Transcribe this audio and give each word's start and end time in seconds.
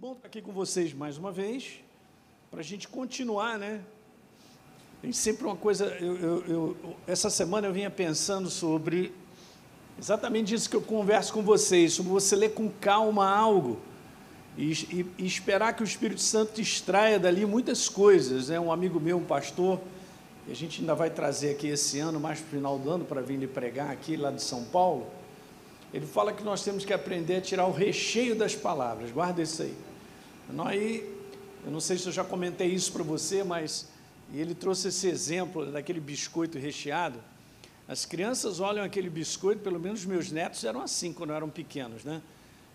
bom 0.00 0.12
estar 0.12 0.28
aqui 0.28 0.40
com 0.40 0.52
vocês 0.52 0.94
mais 0.94 1.18
uma 1.18 1.32
vez, 1.32 1.80
para 2.52 2.60
a 2.60 2.62
gente 2.62 2.86
continuar, 2.86 3.58
né? 3.58 3.80
Tem 5.02 5.12
sempre 5.12 5.44
uma 5.44 5.56
coisa. 5.56 5.86
Eu, 5.86 6.16
eu, 6.16 6.44
eu, 6.46 6.96
essa 7.04 7.28
semana 7.28 7.66
eu 7.66 7.72
vinha 7.72 7.90
pensando 7.90 8.48
sobre 8.48 9.12
exatamente 9.98 10.54
isso 10.54 10.70
que 10.70 10.76
eu 10.76 10.80
converso 10.80 11.32
com 11.32 11.42
vocês, 11.42 11.94
sobre 11.94 12.12
você 12.12 12.36
ler 12.36 12.54
com 12.54 12.70
calma 12.70 13.28
algo 13.28 13.80
e, 14.56 14.70
e, 14.70 15.06
e 15.18 15.26
esperar 15.26 15.74
que 15.74 15.82
o 15.82 15.84
Espírito 15.84 16.20
Santo 16.20 16.60
extraia 16.60 17.18
dali 17.18 17.44
muitas 17.44 17.88
coisas. 17.88 18.50
Né? 18.50 18.60
Um 18.60 18.70
amigo 18.70 19.00
meu, 19.00 19.16
um 19.16 19.24
pastor, 19.24 19.80
e 20.46 20.52
a 20.52 20.54
gente 20.54 20.80
ainda 20.80 20.94
vai 20.94 21.10
trazer 21.10 21.50
aqui 21.50 21.66
esse 21.66 21.98
ano, 21.98 22.20
mais 22.20 22.38
para 22.38 22.46
o 22.46 22.50
final 22.50 22.78
do 22.78 22.88
ano, 22.88 23.04
para 23.04 23.20
vir 23.20 23.36
lhe 23.36 23.48
pregar 23.48 23.90
aqui 23.90 24.16
lá 24.16 24.30
de 24.30 24.42
São 24.42 24.62
Paulo. 24.66 25.08
Ele 25.92 26.06
fala 26.06 26.32
que 26.32 26.44
nós 26.44 26.62
temos 26.62 26.84
que 26.84 26.92
aprender 26.92 27.38
a 27.38 27.40
tirar 27.40 27.66
o 27.66 27.72
recheio 27.72 28.36
das 28.36 28.54
palavras. 28.54 29.10
Guarda 29.10 29.42
isso 29.42 29.62
aí. 29.62 29.87
Nós, 30.50 31.02
eu 31.64 31.70
não 31.70 31.80
sei 31.80 31.98
se 31.98 32.06
eu 32.06 32.12
já 32.12 32.24
comentei 32.24 32.68
isso 32.68 32.90
para 32.90 33.02
você, 33.02 33.44
mas 33.44 33.86
ele 34.32 34.54
trouxe 34.54 34.88
esse 34.88 35.06
exemplo 35.06 35.66
daquele 35.70 36.00
biscoito 36.00 36.58
recheado. 36.58 37.18
As 37.86 38.06
crianças 38.06 38.58
olham 38.58 38.82
aquele 38.82 39.10
biscoito, 39.10 39.60
pelo 39.60 39.78
menos 39.78 40.06
meus 40.06 40.32
netos 40.32 40.64
eram 40.64 40.80
assim 40.80 41.12
quando 41.12 41.34
eram 41.34 41.50
pequenos, 41.50 42.02
né? 42.02 42.22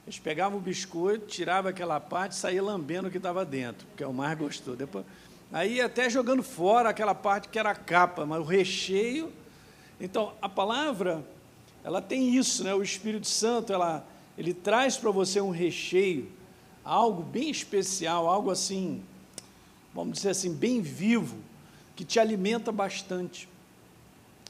Eles 0.06 0.20
pegavam 0.20 0.60
o 0.60 0.62
biscoito, 0.62 1.26
tiravam 1.26 1.72
aquela 1.72 2.00
parte 2.00 2.34
e 2.34 2.36
saíam 2.36 2.66
lambendo 2.66 3.08
o 3.08 3.12
que 3.12 3.18
estava 3.18 3.44
dentro, 3.44 3.88
que 3.98 4.04
é 4.04 4.08
o 4.08 4.14
mais 4.14 4.38
gostoso. 4.38 4.78
Depois, 4.78 5.04
aí 5.52 5.82
até 5.82 6.10
jogando 6.12 6.44
fora 6.44 6.90
aquela 6.90 7.16
parte 7.16 7.48
que 7.48 7.58
era 7.58 7.72
a 7.72 7.76
capa, 7.76 8.24
mas 8.24 8.40
o 8.40 8.44
recheio. 8.44 9.34
Então, 10.00 10.34
a 10.40 10.50
palavra, 10.50 11.26
ela 11.84 12.02
tem 12.04 12.36
isso, 12.36 12.64
né? 12.64 12.76
O 12.76 12.84
Espírito 12.84 13.28
Santo, 13.28 13.74
ela, 13.74 14.06
ele 14.38 14.54
traz 14.54 14.96
para 14.96 15.10
você 15.10 15.42
um 15.42 15.50
recheio 15.50 16.30
algo 16.84 17.24
bem 17.24 17.50
especial, 17.50 18.28
algo 18.28 18.52
assim, 18.52 19.02
vamos 19.94 20.18
dizer 20.18 20.30
assim, 20.30 20.54
bem 20.54 20.82
vivo, 20.82 21.38
que 21.96 22.04
te 22.04 22.20
alimenta 22.20 22.72
bastante. 22.72 23.48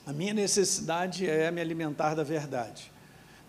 A 0.05 0.11
minha 0.11 0.33
necessidade 0.33 1.29
é 1.29 1.49
me 1.51 1.61
alimentar 1.61 2.15
da 2.15 2.23
verdade. 2.23 2.91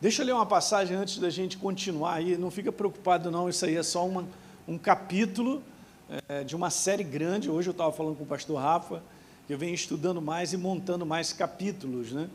Deixa 0.01 0.23
eu 0.23 0.27
ler 0.27 0.33
uma 0.33 0.47
passagem 0.47 0.97
antes 0.97 1.19
da 1.19 1.31
gente 1.31 1.57
continuar 1.57 2.15
aí, 2.15 2.37
não 2.37 2.51
fica 2.51 2.71
preocupado 2.71 3.31
não, 3.31 3.49
isso 3.49 3.65
aí 3.65 3.77
é 3.77 3.83
só 3.83 4.07
uma, 4.07 4.27
um 4.69 4.77
capítulo 4.77 5.63
é, 6.29 6.45
de 6.45 6.55
uma 6.55 6.69
série 6.69 7.03
grande, 7.03 7.51
hoje 7.51 7.69
eu 7.69 7.73
estava 7.73 7.91
falando 7.91 8.17
com 8.17 8.25
o 8.25 8.27
pastor 8.27 8.61
Rafa, 8.61 9.03
que 9.47 9.53
eu 9.53 9.59
venho 9.59 9.75
estudando 9.75 10.21
mais 10.21 10.53
e 10.53 10.57
montando 10.57 11.07
mais 11.07 11.33
capítulos, 11.33 12.13
né, 12.13 12.29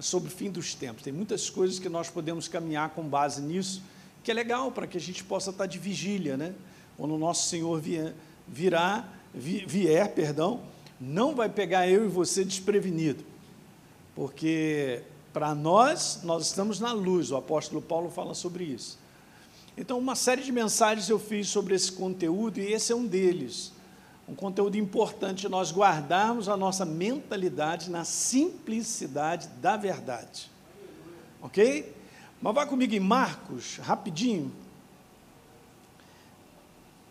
sobre 0.00 0.28
o 0.28 0.30
fim 0.30 0.50
dos 0.50 0.74
tempos. 0.74 1.02
Tem 1.02 1.12
muitas 1.12 1.48
coisas 1.48 1.78
que 1.78 1.88
nós 1.88 2.10
podemos 2.10 2.48
caminhar 2.48 2.90
com 2.90 3.02
base 3.02 3.40
nisso, 3.40 3.82
que 4.26 4.30
é 4.32 4.34
legal 4.34 4.72
para 4.72 4.88
que 4.88 4.96
a 4.98 5.00
gente 5.00 5.22
possa 5.22 5.50
estar 5.50 5.66
de 5.66 5.78
vigília, 5.78 6.36
né? 6.36 6.52
Quando 6.96 7.14
o 7.14 7.18
nosso 7.18 7.48
Senhor 7.48 7.80
vier, 7.80 8.12
virá, 8.48 9.08
vier, 9.32 10.12
perdão, 10.14 10.62
não 11.00 11.32
vai 11.32 11.48
pegar 11.48 11.88
eu 11.88 12.04
e 12.04 12.08
você 12.08 12.44
desprevenido, 12.44 13.22
porque 14.16 15.04
para 15.32 15.54
nós, 15.54 16.22
nós 16.24 16.44
estamos 16.44 16.80
na 16.80 16.90
luz, 16.90 17.30
o 17.30 17.36
apóstolo 17.36 17.80
Paulo 17.80 18.10
fala 18.10 18.34
sobre 18.34 18.64
isso. 18.64 18.98
Então, 19.78 19.96
uma 19.96 20.16
série 20.16 20.42
de 20.42 20.50
mensagens 20.50 21.08
eu 21.08 21.20
fiz 21.20 21.46
sobre 21.46 21.76
esse 21.76 21.92
conteúdo 21.92 22.58
e 22.58 22.72
esse 22.72 22.90
é 22.90 22.96
um 22.96 23.06
deles. 23.06 23.72
Um 24.26 24.34
conteúdo 24.34 24.76
importante 24.76 25.48
nós 25.48 25.70
guardarmos 25.70 26.48
a 26.48 26.56
nossa 26.56 26.84
mentalidade 26.84 27.88
na 27.88 28.02
simplicidade 28.02 29.46
da 29.62 29.76
verdade. 29.76 30.50
Ok? 31.40 31.94
Mas 32.46 32.54
vá 32.54 32.64
comigo 32.64 32.94
em 32.94 33.00
Marcos, 33.00 33.78
rapidinho. 33.78 34.52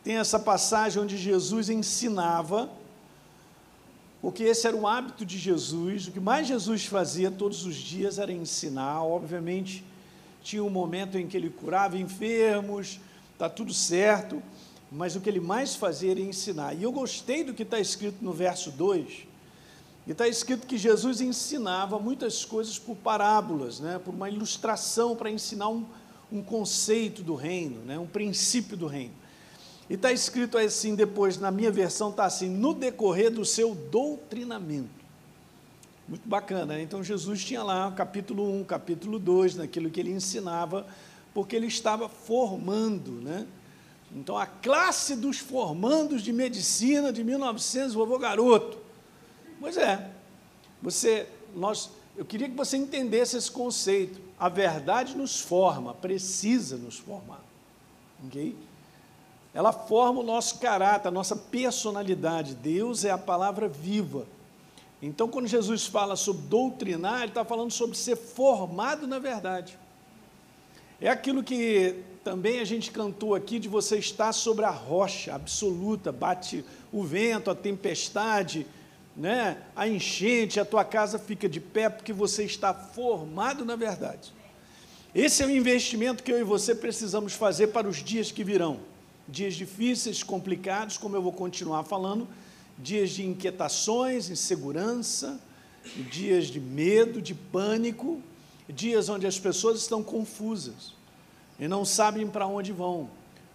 Tem 0.02 0.16
essa 0.16 0.40
passagem 0.40 1.04
onde 1.04 1.18
Jesus 1.18 1.68
ensinava, 1.68 2.70
porque 4.22 4.44
esse 4.44 4.66
era 4.66 4.78
um 4.78 4.88
hábito 4.88 5.26
de 5.26 5.38
Jesus, 5.38 6.08
o 6.08 6.12
que 6.14 6.22
mais 6.22 6.48
Jesus 6.48 6.86
fazia 6.86 7.30
todos 7.30 7.66
os 7.66 7.76
dias 7.76 8.18
era 8.18 8.32
ensinar, 8.32 9.04
obviamente, 9.04 9.84
tinha 10.42 10.64
um 10.64 10.70
momento 10.70 11.18
em 11.18 11.28
que 11.28 11.36
ele 11.36 11.50
curava 11.50 11.98
enfermos, 11.98 13.02
está 13.34 13.50
tudo 13.50 13.74
certo, 13.74 14.42
mas 14.90 15.18
o 15.18 15.20
que 15.20 15.28
ele 15.28 15.42
mais 15.42 15.76
fazia 15.76 16.12
era 16.12 16.22
ensinar. 16.22 16.76
E 16.76 16.84
eu 16.84 16.94
gostei 16.94 17.44
do 17.44 17.54
que 17.54 17.64
está 17.64 17.78
escrito 17.78 18.24
no 18.24 18.32
verso 18.32 18.72
2, 18.72 19.25
e 20.08 20.12
está 20.12 20.28
escrito 20.28 20.68
que 20.68 20.78
Jesus 20.78 21.20
ensinava 21.20 21.98
muitas 21.98 22.46
coisas 22.46 22.78
por 22.78 22.96
parábolas, 22.96 23.80
né, 23.80 24.00
por 24.04 24.14
uma 24.14 24.30
ilustração 24.30 25.16
para 25.16 25.32
ensinar 25.32 25.70
um, 25.70 25.84
um 26.32 26.44
conceito 26.44 27.24
do 27.24 27.34
reino, 27.34 27.82
né, 27.82 27.98
um 27.98 28.06
princípio 28.06 28.78
do 28.78 28.86
reino. 28.86 29.14
E 29.90 29.96
está 29.96 30.12
escrito 30.12 30.58
assim 30.58 30.96
depois, 30.96 31.38
na 31.38 31.50
minha 31.50 31.72
versão 31.72 32.10
está 32.10 32.26
assim, 32.26 32.50
no 32.50 32.74
decorrer 32.74 33.32
do 33.32 33.44
seu 33.44 33.74
doutrinamento. 33.74 35.06
Muito 36.08 36.28
bacana, 36.30 36.76
né? 36.76 36.84
então 36.84 37.04
Jesus 37.04 37.44
tinha 37.44 37.64
lá 37.64 37.92
capítulo 37.92 38.48
1, 38.60 38.64
capítulo 38.66 39.18
2, 39.18 39.56
naquilo 39.56 39.90
que 39.90 40.00
ele 40.00 40.12
ensinava, 40.12 40.86
porque 41.34 41.56
ele 41.56 41.66
estava 41.66 42.08
formando, 42.08 43.12
né? 43.12 43.48
Então 44.16 44.38
a 44.38 44.46
classe 44.46 45.16
dos 45.16 45.40
formandos 45.40 46.22
de 46.22 46.32
medicina 46.32 47.12
de 47.12 47.24
1900, 47.24 47.96
vovô 47.96 48.20
garoto, 48.20 48.85
Pois 49.66 49.78
é. 49.78 50.12
Você, 50.80 51.28
nós, 51.56 51.90
eu 52.16 52.24
queria 52.24 52.48
que 52.48 52.56
você 52.56 52.78
entendesse 52.78 53.36
esse 53.36 53.50
conceito. 53.50 54.22
A 54.40 54.48
verdade 54.48 55.18
nos 55.18 55.40
forma, 55.40 55.92
precisa 55.92 56.78
nos 56.78 57.00
formar. 57.00 57.44
Ok? 58.28 58.56
Ela 59.56 59.74
forma 59.74 60.20
o 60.20 60.24
nosso 60.24 60.60
caráter, 60.60 61.08
a 61.08 61.12
nossa 61.12 61.36
personalidade. 61.36 62.54
Deus 62.54 63.04
é 63.04 63.10
a 63.10 63.18
palavra 63.18 63.68
viva. 63.68 64.28
Então, 65.02 65.28
quando 65.28 65.48
Jesus 65.48 65.88
fala 65.88 66.16
sobre 66.16 66.44
doutrinar, 66.44 67.22
ele 67.22 67.30
está 67.30 67.44
falando 67.44 67.72
sobre 67.72 67.98
ser 67.98 68.18
formado 68.18 69.08
na 69.08 69.18
verdade. 69.18 69.80
É 71.02 71.10
aquilo 71.10 71.44
que 71.44 72.04
também 72.24 72.60
a 72.60 72.66
gente 72.66 72.92
cantou 72.92 73.34
aqui 73.34 73.58
de 73.58 73.68
você 73.68 73.98
estar 73.98 74.32
sobre 74.32 74.64
a 74.64 74.70
rocha 74.70 75.34
absoluta, 75.34 76.12
bate 76.12 76.64
o 76.94 77.04
vento, 77.04 77.50
a 77.50 77.56
tempestade, 77.56 78.68
né, 79.16 79.58
a 79.76 79.88
enchente, 79.88 80.60
a 80.60 80.66
tua 80.66 80.84
casa 80.84 81.18
fica 81.18 81.48
de 81.48 81.60
pé 81.60 81.90
porque 81.90 82.12
você 82.12 82.44
está 82.44 82.74
formado 82.74 83.64
na 83.64 83.76
verdade. 83.76 84.34
Esse 85.14 85.42
é 85.44 85.46
o 85.46 85.50
investimento 85.50 86.24
que 86.24 86.32
eu 86.32 86.40
e 86.40 86.44
você 86.44 86.76
precisamos 86.76 87.34
fazer 87.34 87.68
para 87.68 87.88
os 87.88 88.04
dias 88.04 88.32
que 88.32 88.44
virão. 88.44 88.80
Dias 89.28 89.54
difíceis, 89.54 90.22
complicados, 90.22 90.98
como 90.98 91.16
eu 91.16 91.22
vou 91.22 91.32
continuar 91.32 91.84
falando, 91.86 92.28
dias 92.78 93.12
de 93.12 93.26
inquietações, 93.26 94.30
insegurança, 94.30 95.40
dias 96.12 96.48
de 96.48 96.60
medo, 96.60 97.22
de 97.22 97.34
pânico, 97.34 98.22
dias 98.68 99.08
onde 99.08 99.26
as 99.26 99.40
pessoas 99.40 99.80
estão 99.80 100.04
confusas 100.04 100.94
e 101.60 101.68
não 101.68 101.86
sabem 101.86 102.28
para 102.28 102.46
onde 102.46 102.72
vão, 102.72 103.10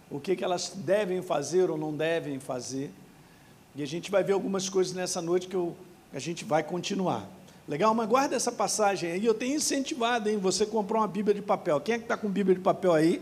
o 0.09 0.19
que, 0.19 0.35
que 0.35 0.43
elas 0.43 0.73
devem 0.75 1.21
fazer 1.21 1.69
ou 1.69 1.77
não 1.77 1.95
devem 1.95 2.39
fazer. 2.39 2.91
E 3.75 3.81
a 3.81 3.87
gente 3.87 4.11
vai 4.11 4.23
ver 4.23 4.33
algumas 4.33 4.67
coisas 4.67 4.93
nessa 4.93 5.21
noite 5.21 5.47
que 5.47 5.55
eu, 5.55 5.75
a 6.13 6.19
gente 6.19 6.43
vai 6.43 6.61
continuar. 6.61 7.27
Legal? 7.67 7.93
Mas 7.93 8.09
guarda 8.09 8.35
essa 8.35 8.51
passagem 8.51 9.11
aí. 9.11 9.25
Eu 9.25 9.33
tenho 9.33 9.55
incentivado, 9.55 10.29
hein? 10.29 10.37
Você 10.37 10.65
comprar 10.65 10.99
uma 10.99 11.07
Bíblia 11.07 11.33
de 11.33 11.41
papel. 11.41 11.79
Quem 11.79 11.95
é 11.95 11.97
que 11.97 12.03
está 12.03 12.17
com 12.17 12.27
Bíblia 12.27 12.55
de 12.55 12.61
papel 12.61 12.93
aí? 12.93 13.21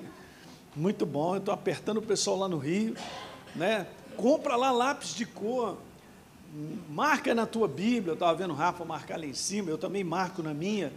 Muito 0.75 1.05
bom. 1.05 1.35
Eu 1.35 1.39
estou 1.39 1.53
apertando 1.53 1.97
o 1.97 2.01
pessoal 2.01 2.37
lá 2.37 2.47
no 2.47 2.57
Rio. 2.57 2.95
Né? 3.55 3.85
Compra 4.17 4.55
lá 4.55 4.71
lápis 4.71 5.13
de 5.13 5.25
cor. 5.25 5.77
Marca 6.89 7.35
na 7.35 7.45
tua 7.45 7.67
Bíblia. 7.67 8.11
Eu 8.11 8.13
estava 8.15 8.35
vendo 8.35 8.51
o 8.51 8.55
Rafa 8.55 8.83
marcar 8.83 9.19
lá 9.19 9.25
em 9.25 9.35
cima. 9.35 9.69
Eu 9.69 9.77
também 9.77 10.03
marco 10.03 10.41
na 10.41 10.53
minha. 10.53 10.91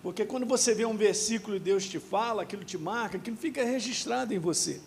Porque 0.00 0.24
quando 0.24 0.46
você 0.46 0.72
vê 0.72 0.84
um 0.84 0.96
versículo 0.96 1.56
e 1.56 1.58
Deus 1.58 1.86
te 1.86 1.98
fala, 1.98 2.42
aquilo 2.42 2.62
te 2.62 2.78
marca, 2.78 3.16
aquilo 3.16 3.36
fica 3.36 3.64
registrado 3.64 4.32
em 4.32 4.38
você. 4.38 4.80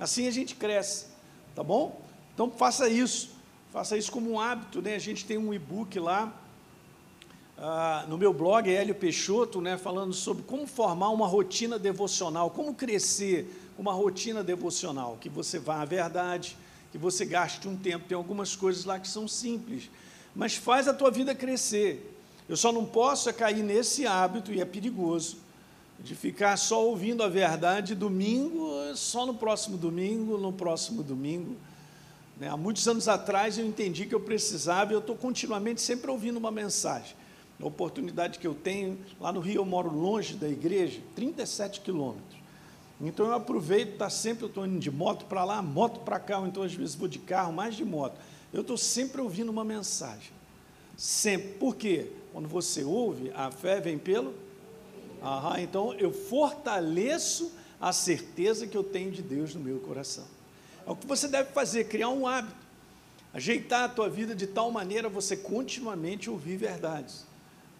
Assim 0.00 0.26
a 0.26 0.30
gente 0.32 0.56
cresce. 0.56 1.06
Tá 1.54 1.62
bom? 1.62 2.02
Então 2.34 2.50
faça 2.50 2.88
isso. 2.88 3.33
Faça 3.74 3.96
isso 3.96 4.12
como 4.12 4.30
um 4.30 4.38
hábito, 4.38 4.80
né? 4.80 4.94
A 4.94 5.00
gente 5.00 5.24
tem 5.24 5.36
um 5.36 5.52
e-book 5.52 5.98
lá 5.98 6.32
ah, 7.58 8.06
no 8.08 8.16
meu 8.16 8.32
blog, 8.32 8.72
Hélio 8.72 8.94
Peixoto, 8.94 9.60
né, 9.60 9.76
falando 9.76 10.12
sobre 10.12 10.44
como 10.44 10.64
formar 10.64 11.08
uma 11.08 11.26
rotina 11.26 11.76
devocional, 11.76 12.50
como 12.50 12.72
crescer 12.72 13.72
uma 13.76 13.92
rotina 13.92 14.44
devocional, 14.44 15.18
que 15.20 15.28
você 15.28 15.58
vá 15.58 15.82
à 15.82 15.84
verdade, 15.84 16.56
que 16.92 16.98
você 16.98 17.24
gaste 17.24 17.66
um 17.66 17.76
tempo. 17.76 18.06
Tem 18.06 18.14
algumas 18.16 18.54
coisas 18.54 18.84
lá 18.84 19.00
que 19.00 19.08
são 19.08 19.26
simples, 19.26 19.90
mas 20.36 20.54
faz 20.54 20.86
a 20.86 20.94
tua 20.94 21.10
vida 21.10 21.34
crescer. 21.34 22.16
Eu 22.48 22.56
só 22.56 22.70
não 22.70 22.84
posso 22.84 23.28
é 23.28 23.32
cair 23.32 23.64
nesse 23.64 24.06
hábito, 24.06 24.52
e 24.52 24.60
é 24.60 24.64
perigoso, 24.64 25.38
de 25.98 26.14
ficar 26.14 26.56
só 26.58 26.86
ouvindo 26.86 27.24
a 27.24 27.28
verdade 27.28 27.96
domingo, 27.96 28.70
só 28.94 29.26
no 29.26 29.34
próximo 29.34 29.76
domingo, 29.76 30.38
no 30.38 30.52
próximo 30.52 31.02
domingo. 31.02 31.56
Né? 32.38 32.48
Há 32.48 32.56
muitos 32.56 32.86
anos 32.88 33.08
atrás 33.08 33.58
eu 33.58 33.66
entendi 33.66 34.06
que 34.06 34.14
eu 34.14 34.20
precisava 34.20 34.92
e 34.92 34.94
eu 34.94 35.00
estou 35.00 35.16
continuamente 35.16 35.80
sempre 35.80 36.10
ouvindo 36.10 36.36
uma 36.36 36.50
mensagem. 36.50 37.16
A 37.60 37.66
oportunidade 37.66 38.38
que 38.38 38.46
eu 38.46 38.54
tenho, 38.54 38.98
lá 39.20 39.32
no 39.32 39.40
Rio 39.40 39.56
eu 39.56 39.64
moro 39.64 39.94
longe 39.94 40.34
da 40.34 40.48
igreja, 40.48 41.00
37 41.14 41.80
quilômetros. 41.80 42.44
Então 43.00 43.26
eu 43.26 43.34
aproveito, 43.34 43.96
tá 43.96 44.08
sempre 44.08 44.44
eu 44.44 44.48
estou 44.48 44.66
indo 44.66 44.78
de 44.78 44.90
moto 44.90 45.26
para 45.26 45.44
lá, 45.44 45.62
moto 45.62 46.00
para 46.00 46.18
cá, 46.18 46.38
ou 46.38 46.46
então 46.46 46.62
às 46.62 46.74
vezes 46.74 46.94
vou 46.94 47.08
de 47.08 47.18
carro, 47.18 47.52
mais 47.52 47.74
de 47.74 47.84
moto. 47.84 48.18
Eu 48.52 48.62
estou 48.62 48.76
sempre 48.76 49.20
ouvindo 49.20 49.50
uma 49.50 49.64
mensagem. 49.64 50.32
Sempre. 50.96 51.48
Por 51.54 51.74
quê? 51.74 52.10
Quando 52.32 52.48
você 52.48 52.84
ouve, 52.84 53.32
a 53.34 53.50
fé 53.50 53.80
vem 53.80 53.98
pelo. 53.98 54.34
Aham, 55.22 55.60
então 55.60 55.92
eu 55.94 56.12
fortaleço 56.12 57.52
a 57.80 57.92
certeza 57.92 58.66
que 58.66 58.76
eu 58.76 58.84
tenho 58.84 59.10
de 59.10 59.22
Deus 59.22 59.54
no 59.54 59.60
meu 59.60 59.78
coração. 59.80 60.24
É 60.86 60.90
o 60.90 60.96
que 60.96 61.06
você 61.06 61.28
deve 61.28 61.50
fazer, 61.52 61.84
criar 61.84 62.08
um 62.08 62.26
hábito. 62.26 62.64
Ajeitar 63.32 63.84
a 63.84 63.88
tua 63.88 64.08
vida 64.08 64.34
de 64.34 64.46
tal 64.46 64.70
maneira 64.70 65.08
você 65.08 65.36
continuamente 65.36 66.30
ouvir 66.30 66.56
verdades. 66.56 67.26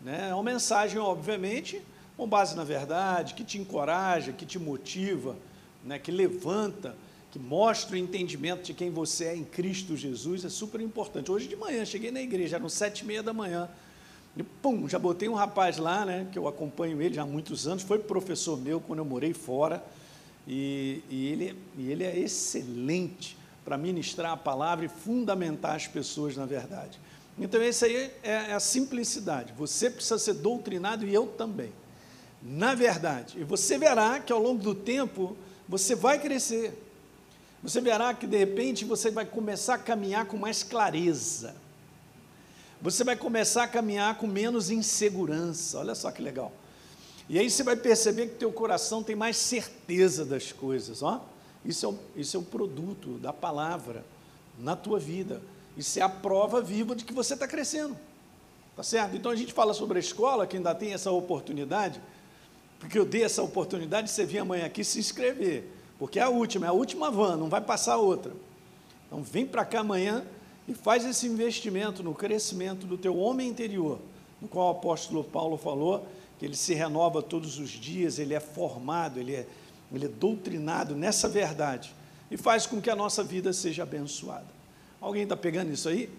Né? 0.01 0.29
É 0.31 0.35
uma 0.35 0.43
mensagem, 0.43 0.99
obviamente, 0.99 1.81
com 2.17 2.29
base 2.29 2.57
na 2.57 2.65
verdade, 2.65 3.35
que 3.35 3.45
te 3.45 3.59
encoraja, 3.59 4.33
que 4.33 4.45
te 4.45 4.59
motiva, 4.59 5.37
né? 5.85 5.99
que 5.99 6.11
levanta, 6.11 6.97
que 7.31 7.39
mostra 7.39 7.95
o 7.95 7.99
entendimento 7.99 8.63
de 8.63 8.75
quem 8.75 8.91
você 8.91 9.25
é 9.25 9.37
em 9.37 9.45
Cristo 9.45 9.97
Jesus, 9.97 10.45
é 10.45 10.49
super 10.49 10.81
importante. 10.81 11.31
Hoje 11.31 11.49
de 11.49 11.57
manhã, 11.57 11.85
cheguei 11.85 12.11
na 12.11 12.21
igreja, 12.21 12.57
eram 12.57 12.69
sete 12.69 13.01
e 13.01 13.05
meia 13.05 13.23
da 13.23 13.33
manhã, 13.33 13.69
e 14.37 14.43
pum, 14.43 14.89
já 14.89 14.99
botei 14.99 15.29
um 15.29 15.35
rapaz 15.35 15.77
lá, 15.79 16.05
né, 16.05 16.29
que 16.31 16.39
eu 16.39 16.47
acompanho 16.49 17.01
ele 17.01 17.15
já 17.15 17.23
há 17.23 17.27
muitos 17.27 17.67
anos, 17.67 17.83
foi 17.83 17.99
professor 17.99 18.57
meu 18.57 18.81
quando 18.81 19.01
eu 19.01 19.05
morei 19.05 19.33
fora, 19.33 19.85
e, 20.47 21.03
e 21.09 21.27
ele, 21.29 21.59
e 21.79 21.91
ele 21.91 22.05
é 22.05 22.19
excelente 22.19 23.37
para 23.65 23.79
ministrar 23.79 24.33
a 24.33 24.37
palavra 24.37 24.85
e 24.85 24.89
fundamentar 24.89 25.75
as 25.75 25.87
pessoas 25.87 26.37
na 26.37 26.45
verdade. 26.45 27.01
Então, 27.39 27.61
esse 27.63 27.85
aí 27.85 27.97
é, 28.23 28.31
é 28.31 28.53
a 28.53 28.61
simplicidade. 28.61 29.53
Você 29.57 29.91
precisa 29.91 30.19
ser 30.19 30.35
doutrinado 30.35 31.07
e 31.07 31.13
eu 31.13 31.27
também. 31.27 31.73
Na 32.43 32.75
verdade. 32.75 33.41
E 33.41 33.45
você 33.45 33.77
verá 33.79 34.21
que 34.21 34.33
ao 34.33 34.41
longo 34.41 34.63
do 34.63 34.75
tempo 34.75 35.37
você 35.69 35.95
vai 35.95 36.21
crescer. 36.21 36.79
Você 37.63 37.81
verá 37.81 38.13
que 38.13 38.27
de 38.27 38.37
repente 38.37 38.85
você 38.85 39.11
vai 39.11 39.25
começar 39.25 39.75
a 39.75 39.79
caminhar 39.79 40.27
com 40.27 40.37
mais 40.37 40.63
clareza. 40.63 41.57
Você 42.81 43.03
vai 43.03 43.17
começar 43.17 43.65
a 43.65 43.69
caminhar 43.69 44.17
com 44.19 44.27
menos 44.27 44.71
insegurança. 44.71 45.79
Olha 45.79 45.95
só 45.95 46.11
que 46.11 46.21
legal. 46.21 46.53
E 47.29 47.39
aí 47.39 47.51
você 47.51 47.63
vai 47.63 47.77
perceber 47.77 48.29
que 48.29 48.35
teu 48.35 48.53
coração 48.53 49.03
tem 49.03 49.17
mais 49.17 49.37
certeza 49.37 50.25
das 50.25 50.53
coisas, 50.53 51.03
ó. 51.03 51.25
Isso 51.65 51.87
é, 51.87 51.89
o, 51.89 51.99
isso 52.17 52.37
é 52.37 52.41
o 52.41 52.43
produto 52.43 53.15
da 53.19 53.33
palavra 53.33 54.05
na 54.59 54.77
tua 54.77 54.99
vida. 54.99 55.41
Isso 55.77 55.99
é 55.99 56.03
a 56.03 56.09
prova 56.09 56.61
viva 56.61 56.95
de 56.95 57.05
que 57.05 57.13
você 57.13 57.35
está 57.35 57.49
crescendo. 57.49 57.97
Tá 58.77 58.83
certo? 58.83 59.17
Então 59.17 59.31
a 59.31 59.37
gente 59.37 59.53
fala 59.53 59.73
sobre 59.73 59.99
a 59.99 60.01
escola, 60.01 60.47
que 60.47 60.57
ainda 60.57 60.75
tem 60.75 60.93
essa 60.93 61.11
oportunidade, 61.11 62.01
porque 62.79 62.99
eu 62.99 63.05
dei 63.05 63.25
essa 63.25 63.43
oportunidade 63.43 64.09
de 64.09 64.13
você 64.13 64.27
vir 64.27 64.39
amanhã 64.39 64.67
aqui 64.67 64.85
se 64.85 64.99
inscrever, 64.99 65.65
porque 65.99 66.19
é 66.19 66.23
a 66.23 66.29
última, 66.29 66.67
é 66.67 66.69
a 66.69 66.73
última 66.73 67.11
van, 67.11 67.37
não 67.37 67.49
vai 67.49 67.61
passar 67.61 67.97
outra. 67.97 68.33
Então 69.07 69.23
vem 69.23 69.47
para 69.47 69.65
cá 69.65 69.81
amanhã 69.81 70.25
e 70.67 70.75
faz 70.75 71.05
esse 71.05 71.27
investimento 71.27 72.03
no 72.03 72.15
crescimento 72.15 72.85
do 72.85 72.99
teu 72.99 73.17
homem 73.17 73.49
interior, 73.49 73.99
no 74.41 74.49
qual 74.49 74.69
o 74.69 74.71
apóstolo 74.73 75.23
Paulo 75.23 75.57
falou 75.57 76.07
que 76.39 76.45
ele 76.45 76.57
se 76.57 76.75
renova 76.75 77.23
todos 77.23 77.59
os 77.59 77.71
dias, 77.71 78.19
ele 78.19 78.35
é 78.35 78.41
formado, 78.41 79.19
ele 79.19 79.35
é, 79.35 79.47
ele 79.93 80.07
é 80.07 80.09
doutrinado 80.09 80.95
nessa 80.95 81.29
verdade 81.29 81.95
e 82.31 82.37
faz 82.37 82.67
com 82.67 82.81
que 82.81 82.91
a 82.91 82.97
nossa 82.97 83.23
vida 83.23 83.53
seja 83.53 83.83
abençoada. 83.83 84.47
Alguém 85.01 85.23
está 85.25 85.37
pegando 85.37 85.71
isso 85.71 85.89
aí? 85.89 86.11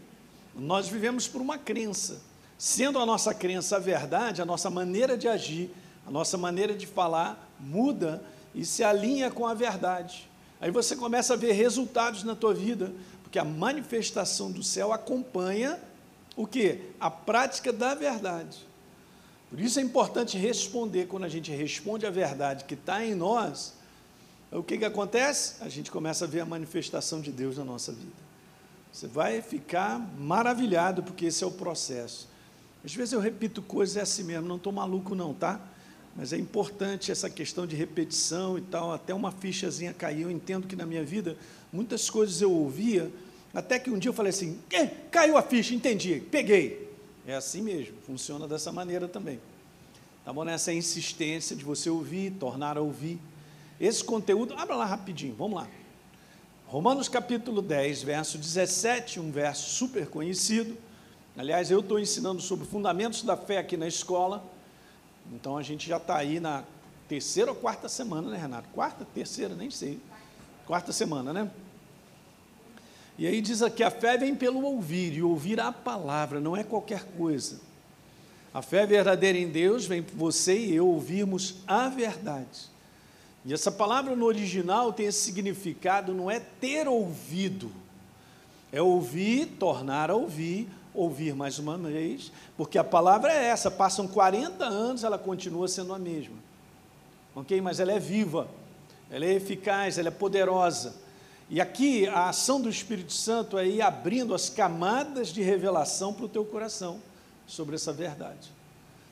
Nós 0.56 0.88
vivemos 0.88 1.28
por 1.28 1.42
uma 1.42 1.58
crença. 1.58 2.22
Sendo 2.58 3.00
a 3.00 3.06
nossa 3.06 3.34
crença 3.34 3.76
a 3.76 3.80
verdade, 3.80 4.42
a 4.42 4.46
nossa 4.46 4.70
maneira 4.70 5.18
de 5.18 5.28
agir, 5.28 5.70
a 6.08 6.12
nossa 6.12 6.38
maneira 6.38 6.74
de 6.74 6.88
falar 6.88 7.52
muda 7.60 8.24
e 8.54 8.64
se 8.64 8.84
alinha 8.84 9.30
com 9.30 9.46
a 9.46 9.54
verdade. 9.54 10.30
Aí 10.62 10.72
você 10.72 10.96
começa 10.96 11.34
a 11.34 11.38
ver 11.38 11.52
resultados 11.52 12.24
na 12.24 12.36
tua 12.36 12.54
vida, 12.54 12.94
porque 13.24 13.38
a 13.38 13.44
manifestação 13.44 14.52
do 14.52 14.64
céu 14.64 14.94
acompanha 14.94 15.78
o 16.36 16.48
que? 16.48 16.80
A 17.00 17.10
prática 17.12 17.74
da 17.74 17.94
verdade. 17.94 18.66
Por 19.56 19.62
isso 19.62 19.80
é 19.80 19.82
importante 19.82 20.38
responder, 20.38 21.06
quando 21.06 21.24
a 21.24 21.30
gente 21.30 21.50
responde 21.50 22.06
a 22.06 22.10
verdade 22.10 22.66
que 22.66 22.74
está 22.74 23.06
em 23.06 23.16
nós, 23.16 23.74
o 24.52 24.62
que, 24.62 24.78
que 24.78 24.84
acontece? 24.84 25.64
A 25.64 25.70
gente 25.70 25.90
começa 25.90 26.26
a 26.26 26.28
ver 26.28 26.42
a 26.42 26.46
manifestação 26.46 27.22
de 27.22 27.32
Deus 27.32 27.58
na 27.58 27.64
nossa 27.64 27.94
vida. 27.94 28.12
Você 28.92 29.08
vai 29.08 29.42
ficar 29.42 29.98
maravilhado, 30.20 31.02
porque 31.02 31.28
esse 31.28 31.42
é 31.42 31.48
o 31.48 31.52
processo. 31.52 32.28
Às 32.84 32.94
vezes 32.94 33.14
eu 33.14 33.22
repito 33.22 33.62
coisas, 33.62 33.96
é 33.96 34.02
assim 34.02 34.24
mesmo, 34.24 34.46
não 34.46 34.58
estou 34.58 34.74
maluco 34.74 35.16
não, 35.16 35.34
tá? 35.34 35.62
Mas 36.18 36.34
é 36.34 36.38
importante 36.38 37.10
essa 37.10 37.30
questão 37.30 37.66
de 37.66 37.78
repetição 37.78 38.58
e 38.58 38.62
tal, 38.62 38.92
até 38.92 39.14
uma 39.14 39.32
fichazinha 39.32 39.94
caiu. 39.94 40.30
Eu 40.30 40.32
entendo 40.32 40.68
que 40.68 40.76
na 40.76 40.86
minha 40.86 41.06
vida, 41.06 41.38
muitas 41.72 42.10
coisas 42.10 42.42
eu 42.42 42.52
ouvia, 42.52 43.10
até 43.54 43.80
que 43.80 43.90
um 43.90 43.98
dia 43.98 44.10
eu 44.10 44.14
falei 44.14 44.32
assim, 44.32 44.60
caiu 45.10 45.38
a 45.38 45.42
ficha, 45.42 45.74
entendi, 45.74 46.22
peguei. 46.30 46.85
É 47.28 47.34
assim 47.34 47.62
mesmo, 47.62 47.96
funciona 48.06 48.48
dessa 48.48 48.72
maneira 48.72 49.08
também. 49.08 49.40
Tá 50.24 50.32
bom? 50.32 50.44
Nessa 50.44 50.72
insistência 50.72 51.56
de 51.56 51.64
você 51.64 51.90
ouvir, 51.90 52.32
tornar 52.32 52.78
a 52.78 52.82
ouvir. 52.82 53.20
Esse 53.80 54.04
conteúdo, 54.04 54.54
abra 54.56 54.76
lá 54.76 54.86
rapidinho, 54.86 55.36
vamos 55.36 55.60
lá. 55.60 55.68
Romanos 56.68 57.10
capítulo 57.10 57.62
10, 57.62 58.04
verso 58.04 58.38
17, 58.38 59.20
um 59.20 59.32
verso 59.32 59.70
super 59.70 60.08
conhecido. 60.08 60.78
Aliás, 61.38 61.70
eu 61.70 61.80
estou 61.80 62.00
ensinando 62.00 62.42
sobre 62.42 62.66
fundamentos 62.66 63.24
da 63.24 63.36
fé 63.36 63.58
aqui 63.58 63.76
na 63.76 63.88
escola. 63.88 64.44
Então 65.34 65.58
a 65.58 65.64
gente 65.64 65.88
já 65.88 65.98
está 65.98 66.18
aí 66.18 66.40
na 66.40 66.64
terceira 67.08 67.52
ou 67.52 67.58
quarta 67.58 67.90
semana, 67.90 68.30
né, 68.30 68.38
Renato? 68.38 68.70
Quarta, 68.70 69.06
terceira, 69.14 69.54
nem 69.56 69.70
sei. 69.70 70.00
Quarta 70.66 70.92
semana, 70.92 71.34
né? 71.34 71.52
E 73.18 73.26
aí 73.26 73.42
diz 73.42 73.62
aqui: 73.62 73.84
a 73.84 73.92
fé 73.92 74.18
vem 74.18 74.36
pelo 74.36 74.64
ouvir, 74.64 75.14
e 75.14 75.24
ouvir 75.24 75.60
a 75.60 75.72
palavra, 75.72 76.40
não 76.40 76.56
é 76.56 76.64
qualquer 76.64 77.04
coisa. 77.18 77.60
A 78.54 78.62
fé 78.62 78.86
verdadeira 78.86 79.38
em 79.38 79.50
Deus 79.50 79.86
vem 79.86 80.02
você 80.02 80.58
e 80.58 80.76
eu 80.76 80.88
ouvirmos 80.88 81.56
a 81.68 81.90
verdade. 81.90 82.70
E 83.46 83.54
essa 83.54 83.72
palavra 83.72 84.16
no 84.16 84.26
original 84.26 84.92
tem 84.94 85.06
esse 85.06 85.20
significado, 85.20 86.14
não 86.14 86.32
é 86.32 86.40
ter 86.40 86.88
ouvido, 86.88 87.70
é 88.72 88.82
ouvir, 88.82 89.46
tornar 89.60 90.10
a 90.10 90.16
ouvir, 90.16 90.68
ouvir 90.94 91.36
mais 91.36 91.60
uma 91.60 91.78
vez, 91.78 92.32
porque 92.58 92.78
a 92.78 92.84
palavra 92.84 93.32
é 93.32 93.46
essa, 93.46 93.70
passam 93.70 94.08
40 94.08 94.64
anos, 94.66 95.04
ela 95.04 95.18
continua 95.18 95.68
sendo 95.68 95.94
a 95.94 96.00
mesma. 96.00 96.38
Ok? 97.36 97.60
Mas 97.60 97.80
ela 97.80 97.92
é 97.92 98.00
viva, 98.00 98.48
ela 99.12 99.26
é 99.26 99.34
eficaz, 99.34 99.98
ela 99.98 100.08
é 100.08 100.12
poderosa. 100.12 100.96
E 101.50 101.62
aqui 101.62 102.08
a 102.08 102.30
ação 102.30 102.60
do 102.60 102.70
Espírito 102.70 103.14
Santo 103.14 103.58
é 103.58 103.68
ir 103.68 103.82
abrindo 103.82 104.34
as 104.34 104.50
camadas 104.50 105.30
de 105.30 105.42
revelação 105.42 106.14
para 106.14 106.26
o 106.26 106.30
teu 106.30 106.44
coração 106.44 107.00
sobre 107.46 107.76
essa 107.76 107.94
verdade. 107.94 108.50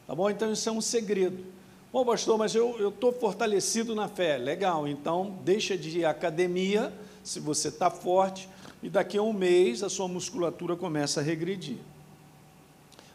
Tá 0.08 0.15
bom? 0.15 0.29
Então 0.29 0.51
isso 0.51 0.67
é 0.67 0.72
um 0.72 0.81
segredo. 0.81 1.46
Bom, 1.91 2.03
pastor, 2.03 2.39
mas 2.39 2.55
eu 2.55 2.89
estou 2.89 3.13
fortalecido 3.13 3.93
na 3.93 4.08
fé. 4.08 4.38
Legal, 4.38 4.88
então 4.88 5.38
deixa 5.46 5.77
de 5.77 6.00
ir 6.00 6.05
à 6.05 6.10
academia, 6.10 6.91
se 7.24 7.39
você 7.39 7.67
está 7.67 7.91
forte, 7.91 8.50
e 8.81 8.89
daqui 8.89 9.17
a 9.17 9.22
um 9.22 9.31
mês 9.31 9.84
a 9.84 9.89
sua 9.89 10.08
musculatura 10.08 10.75
começa 10.75 11.19
a 11.19 11.24
regredir. 11.24 11.77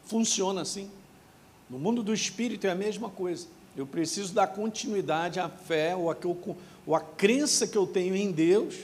Funciona 0.04 0.62
assim. 0.62 0.88
No 1.69 1.78
mundo 1.78 2.04
do 2.04 2.14
espírito 2.14 2.66
é 2.66 2.71
a 2.71 2.75
mesma 2.75 3.11
coisa. 3.11 3.49
Eu 3.76 3.87
preciso 3.87 4.33
dar 4.33 4.47
continuidade 4.47 5.38
à 5.38 5.49
fé 5.49 5.95
ou 5.95 6.11
a, 6.11 6.16
ou 6.87 6.95
a 6.95 7.00
crença 7.00 7.66
que 7.66 7.76
eu 7.76 7.87
tenho 7.87 8.14
em 8.16 8.31
Deus. 8.31 8.76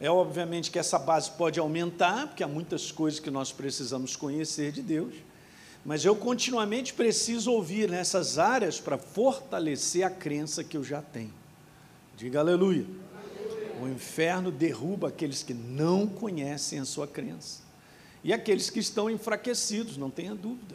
É 0.00 0.10
obviamente 0.10 0.70
que 0.70 0.78
essa 0.78 0.98
base 0.98 1.30
pode 1.32 1.58
aumentar, 1.58 2.28
porque 2.28 2.42
há 2.42 2.48
muitas 2.48 2.92
coisas 2.92 3.18
que 3.18 3.30
nós 3.30 3.50
precisamos 3.52 4.14
conhecer 4.14 4.72
de 4.72 4.82
Deus 4.82 5.14
mas 5.88 6.04
eu 6.04 6.14
continuamente 6.14 6.92
preciso 6.92 7.50
ouvir 7.50 7.88
nessas 7.88 8.38
áreas 8.38 8.78
para 8.78 8.98
fortalecer 8.98 10.04
a 10.04 10.10
crença 10.10 10.62
que 10.62 10.76
eu 10.76 10.84
já 10.84 11.00
tenho. 11.00 11.32
Diga 12.14 12.40
aleluia. 12.40 12.84
aleluia. 13.14 13.82
O 13.82 13.88
inferno 13.88 14.50
derruba 14.50 15.08
aqueles 15.08 15.42
que 15.42 15.54
não 15.54 16.06
conhecem 16.06 16.78
a 16.78 16.84
sua 16.84 17.06
crença. 17.06 17.62
E 18.24 18.34
aqueles 18.34 18.68
que 18.68 18.80
estão 18.80 19.08
enfraquecidos, 19.08 19.96
não 19.96 20.10
tenha 20.10 20.34
dúvida. 20.34 20.74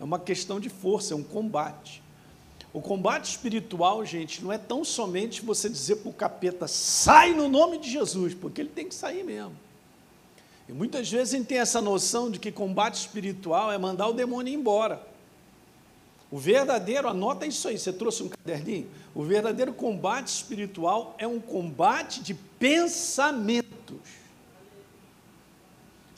É 0.00 0.02
uma 0.02 0.18
questão 0.18 0.58
de 0.58 0.68
força, 0.68 1.12
é 1.14 1.16
um 1.16 1.22
combate. 1.22 2.02
O 2.72 2.80
combate 2.80 3.30
espiritual, 3.30 4.04
gente, 4.04 4.44
não 4.44 4.52
é 4.52 4.58
tão 4.58 4.84
somente 4.84 5.42
você 5.42 5.68
dizer 5.68 5.96
para 5.96 6.10
o 6.10 6.12
capeta, 6.12 6.68
sai 6.68 7.32
no 7.32 7.48
nome 7.48 7.78
de 7.78 7.90
Jesus, 7.90 8.34
porque 8.34 8.60
ele 8.60 8.68
tem 8.68 8.86
que 8.86 8.94
sair 8.94 9.24
mesmo. 9.24 9.56
E 10.68 10.72
muitas 10.72 11.10
vezes 11.10 11.32
a 11.32 11.38
gente 11.38 11.46
tem 11.46 11.58
essa 11.58 11.80
noção 11.80 12.30
de 12.30 12.38
que 12.38 12.52
combate 12.52 12.96
espiritual 12.96 13.72
é 13.72 13.78
mandar 13.78 14.08
o 14.08 14.12
demônio 14.12 14.52
embora. 14.52 15.02
O 16.30 16.36
verdadeiro, 16.36 17.08
anota 17.08 17.46
isso 17.46 17.66
aí, 17.68 17.78
você 17.78 17.90
trouxe 17.90 18.22
um 18.22 18.28
caderninho? 18.28 18.86
O 19.14 19.22
verdadeiro 19.22 19.72
combate 19.72 20.28
espiritual 20.28 21.14
é 21.18 21.26
um 21.26 21.40
combate 21.40 22.22
de 22.22 22.34
pensamentos. 22.34 23.96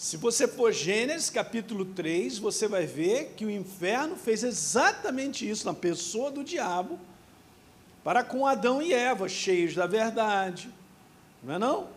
Se 0.01 0.17
você 0.17 0.49
for 0.49 0.73
Gênesis 0.73 1.29
capítulo 1.29 1.85
3, 1.85 2.39
você 2.39 2.67
vai 2.67 2.87
ver 2.87 3.35
que 3.37 3.45
o 3.45 3.51
inferno 3.51 4.17
fez 4.17 4.43
exatamente 4.43 5.47
isso 5.47 5.67
na 5.67 5.75
pessoa 5.75 6.31
do 6.31 6.43
diabo, 6.43 6.99
para 8.03 8.25
com 8.25 8.47
Adão 8.47 8.81
e 8.81 8.95
Eva, 8.95 9.29
cheios 9.29 9.75
da 9.75 9.87
verdade. 9.87 10.71
Não 11.43 11.55
é 11.55 11.59
não? 11.59 11.89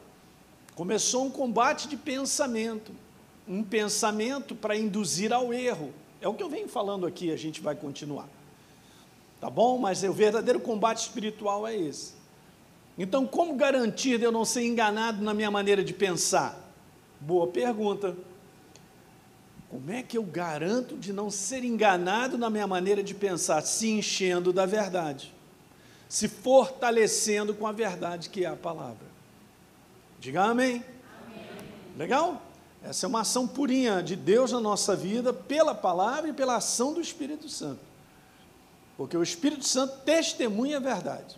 Começou 0.76 1.26
um 1.26 1.30
combate 1.30 1.88
de 1.88 1.96
pensamento, 1.96 2.92
um 3.48 3.64
pensamento 3.64 4.54
para 4.54 4.76
induzir 4.76 5.32
ao 5.32 5.54
erro. 5.54 5.94
É 6.20 6.28
o 6.28 6.34
que 6.34 6.44
eu 6.44 6.50
venho 6.50 6.68
falando 6.68 7.06
aqui, 7.06 7.32
a 7.32 7.38
gente 7.38 7.62
vai 7.62 7.74
continuar. 7.74 8.28
Tá 9.40 9.50
bom? 9.50 9.78
Mas 9.78 10.04
o 10.04 10.12
verdadeiro 10.12 10.60
combate 10.60 11.04
espiritual 11.04 11.66
é 11.66 11.74
esse. 11.74 12.16
Então, 12.98 13.26
como 13.26 13.56
garantir 13.56 14.18
de 14.18 14.26
eu 14.26 14.32
não 14.32 14.44
ser 14.44 14.66
enganado 14.66 15.24
na 15.24 15.34
minha 15.34 15.50
maneira 15.50 15.82
de 15.82 15.94
pensar? 15.94 16.63
Boa 17.26 17.48
pergunta. 17.48 18.18
Como 19.70 19.90
é 19.90 20.04
que 20.04 20.18
eu 20.18 20.24
garanto 20.24 20.98
de 20.98 21.14
não 21.14 21.32
ser 21.32 21.64
enganado 21.64 22.38
na 22.38 22.50
minha 22.50 22.68
maneira 22.68 23.02
de 23.02 23.16
pensar? 23.16 23.62
Se 23.62 23.90
enchendo 23.90 24.52
da 24.52 24.66
verdade, 24.66 25.34
se 26.10 26.28
fortalecendo 26.28 27.54
com 27.54 27.66
a 27.66 27.72
verdade 27.72 28.30
que 28.30 28.44
é 28.44 28.48
a 28.50 28.58
palavra. 28.58 29.08
Diga 30.20 30.44
amém. 30.44 30.84
amém. 31.26 31.46
Legal? 31.98 32.42
Essa 32.84 33.06
é 33.06 33.08
uma 33.08 33.22
ação 33.22 33.48
purinha 33.48 34.04
de 34.04 34.18
Deus 34.18 34.52
na 34.52 34.60
nossa 34.60 34.94
vida, 34.94 35.32
pela 35.32 35.74
palavra 35.74 36.30
e 36.30 36.34
pela 36.34 36.58
ação 36.58 36.94
do 36.94 37.00
Espírito 37.00 37.48
Santo. 37.48 37.80
Porque 38.98 39.16
o 39.16 39.24
Espírito 39.24 39.66
Santo 39.66 40.00
testemunha 40.04 40.76
a 40.76 40.82
verdade. 40.82 41.38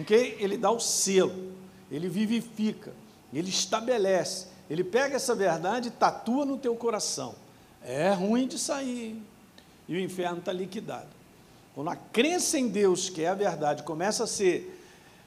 Ok? 0.00 0.36
Ele 0.40 0.56
dá 0.56 0.72
o 0.72 0.80
selo, 0.80 1.52
ele 1.88 2.08
vivifica, 2.08 2.92
ele 3.32 3.48
estabelece, 3.48 4.48
ele 4.74 4.82
pega 4.82 5.14
essa 5.14 5.36
verdade 5.36 5.86
e 5.86 5.90
tatua 5.92 6.44
no 6.44 6.58
teu 6.58 6.74
coração. 6.74 7.36
É 7.80 8.12
ruim 8.12 8.48
de 8.48 8.58
sair. 8.58 9.22
E 9.86 9.94
o 9.94 10.00
inferno 10.00 10.38
está 10.38 10.52
liquidado. 10.52 11.06
Quando 11.76 11.90
a 11.90 11.96
crença 11.96 12.58
em 12.58 12.66
Deus, 12.66 13.08
que 13.08 13.22
é 13.22 13.28
a 13.28 13.34
verdade, 13.34 13.84
começa 13.84 14.24
a 14.24 14.26
ser, 14.26 14.80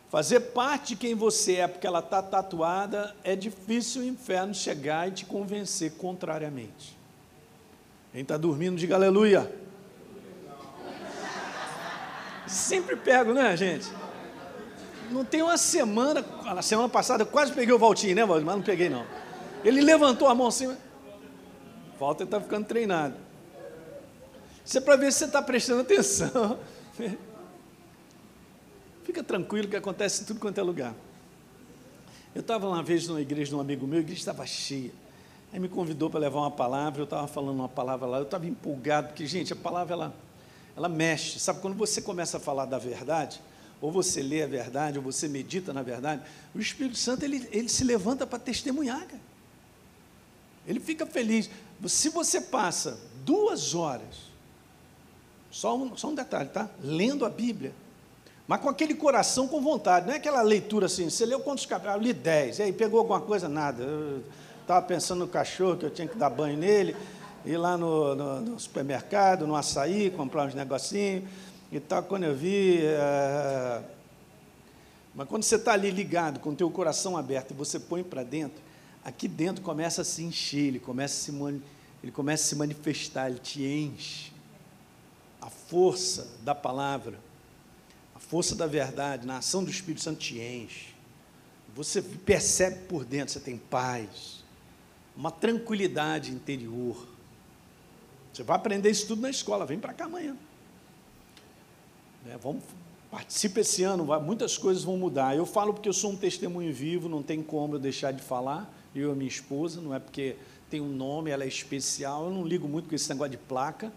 fazer 0.10 0.42
parte 0.42 0.90
de 0.90 0.96
quem 0.98 1.16
você 1.16 1.56
é, 1.56 1.68
porque 1.68 1.88
ela 1.88 2.00
está 2.00 2.22
tatuada, 2.22 3.16
é 3.24 3.38
difícil 3.38 4.02
o 4.02 4.06
inferno 4.06 4.54
chegar 4.54 5.08
e 5.08 5.12
te 5.12 5.26
convencer 5.26 5.94
contrariamente. 5.94 6.98
Quem 8.12 8.24
está 8.24 8.36
dormindo, 8.36 8.76
diga 8.76 8.96
aleluia. 8.96 9.50
Sempre 12.46 12.98
pego, 12.98 13.34
né, 13.34 13.56
gente? 13.56 13.88
Não 15.10 15.24
tem 15.24 15.42
uma 15.42 15.58
semana, 15.58 16.26
na 16.44 16.62
semana 16.62 16.90
passada 16.90 17.24
eu 17.24 17.28
quase 17.28 17.54
peguei 17.54 17.74
o 17.74 17.80
Valtinho, 17.80 18.14
né, 18.14 18.26
Valtinho? 18.26 18.46
Mas 18.46 18.56
não 18.56 18.64
peguei, 18.64 18.90
não. 18.90 19.06
Ele 19.68 19.82
levantou 19.82 20.30
a 20.30 20.34
mão 20.34 20.48
assim, 20.48 20.74
Falta 22.00 22.24
está 22.24 22.40
ficando 22.40 22.66
treinado. 22.66 23.16
Isso 24.64 24.78
é 24.78 24.82
para 24.82 24.96
ver 24.96 25.12
se 25.12 25.20
você 25.20 25.26
está 25.26 25.42
prestando 25.42 25.82
atenção. 25.82 26.58
Fica 29.04 29.22
tranquilo 29.22 29.68
que 29.68 29.76
acontece 29.76 30.24
em 30.24 30.26
tudo 30.26 30.40
quanto 30.40 30.58
é 30.58 30.64
lugar. 30.64 30.96
Eu 32.34 32.40
estava 32.40 32.66
uma 32.66 32.82
vez 32.82 33.10
numa 33.10 33.20
igreja 33.20 33.50
de 33.50 33.56
um 33.56 33.60
amigo 33.60 33.86
meu, 33.86 33.98
a 33.98 34.02
igreja 34.02 34.22
estava 34.22 34.46
cheia. 34.46 34.92
Aí 35.52 35.60
me 35.60 35.68
convidou 35.68 36.10
para 36.10 36.22
levar 36.22 36.40
uma 36.40 36.52
palavra, 36.52 37.02
eu 37.02 37.04
estava 37.06 37.28
falando 37.28 37.58
uma 37.60 37.68
palavra 37.68 38.08
lá, 38.08 38.20
eu 38.20 38.24
estava 38.24 38.46
empolgado, 38.46 39.10
porque, 39.10 39.26
gente, 39.26 39.52
a 39.52 39.56
palavra 39.58 39.94
ela, 39.96 40.16
ela 40.78 40.88
mexe. 40.88 41.42
Sabe, 41.42 41.60
quando 41.60 41.76
você 41.76 42.02
começa 42.02 42.38
a 42.38 42.40
falar 42.40 42.64
da 42.64 42.78
verdade, 42.78 43.42
ou 43.82 43.92
você 43.92 44.22
lê 44.22 44.44
a 44.44 44.48
verdade, 44.48 44.98
ou 44.98 45.04
você 45.04 45.28
medita 45.28 45.74
na 45.74 45.82
verdade, 45.82 46.22
o 46.56 46.60
Espírito 46.60 46.98
Santo 46.98 47.26
ele, 47.26 47.46
ele 47.52 47.68
se 47.68 47.84
levanta 47.84 48.26
para 48.26 48.40
testemunhar, 48.40 49.06
cara. 49.06 49.28
Ele 50.68 50.80
fica 50.80 51.06
feliz. 51.06 51.50
Se 51.88 52.10
você 52.10 52.42
passa 52.42 53.00
duas 53.24 53.74
horas, 53.74 54.28
só 55.50 55.76
um, 55.78 55.96
só 55.96 56.10
um 56.10 56.16
detalhe, 56.16 56.50
tá? 56.50 56.70
Lendo 56.84 57.26
a 57.26 57.30
Bíblia, 57.30 57.74
mas 58.48 58.62
com 58.62 58.70
aquele 58.70 58.94
coração 58.94 59.48
com 59.48 59.62
vontade, 59.62 60.08
não 60.08 60.14
é 60.14 60.18
aquela 60.18 60.42
leitura 60.42 60.86
assim, 60.86 61.10
você 61.10 61.26
leu 61.26 61.40
quantos 61.40 61.66
capítulos? 61.66 61.98
Ah, 61.98 62.02
li 62.02 62.14
dez, 62.14 62.60
e 62.60 62.64
aí 62.64 62.74
pegou 62.74 63.00
alguma 63.00 63.20
coisa? 63.20 63.50
Nada. 63.50 63.84
Estava 64.62 64.86
pensando 64.86 65.20
no 65.20 65.28
cachorro, 65.28 65.78
que 65.78 65.86
eu 65.86 65.90
tinha 65.90 66.08
que 66.08 66.18
dar 66.18 66.30
banho 66.30 66.58
nele, 66.58 66.96
ir 67.46 67.58
lá 67.58 67.78
no, 67.78 68.16
no, 68.16 68.42
no 68.42 68.60
supermercado, 68.60 69.48
no 69.48 69.56
açaí, 69.56 70.12
comprar 70.12 70.46
uns 70.46 70.54
negocinhos 70.54 71.24
e 71.72 71.80
tal. 71.80 72.04
Quando 72.04 72.24
eu 72.24 72.36
vi. 72.36 72.80
É... 72.86 73.82
Mas 75.16 75.28
quando 75.28 75.44
você 75.44 75.56
está 75.56 75.74
ali 75.74 75.90
ligado, 75.90 76.40
com 76.40 76.52
o 76.52 76.56
teu 76.56 76.70
coração 76.70 77.18
aberto, 77.18 77.52
e 77.52 77.54
você 77.54 77.80
põe 77.80 78.04
para 78.04 78.24
dentro, 78.24 78.62
aqui 79.08 79.26
dentro 79.26 79.64
começa 79.64 80.02
a 80.02 80.06
se 80.06 80.22
encher, 80.22 80.66
ele 80.68 80.80
começa 80.80 81.16
a 81.16 81.34
se, 81.34 81.62
ele 82.04 82.12
começa 82.12 82.44
a 82.44 82.48
se 82.48 82.56
manifestar, 82.56 83.30
ele 83.30 83.40
te 83.40 83.64
enche. 83.64 84.34
A 85.40 85.50
força 85.50 86.28
da 86.44 86.54
palavra, 86.54 87.18
a 88.14 88.20
força 88.20 88.54
da 88.54 88.68
verdade, 88.68 89.26
na 89.26 89.38
ação 89.38 89.64
do 89.64 89.72
Espírito 89.72 90.02
Santo 90.02 90.20
te 90.20 90.38
enche. 90.38 90.94
Você 91.74 92.02
percebe 92.02 92.84
por 92.88 93.06
dentro, 93.06 93.32
você 93.32 93.40
tem 93.40 93.58
paz, 93.58 94.44
uma 95.16 95.32
tranquilidade 95.32 96.32
interior. 96.32 97.08
Você 98.34 98.44
vai 98.44 98.58
aprender 98.58 98.90
isso 98.90 99.08
tudo 99.08 99.22
na 99.22 99.30
escola, 99.30 99.66
vem 99.66 99.80
para 99.80 99.94
cá 99.94 100.04
amanhã. 100.04 100.36
É, 102.30 102.36
vamos, 102.36 102.62
participe 103.10 103.62
esse 103.62 103.84
ano, 103.84 104.04
vai, 104.04 104.20
muitas 104.20 104.58
coisas 104.58 104.84
vão 104.84 104.98
mudar. 104.98 105.34
Eu 105.34 105.46
falo 105.46 105.74
porque 105.74 105.88
eu 105.88 105.94
sou 105.94 106.12
um 106.12 106.18
testemunho 106.18 106.74
vivo, 106.74 107.08
não 107.08 107.24
tem 107.24 107.42
como 107.42 107.76
eu 107.76 107.80
deixar 107.80 108.12
de 108.12 108.22
falar 108.22 108.74
eu 109.00 109.14
e 109.14 109.16
minha 109.16 109.30
esposa, 109.30 109.82
não 109.82 109.94
é 109.94 110.00
porque 110.00 110.36
tem 110.70 110.82
um 110.82 110.90
nome, 110.90 111.32
ela 111.32 111.44
é 111.44 111.48
especial, 111.48 112.26
eu 112.26 112.32
não 112.32 112.46
ligo 112.46 112.68
muito 112.68 112.90
com 112.90 112.96
esse 112.96 113.10
negócio 113.10 113.32
de 113.32 113.38
placa, 113.38 113.92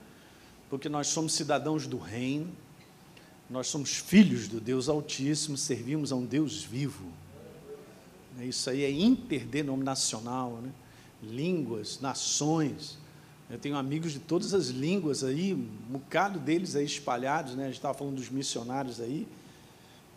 porque 0.69 0.89
nós 0.89 1.09
somos 1.09 1.33
cidadãos 1.33 1.87
do 1.87 1.99
reino, 1.99 2.49
nós 3.49 3.67
somos 3.67 3.97
filhos 3.97 4.47
do 4.47 4.61
Deus 4.61 4.89
Altíssimo, 4.89 5.57
servimos 5.57 6.13
a 6.13 6.17
um 6.17 6.25
Deus 6.25 6.63
vivo. 6.63 7.07
Isso 8.41 8.71
aí 8.71 8.85
é 8.85 8.91
interdenominacional, 8.91 10.53
né? 10.63 10.71
línguas, 11.23 12.01
nações. 12.01 12.97
Eu 13.51 13.59
tenho 13.59 13.77
amigos 13.77 14.13
de 14.13 14.21
todas 14.21 14.55
as 14.55 14.69
línguas 14.69 15.25
aí, 15.25 15.53
um 15.53 15.93
bocado 15.93 16.39
deles 16.39 16.77
aí 16.77 16.85
espalhados, 16.85 17.57
né? 17.57 17.65
A 17.65 17.67
gente 17.67 17.77
estava 17.77 17.93
falando 17.93 18.15
dos 18.15 18.31
missionários 18.31 19.01
aí. 19.01 19.27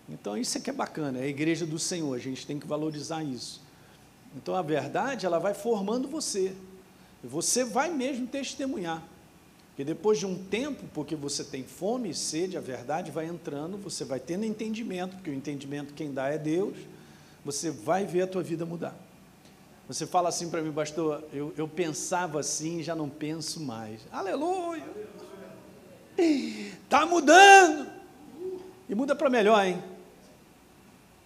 Então 0.07 0.37
isso 0.37 0.57
é 0.57 0.61
que 0.61 0.69
é 0.69 0.73
bacana, 0.73 1.17
é 1.17 1.23
a 1.23 1.27
igreja 1.27 1.65
do 1.65 1.79
Senhor, 1.79 2.13
a 2.13 2.19
gente 2.19 2.45
tem 2.45 2.59
que 2.59 2.67
valorizar 2.67 3.23
isso. 3.23 3.62
Então 4.35 4.55
a 4.55 4.61
verdade, 4.61 5.25
ela 5.25 5.39
vai 5.39 5.53
formando 5.53 6.07
você. 6.07 6.55
E 7.23 7.27
você 7.27 7.63
vai 7.63 7.89
mesmo 7.91 8.27
testemunhar. 8.27 9.01
Porque 9.69 9.83
depois 9.83 10.19
de 10.19 10.25
um 10.25 10.37
tempo, 10.37 10.83
porque 10.93 11.15
você 11.15 11.43
tem 11.43 11.63
fome 11.63 12.09
e 12.09 12.13
sede, 12.13 12.57
a 12.57 12.61
verdade 12.61 13.09
vai 13.09 13.25
entrando, 13.25 13.77
você 13.77 14.05
vai 14.05 14.19
tendo 14.19 14.45
entendimento, 14.45 15.15
porque 15.15 15.31
o 15.31 15.33
entendimento 15.33 15.93
quem 15.93 16.13
dá 16.13 16.27
é 16.29 16.37
Deus, 16.37 16.77
você 17.43 17.71
vai 17.71 18.05
ver 18.05 18.23
a 18.23 18.27
tua 18.27 18.43
vida 18.43 18.65
mudar. 18.65 18.95
Você 19.87 20.05
fala 20.05 20.29
assim 20.29 20.49
para 20.49 20.61
mim, 20.61 20.71
pastor, 20.71 21.23
eu, 21.33 21.53
eu 21.57 21.67
pensava 21.67 22.39
assim, 22.39 22.83
já 22.83 22.95
não 22.95 23.09
penso 23.09 23.59
mais. 23.59 24.01
Aleluia! 24.11 24.85
Está 26.17 27.05
mudando! 27.05 27.91
E 28.87 28.93
muda 28.93 29.15
para 29.15 29.29
melhor, 29.29 29.65
hein? 29.65 29.81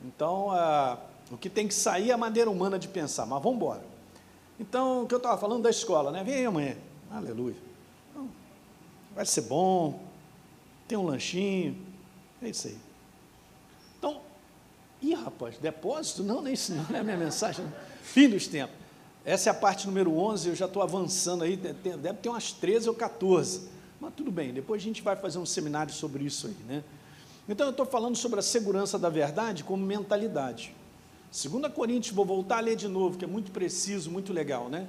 Então, 0.04 0.52
a 0.52 0.98
o 1.32 1.38
que 1.38 1.50
tem 1.50 1.68
que 1.68 1.74
sair 1.74 2.12
é 2.12 2.14
a 2.14 2.18
maneira 2.18 2.50
humana 2.50 2.80
de 2.80 2.88
pensar, 2.88 3.26
mas 3.26 3.42
vamos 3.42 3.58
embora. 3.58 3.84
Então, 4.60 5.04
o 5.04 5.08
que 5.08 5.14
eu 5.14 5.18
estava 5.18 5.38
falando 5.38 5.64
da 5.64 5.70
escola, 5.70 6.12
né? 6.12 6.24
Vem 6.24 6.36
aí 6.36 6.46
amanhã. 6.46 6.76
Aleluia. 7.12 7.56
Então, 8.12 8.30
vai 9.14 9.26
ser 9.26 9.42
bom, 9.42 10.00
tem 10.88 10.98
um 10.98 11.06
lanchinho, 11.06 11.78
é 12.42 12.50
isso 12.50 12.68
aí. 12.68 12.78
Então, 14.00 14.22
ih, 15.02 15.14
rapaz, 15.14 15.58
depósito? 15.58 16.24
Não, 16.24 16.42
nem 16.42 16.54
isso 16.54 16.74
não 16.74 16.96
é 16.96 17.00
a 17.00 17.04
minha 17.04 17.18
mensagem. 17.18 17.66
Fim 18.02 18.30
dos 18.30 18.48
tempos. 18.48 18.76
Essa 19.26 19.50
é 19.50 19.52
a 19.52 19.54
parte 19.54 19.86
número 19.86 20.18
11, 20.18 20.50
eu 20.50 20.56
já 20.56 20.66
estou 20.66 20.82
avançando 20.82 21.44
aí, 21.44 21.58
deve 21.58 22.14
ter 22.14 22.30
umas 22.30 22.54
13 22.54 22.88
ou 22.88 22.96
14. 22.96 23.68
Mas 24.00 24.14
tudo 24.16 24.32
bem, 24.32 24.54
depois 24.54 24.82
a 24.82 24.86
gente 24.86 25.02
vai 25.02 25.18
fazer 25.18 25.38
um 25.38 25.46
seminário 25.46 25.94
sobre 25.94 26.24
isso 26.24 26.48
aí, 26.48 26.56
né? 26.66 26.84
Então, 27.50 27.68
eu 27.68 27.72
estou 27.72 27.86
falando 27.86 28.16
sobre 28.16 28.40
a 28.40 28.42
segurança 28.42 28.98
da 28.98 29.10
verdade 29.10 29.64
como 29.64 29.86
mentalidade. 29.86 30.74
2 31.32 31.74
Coríntios, 31.74 32.16
vou 32.16 32.26
voltar 32.26 32.58
a 32.58 32.62
ler 32.62 32.76
de 32.76 32.88
novo, 32.88 33.18
que 33.18 33.26
é 33.26 33.28
muito 33.28 33.52
preciso, 33.52 34.10
muito 34.10 34.32
legal, 34.32 34.70
né? 34.70 34.88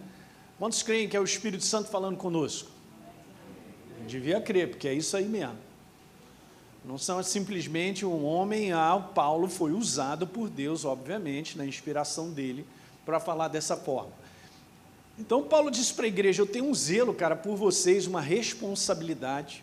Quantos 0.59 0.83
creem 0.83 1.09
que 1.09 1.16
é 1.16 1.21
o 1.21 1.25
Espírito 1.25 1.64
Santo 1.64 1.88
falando 1.88 2.16
conosco? 2.16 2.71
Devia 4.07 4.40
crer, 4.40 4.71
porque 4.71 4.88
é 4.88 4.95
isso 4.95 5.16
aí 5.16 5.26
mesmo. 5.26 5.57
Não 6.85 6.97
são 6.97 7.23
simplesmente 7.23 8.07
um 8.07 8.25
homem, 8.25 8.73
ah, 8.73 8.99
Paulo 9.14 9.49
foi 9.49 9.73
usado 9.73 10.26
por 10.26 10.49
Deus, 10.49 10.85
obviamente, 10.85 11.59
na 11.59 11.66
inspiração 11.66 12.30
dele, 12.30 12.64
para 13.04 13.21
falar 13.21 13.49
dessa 13.49 13.76
forma. 13.76 14.12
Então, 15.18 15.42
Paulo 15.42 15.71
disse 15.71 15.92
para 15.92 16.04
a 16.04 16.09
igreja: 16.09 16.40
Eu 16.40 16.47
tenho 16.47 16.64
um 16.64 16.75
zelo, 16.75 17.12
cara, 17.12 17.37
por 17.37 17.57
vocês, 17.57 18.07
uma 18.07 18.21
responsabilidade, 18.21 19.62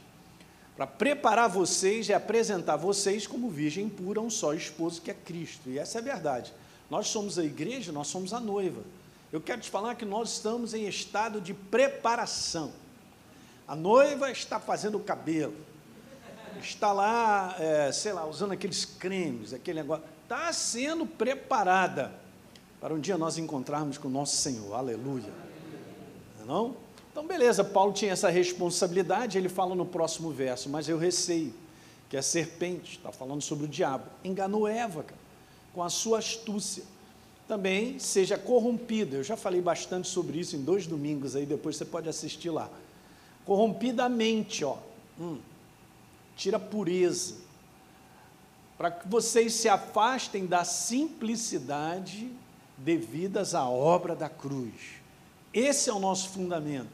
para 0.75 0.85
preparar 0.85 1.49
vocês 1.49 2.09
e 2.09 2.13
apresentar 2.13 2.75
vocês 2.75 3.25
como 3.25 3.49
virgem 3.49 3.87
pura 3.87 4.19
um 4.19 4.29
só 4.29 4.53
esposo 4.53 5.01
que 5.01 5.09
é 5.09 5.13
Cristo. 5.13 5.69
E 5.69 5.79
essa 5.79 5.97
é 5.97 6.01
a 6.01 6.03
verdade. 6.03 6.53
Nós 6.89 7.07
somos 7.07 7.39
a 7.39 7.43
igreja, 7.43 7.91
nós 7.91 8.07
somos 8.07 8.33
a 8.33 8.39
noiva. 8.39 8.81
Eu 9.31 9.41
quero 9.41 9.61
te 9.61 9.69
falar 9.69 9.95
que 9.95 10.05
nós 10.05 10.33
estamos 10.33 10.73
em 10.73 10.87
estado 10.87 11.41
de 11.41 11.53
preparação. 11.53 12.71
A 13.67 13.75
noiva 13.75 14.31
está 14.31 14.59
fazendo 14.59 14.97
o 14.97 15.03
cabelo. 15.03 15.55
está 16.61 16.91
lá, 16.91 17.55
é, 17.59 17.91
sei 17.91 18.13
lá, 18.13 18.25
usando 18.25 18.51
aqueles 18.51 18.85
cremes, 18.85 19.53
aquele 19.53 19.81
negócio, 19.81 20.05
está 20.23 20.51
sendo 20.53 21.05
preparada 21.05 22.13
para 22.79 22.93
um 22.93 22.99
dia 22.99 23.17
nós 23.17 23.37
encontrarmos 23.37 23.97
com 23.97 24.07
o 24.07 24.11
nosso 24.11 24.35
Senhor, 24.37 24.73
aleluia. 24.73 25.33
Não? 26.45 26.69
É 26.69 26.85
então, 27.11 27.25
beleza, 27.25 27.63
Paulo 27.63 27.93
tinha 27.93 28.11
essa 28.11 28.29
responsabilidade, 28.29 29.37
ele 29.37 29.49
fala 29.49 29.73
no 29.73 29.85
próximo 29.85 30.31
verso, 30.31 30.69
mas 30.69 30.87
eu 30.89 30.97
receio 30.97 31.53
que 32.09 32.17
a 32.17 32.21
serpente, 32.21 32.97
está 32.97 33.11
falando 33.11 33.41
sobre 33.41 33.65
o 33.65 33.67
diabo, 33.67 34.05
enganou 34.23 34.67
Eva 34.67 35.01
cara, 35.03 35.19
com 35.75 35.83
a 35.83 35.89
sua 35.89 36.19
astúcia. 36.19 36.83
Também 37.47 37.99
seja 37.99 38.37
corrompida, 38.39 39.17
eu 39.17 39.23
já 39.23 39.35
falei 39.35 39.61
bastante 39.61 40.07
sobre 40.07 40.39
isso 40.39 40.55
em 40.55 40.63
dois 40.63 40.87
domingos 40.87 41.35
aí, 41.35 41.45
depois 41.45 41.75
você 41.75 41.85
pode 41.85 42.07
assistir 42.09 42.49
lá. 42.49 42.69
Corrompida 43.45 44.05
a 44.05 44.09
mente, 44.09 44.63
ó, 44.63 44.77
hum, 45.19 45.37
tira 46.35 46.57
pureza, 46.57 47.35
para 48.77 48.89
que 48.89 49.07
vocês 49.07 49.53
se 49.53 49.69
afastem 49.69 50.47
da 50.47 50.63
simplicidade 50.63 52.31
devidas 52.77 53.53
à 53.53 53.69
obra 53.69 54.15
da 54.15 54.29
cruz. 54.29 54.73
Esse 55.53 55.89
é 55.89 55.93
o 55.93 55.99
nosso 55.99 56.29
fundamento. 56.29 56.89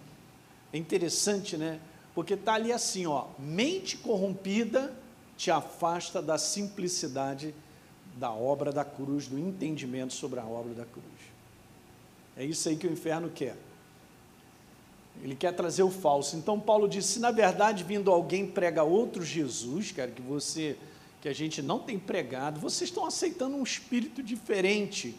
É 0.74 0.78
interessante, 0.78 1.56
né? 1.56 1.80
Porque 2.14 2.34
está 2.34 2.56
ali 2.56 2.74
assim, 2.74 3.06
ó, 3.06 3.28
mente 3.40 3.98
corrompida 3.98 4.94
te 5.38 5.50
afasta 5.50 6.22
da 6.22 6.38
simplicidade 6.38 7.56
da 8.16 8.32
obra 8.32 8.72
da 8.72 8.84
cruz, 8.84 9.28
do 9.28 9.38
entendimento 9.38 10.14
sobre 10.14 10.40
a 10.40 10.46
obra 10.46 10.74
da 10.74 10.86
cruz. 10.86 11.06
É 12.36 12.44
isso 12.44 12.68
aí 12.70 12.76
que 12.76 12.88
o 12.88 12.92
inferno 12.92 13.30
quer. 13.30 13.56
Ele 15.24 15.36
quer 15.36 15.54
trazer 15.54 15.84
o 15.84 15.92
falso. 15.92 16.36
Então 16.36 16.60
Paulo 16.60 16.88
disse: 16.88 17.14
se 17.14 17.20
na 17.20 17.32
verdade 17.32 17.84
vindo 17.84 18.12
alguém 18.12 18.48
prega 18.48 18.84
outro 18.84 19.24
Jesus, 19.24 19.92
quero 19.92 20.12
que 20.12 20.22
você, 20.22 20.78
que 21.22 21.30
a 21.30 21.34
gente 21.34 21.62
não 21.62 21.80
tem 21.80 22.00
pregado, 22.00 22.60
vocês 22.60 22.90
estão 22.90 23.06
aceitando 23.06 23.56
um 23.56 23.64
espírito 23.64 24.24
diferente 24.24 25.16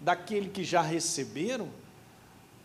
daquele 0.00 0.48
que 0.48 0.64
já 0.64 0.82
receberam? 0.82 1.68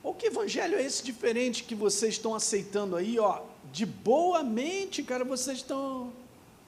Ou 0.03 0.13
que 0.13 0.27
evangelho 0.27 0.77
é 0.77 0.84
esse 0.84 1.03
diferente 1.03 1.63
que 1.63 1.74
vocês 1.74 2.13
estão 2.13 2.36
aceitando 2.36 2.95
aí, 2.95 3.17
ó? 3.17 3.41
De 3.72 3.86
boa 3.86 4.43
mente, 4.43 5.01
cara, 5.01 5.25
vocês 5.25 5.57
estão. 5.57 6.12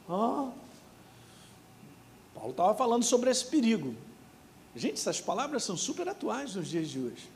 Ó. 0.09 0.49
Paulo 2.37 2.51
estava 2.51 2.75
falando 2.75 3.03
sobre 3.03 3.31
esse 3.31 3.45
perigo. 3.45 3.95
Gente, 4.75 4.93
essas 4.93 5.19
palavras 5.19 5.63
são 5.63 5.75
super 5.75 6.07
atuais 6.07 6.53
nos 6.53 6.67
dias 6.67 6.87
de 6.89 6.99
hoje. 6.99 7.29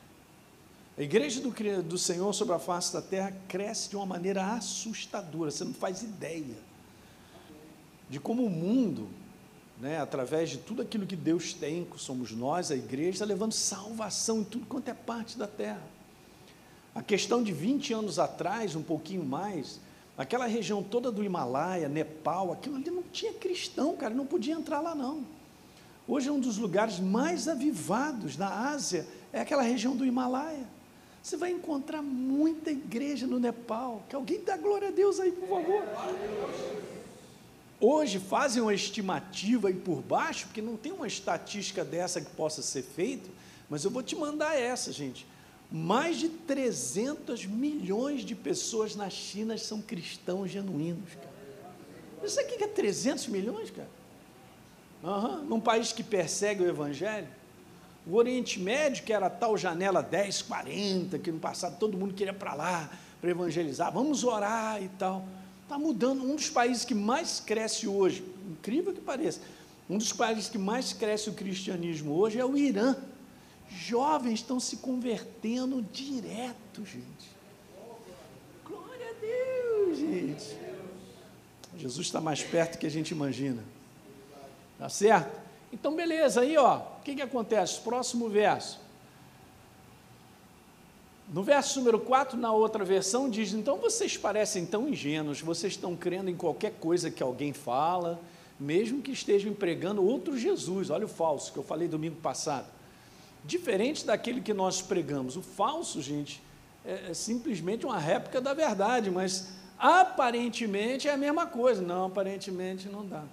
A 0.96 1.02
igreja 1.02 1.40
do, 1.40 1.50
do 1.82 1.98
Senhor 1.98 2.32
sobre 2.32 2.54
a 2.54 2.58
face 2.58 2.92
da 2.92 3.02
terra 3.02 3.34
cresce 3.48 3.90
de 3.90 3.96
uma 3.96 4.06
maneira 4.06 4.54
assustadora, 4.54 5.50
você 5.50 5.64
não 5.64 5.74
faz 5.74 6.02
ideia 6.02 6.54
de 8.08 8.20
como 8.20 8.44
o 8.44 8.50
mundo, 8.50 9.08
né, 9.80 9.98
através 9.98 10.50
de 10.50 10.58
tudo 10.58 10.82
aquilo 10.82 11.06
que 11.06 11.16
Deus 11.16 11.54
tem, 11.54 11.84
que 11.84 11.98
somos 11.98 12.30
nós, 12.30 12.70
a 12.70 12.76
igreja, 12.76 13.10
está 13.10 13.24
levando 13.24 13.52
salvação 13.52 14.40
em 14.40 14.44
tudo 14.44 14.66
quanto 14.66 14.88
é 14.88 14.94
parte 14.94 15.38
da 15.38 15.46
terra. 15.46 15.82
A 16.94 17.02
questão 17.02 17.42
de 17.42 17.52
20 17.52 17.94
anos 17.94 18.18
atrás, 18.18 18.76
um 18.76 18.82
pouquinho 18.82 19.24
mais, 19.24 19.80
aquela 20.16 20.46
região 20.46 20.82
toda 20.82 21.10
do 21.10 21.24
Himalaia, 21.24 21.88
Nepal, 21.88 22.52
aquilo 22.52 22.76
ali 22.76 22.90
não 22.90 23.02
tinha 23.02 23.32
cristão, 23.32 23.96
cara, 23.96 24.14
não 24.14 24.26
podia 24.26 24.54
entrar 24.54 24.80
lá 24.80 24.94
não. 24.94 25.24
Hoje 26.06 26.28
é 26.28 26.32
um 26.32 26.40
dos 26.40 26.58
lugares 26.58 26.98
mais 26.98 27.48
avivados 27.48 28.36
na 28.36 28.68
Ásia, 28.70 29.06
é 29.32 29.40
aquela 29.40 29.62
região 29.62 29.96
do 29.96 30.04
Himalaia. 30.04 30.66
Você 31.22 31.36
vai 31.36 31.52
encontrar 31.52 32.02
muita 32.02 32.72
igreja 32.72 33.28
no 33.28 33.38
Nepal. 33.38 34.02
Que 34.08 34.16
alguém 34.16 34.42
dá 34.42 34.56
glória 34.56 34.88
a 34.88 34.90
Deus 34.90 35.20
aí, 35.20 35.30
por 35.30 35.48
favor. 35.48 35.84
Hoje 37.80 38.18
fazem 38.18 38.60
uma 38.60 38.74
estimativa 38.74 39.68
aí 39.68 39.74
por 39.74 40.02
baixo, 40.02 40.46
porque 40.46 40.60
não 40.60 40.76
tem 40.76 40.90
uma 40.90 41.06
estatística 41.06 41.84
dessa 41.84 42.20
que 42.20 42.30
possa 42.32 42.60
ser 42.60 42.82
feita, 42.82 43.28
mas 43.70 43.84
eu 43.84 43.90
vou 43.90 44.02
te 44.02 44.16
mandar 44.16 44.58
essa, 44.58 44.92
gente. 44.92 45.26
Mais 45.72 46.18
de 46.18 46.28
300 46.28 47.46
milhões 47.46 48.24
de 48.24 48.34
pessoas 48.34 48.94
na 48.94 49.08
China 49.08 49.56
são 49.56 49.80
cristãos 49.80 50.50
genuínos, 50.50 51.14
cara. 51.14 51.32
Isso 52.22 52.38
aqui 52.38 52.58
que 52.58 52.64
é 52.64 52.68
300 52.68 53.26
milhões, 53.28 53.70
cara? 53.70 53.88
Uhum. 55.02 55.44
Num 55.44 55.60
país 55.60 55.90
que 55.92 56.02
persegue 56.02 56.62
o 56.62 56.68
Evangelho. 56.68 57.26
O 58.06 58.16
Oriente 58.16 58.60
Médio, 58.60 59.02
que 59.02 59.12
era 59.12 59.26
a 59.26 59.30
tal 59.30 59.56
janela 59.56 60.02
10, 60.02 60.42
40, 60.42 61.18
que 61.18 61.32
no 61.32 61.40
passado 61.40 61.78
todo 61.78 61.96
mundo 61.96 62.12
queria 62.12 62.34
para 62.34 62.54
lá 62.54 62.90
para 63.20 63.30
evangelizar, 63.30 63.92
vamos 63.92 64.24
orar 64.24 64.82
e 64.82 64.88
tal. 64.98 65.24
Está 65.62 65.78
mudando. 65.78 66.24
Um 66.24 66.34
dos 66.34 66.50
países 66.50 66.84
que 66.84 66.94
mais 66.94 67.40
cresce 67.40 67.86
hoje, 67.86 68.24
incrível 68.50 68.92
que 68.92 69.00
pareça, 69.00 69.40
um 69.88 69.96
dos 69.96 70.12
países 70.12 70.48
que 70.48 70.58
mais 70.58 70.92
cresce 70.92 71.30
o 71.30 71.32
cristianismo 71.32 72.12
hoje 72.12 72.38
é 72.38 72.44
o 72.44 72.58
Irã. 72.58 72.96
Jovens 73.76 74.34
estão 74.34 74.60
se 74.60 74.76
convertendo 74.78 75.82
direto, 75.82 76.84
gente. 76.84 77.30
Glória 78.64 79.10
a 79.10 79.20
Deus, 79.20 79.98
gente. 79.98 80.56
Jesus 81.76 82.06
está 82.06 82.20
mais 82.20 82.42
perto 82.42 82.78
que 82.78 82.86
a 82.86 82.90
gente 82.90 83.10
imagina. 83.10 83.62
Tá 84.78 84.88
certo? 84.88 85.40
Então, 85.72 85.94
beleza, 85.94 86.42
aí 86.42 86.56
ó, 86.56 86.78
o 86.78 87.02
que, 87.02 87.14
que 87.14 87.22
acontece? 87.22 87.80
Próximo 87.80 88.28
verso. 88.28 88.78
No 91.32 91.42
verso 91.42 91.78
número 91.78 91.98
4, 91.98 92.36
na 92.36 92.52
outra 92.52 92.84
versão, 92.84 93.30
diz: 93.30 93.54
Então 93.54 93.78
vocês 93.78 94.18
parecem 94.18 94.66
tão 94.66 94.88
ingênuos, 94.88 95.40
vocês 95.40 95.72
estão 95.72 95.96
crendo 95.96 96.28
em 96.28 96.36
qualquer 96.36 96.72
coisa 96.74 97.10
que 97.10 97.22
alguém 97.22 97.54
fala, 97.54 98.20
mesmo 98.60 99.00
que 99.00 99.12
estejam 99.12 99.54
pregando 99.54 100.04
outro 100.04 100.36
Jesus. 100.36 100.90
Olha 100.90 101.06
o 101.06 101.08
falso 101.08 101.52
que 101.52 101.58
eu 101.58 101.62
falei 101.62 101.88
domingo 101.88 102.16
passado. 102.16 102.66
Diferente 103.44 104.06
daquele 104.06 104.40
que 104.40 104.54
nós 104.54 104.80
pregamos. 104.80 105.36
O 105.36 105.42
falso, 105.42 106.00
gente, 106.00 106.42
é, 106.84 107.10
é 107.10 107.14
simplesmente 107.14 107.84
uma 107.84 107.98
réplica 107.98 108.40
da 108.40 108.54
verdade, 108.54 109.10
mas 109.10 109.48
aparentemente 109.78 111.08
é 111.08 111.12
a 111.12 111.16
mesma 111.16 111.46
coisa. 111.46 111.82
Não, 111.82 112.06
aparentemente 112.06 112.88
não 112.88 113.06
dá. 113.06 113.24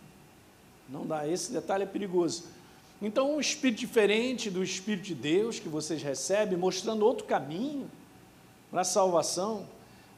Não 0.90 1.06
dá, 1.06 1.28
esse 1.28 1.52
detalhe 1.52 1.84
é 1.84 1.88
perigoso. 1.88 2.46
Então, 3.02 3.36
um 3.36 3.40
espírito 3.40 3.80
diferente 3.80 4.50
do 4.50 4.62
Espírito 4.62 5.06
de 5.06 5.16
Deus 5.16 5.60
que 5.60 5.70
vocês 5.70 6.02
recebem, 6.04 6.58
mostrando 6.58 7.06
outro 7.06 7.26
caminho 7.26 7.90
para 8.70 8.82
a 8.82 8.84
salvação. 8.84 9.66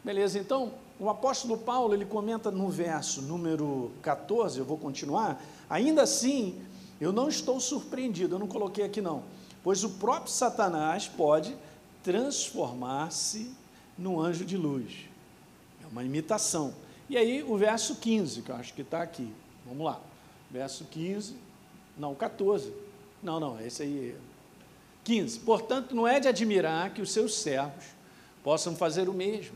Beleza, 0.03 0.39
então, 0.39 0.71
o 0.99 1.09
apóstolo 1.09 1.57
Paulo, 1.57 1.93
ele 1.93 2.05
comenta 2.05 2.49
no 2.49 2.69
verso 2.69 3.21
número 3.21 3.91
14, 4.01 4.57
eu 4.57 4.65
vou 4.65 4.77
continuar. 4.77 5.43
Ainda 5.69 6.01
assim, 6.03 6.59
eu 6.99 7.11
não 7.11 7.29
estou 7.29 7.59
surpreendido, 7.59 8.35
eu 8.35 8.39
não 8.39 8.47
coloquei 8.47 8.85
aqui 8.85 9.01
não, 9.01 9.23
pois 9.63 9.83
o 9.83 9.89
próprio 9.91 10.31
Satanás 10.31 11.07
pode 11.07 11.55
transformar-se 12.03 13.51
num 13.97 14.19
anjo 14.19 14.45
de 14.45 14.57
luz. 14.57 15.05
É 15.83 15.87
uma 15.87 16.03
imitação. 16.03 16.73
E 17.09 17.17
aí, 17.17 17.43
o 17.43 17.57
verso 17.57 17.95
15, 17.95 18.41
que 18.41 18.51
eu 18.51 18.55
acho 18.55 18.73
que 18.73 18.81
está 18.81 19.01
aqui. 19.01 19.31
Vamos 19.65 19.85
lá 19.85 19.99
verso 20.51 20.85
15, 20.85 21.35
não, 21.97 22.13
14. 22.13 22.73
Não, 23.23 23.39
não, 23.39 23.59
esse 23.61 23.83
aí. 23.83 24.15
15. 25.03 25.39
Portanto, 25.39 25.95
não 25.95 26.07
é 26.07 26.19
de 26.19 26.27
admirar 26.27 26.93
que 26.93 27.01
os 27.01 27.11
seus 27.11 27.35
servos 27.35 27.85
possam 28.43 28.75
fazer 28.75 29.07
o 29.07 29.13
mesmo, 29.13 29.55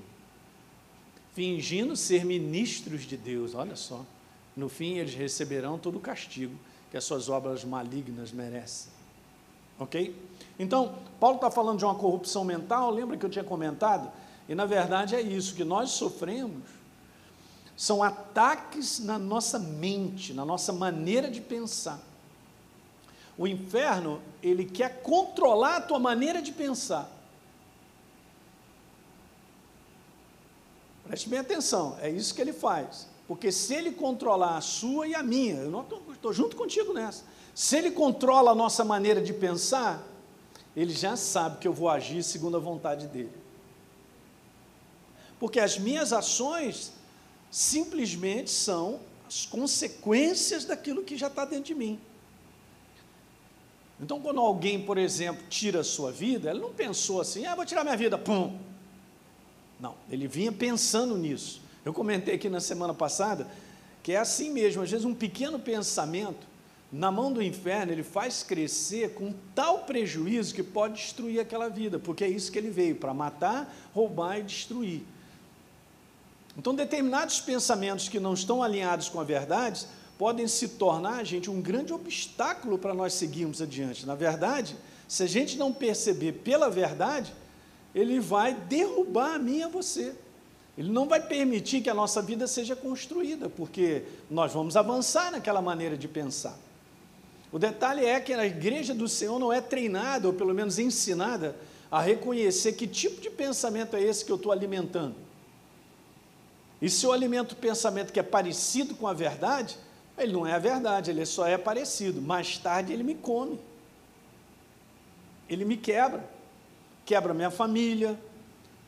fingindo 1.34 1.96
ser 1.96 2.24
ministros 2.24 3.02
de 3.02 3.18
Deus. 3.18 3.54
Olha 3.54 3.76
só. 3.76 4.06
No 4.56 4.70
fim, 4.70 4.98
eles 4.98 5.13
receberão 5.13 5.78
todo 5.78 5.98
o 5.98 6.02
castigo 6.02 6.56
que 6.89 6.96
as 6.96 7.04
suas 7.04 7.28
obras 7.28 7.65
malignas 7.65 8.32
merecem. 8.32 8.91
Ok? 9.79 10.15
Então, 10.57 10.95
Paulo 11.19 11.35
está 11.35 11.51
falando 11.51 11.79
de 11.79 11.85
uma 11.85 11.95
corrupção 11.95 12.43
mental, 12.43 12.91
lembra 12.91 13.17
que 13.17 13.25
eu 13.25 13.29
tinha 13.29 13.43
comentado? 13.43 14.11
E 14.47 14.55
na 14.55 14.65
verdade 14.65 15.15
é 15.15 15.21
isso, 15.21 15.55
que 15.55 15.63
nós 15.63 15.91
sofremos 15.91 16.63
são 17.75 18.01
ataques 18.01 18.99
na 18.99 19.19
nossa 19.19 19.59
mente, 19.59 20.33
na 20.33 20.45
nossa 20.45 20.71
maneira 20.71 21.29
de 21.29 21.41
pensar. 21.41 21.99
O 23.38 23.45
inferno, 23.45 24.21
ele 24.41 24.63
quer 24.63 25.01
controlar 25.01 25.77
a 25.77 25.81
tua 25.81 25.99
maneira 25.99 26.41
de 26.41 26.53
pensar. 26.53 27.11
Preste 31.03 31.27
bem 31.27 31.39
atenção, 31.39 31.97
é 32.01 32.09
isso 32.09 32.33
que 32.33 32.39
ele 32.39 32.53
faz. 32.53 33.07
Porque 33.27 33.51
se 33.51 33.73
ele 33.73 33.91
controlar 33.91 34.57
a 34.57 34.61
sua 34.61 35.07
e 35.07 35.13
a 35.13 35.21
minha, 35.21 35.55
eu 35.55 35.69
não 35.69 35.85
estou 36.13 36.31
junto 36.31 36.55
contigo 36.55 36.93
nessa. 36.93 37.23
Se 37.56 37.78
ele 37.78 37.89
controla 37.89 38.52
a 38.52 38.56
nossa 38.56 38.84
maneira 38.84 39.22
de 39.22 39.34
pensar, 39.34 40.06
ele 40.76 40.94
já 40.94 41.15
sabe 41.15 41.58
que 41.58 41.68
eu 41.68 41.72
vou 41.72 41.89
agir 41.89 42.22
segundo 42.22 42.58
a 42.58 42.60
vontade 42.60 43.08
dele. 43.08 43.32
Porque 45.39 45.62
as 45.62 45.80
minhas 45.80 46.12
ações 46.12 46.91
simplesmente 47.50 48.52
são 48.52 49.00
as 49.26 49.46
consequências 49.46 50.65
daquilo 50.65 51.02
que 51.02 51.15
já 51.15 51.28
está 51.28 51.46
dentro 51.46 51.63
de 51.63 51.76
mim. 51.76 51.98
Então, 54.02 54.20
quando 54.20 54.41
alguém, 54.41 54.86
por 54.86 54.98
exemplo, 54.98 55.46
tira 55.50 55.80
a 55.80 55.84
sua 55.84 56.12
vida, 56.12 56.50
ele 56.50 56.60
não 56.60 56.74
pensou 56.74 57.22
assim, 57.22 57.46
ah, 57.46 57.56
vou 57.56 57.65
tirar 57.65 57.86
minha 57.86 57.96
vida, 57.96 58.18
pum. 58.18 58.60
Não, 59.80 59.96
ele 60.10 60.28
vinha 60.28 60.52
pensando 60.52 61.18
nisso. 61.18 61.62
Eu 61.86 61.94
comentei 61.94 62.36
aqui 62.36 62.50
na 62.50 62.60
semana 62.60 62.94
passada 62.94 63.48
que 64.04 64.12
é 64.12 64.18
assim 64.18 64.52
mesmo, 64.52 64.84
às 64.84 64.91
vezes 64.91 65.06
um 65.06 65.15
pequeno 65.15 65.58
pensamento, 65.58 66.46
na 66.91 67.12
mão 67.12 67.32
do 67.32 67.41
inferno, 67.41 67.91
ele 67.91 68.04
faz 68.04 68.43
crescer 68.43 69.13
com 69.13 69.34
tal 69.54 69.80
prejuízo 69.80 70.54
que 70.54 70.63
pode 70.63 70.95
destruir 70.95 71.39
aquela 71.39 71.67
vida, 71.67 72.00
porque 72.00 72.24
é 72.24 72.28
isso 72.28 72.52
que 72.52 72.58
ele 72.58 72.69
veio, 72.69 72.95
para 72.95 73.13
matar, 73.13 73.74
roubar 73.93 74.39
e 74.39 74.43
destruir. 74.43 75.02
Então, 76.58 76.74
determinados 76.74 77.41
pensamentos 77.41 78.08
que 78.08 78.19
não 78.19 78.34
estão 78.34 78.63
alinhados 78.63 79.10
com 79.10 79.19
a 79.19 79.24
verdade 79.24 79.86
podem 80.17 80.48
se 80.48 80.69
tornar, 80.69 81.26
gente, 81.26 81.50
um 81.50 81.62
grande 81.62 81.91
obstáculo 81.91 82.78
para 82.78 82.93
nós 82.93 83.13
seguirmos 83.13 83.62
adiante. 83.62 84.06
Na 84.06 84.15
verdade, 84.15 84.78
se 85.08 85.24
a 85.24 85.28
gente 85.28 85.58
não 85.58 85.74
perceber 85.74 86.32
pela 86.32 86.69
verdade, 86.69 87.34
ele 87.93 88.19
vai 88.19 88.54
derrubar 88.54 89.36
a 89.36 89.39
mim 89.39 89.58
e 89.58 89.63
a 89.63 89.67
você. 89.67 90.15
Ele 90.78 90.89
não 90.89 91.08
vai 91.08 91.21
permitir 91.21 91.82
que 91.82 91.89
a 91.89 91.93
nossa 91.93 92.21
vida 92.21 92.48
seja 92.48 92.76
construída, 92.76 93.50
porque 93.50 94.04
nós 94.30 94.54
vamos 94.54 94.76
avançar 94.76 95.32
naquela 95.32 95.62
maneira 95.62 95.98
de 95.98 96.08
pensar. 96.08 96.58
O 97.56 97.58
detalhe 97.58 98.04
é 98.04 98.20
que 98.20 98.34
a 98.34 98.46
igreja 98.46 98.94
do 98.94 99.08
Senhor 99.08 99.39
não 99.39 99.54
é 99.54 99.62
treinada, 99.62 100.28
ou 100.28 100.34
pelo 100.34 100.54
menos 100.54 100.78
ensinada, 100.78 101.56
a 101.89 102.02
reconhecer 102.02 102.74
que 102.74 102.86
tipo 102.86 103.22
de 103.22 103.30
pensamento 103.30 103.96
é 103.96 104.04
esse 104.04 104.26
que 104.26 104.32
eu 104.34 104.36
estou 104.36 104.52
alimentando. 104.52 105.15
E 106.82 106.89
se 106.89 107.06
eu 107.06 107.13
alimento 107.13 107.56
pensamento 107.56 108.12
que 108.12 108.20
é 108.20 108.24
parecido 108.24 108.94
com 108.94 109.08
a 109.08 109.13
verdade, 109.13 109.78
ele 110.18 110.34
não 110.34 110.46
é 110.46 110.52
a 110.52 110.60
verdade, 110.60 111.12
ele 111.12 111.26
só 111.26 111.48
é 111.48 111.58
parecido. 111.58 112.22
Mais 112.22 112.58
tarde 112.58 112.91
ele 112.91 113.04
me 113.04 113.15
come. 113.15 113.58
Ele 115.50 115.63
me 115.63 115.78
quebra. 115.78 116.30
Quebra 117.06 117.34
minha 117.34 117.52
família. 117.52 118.20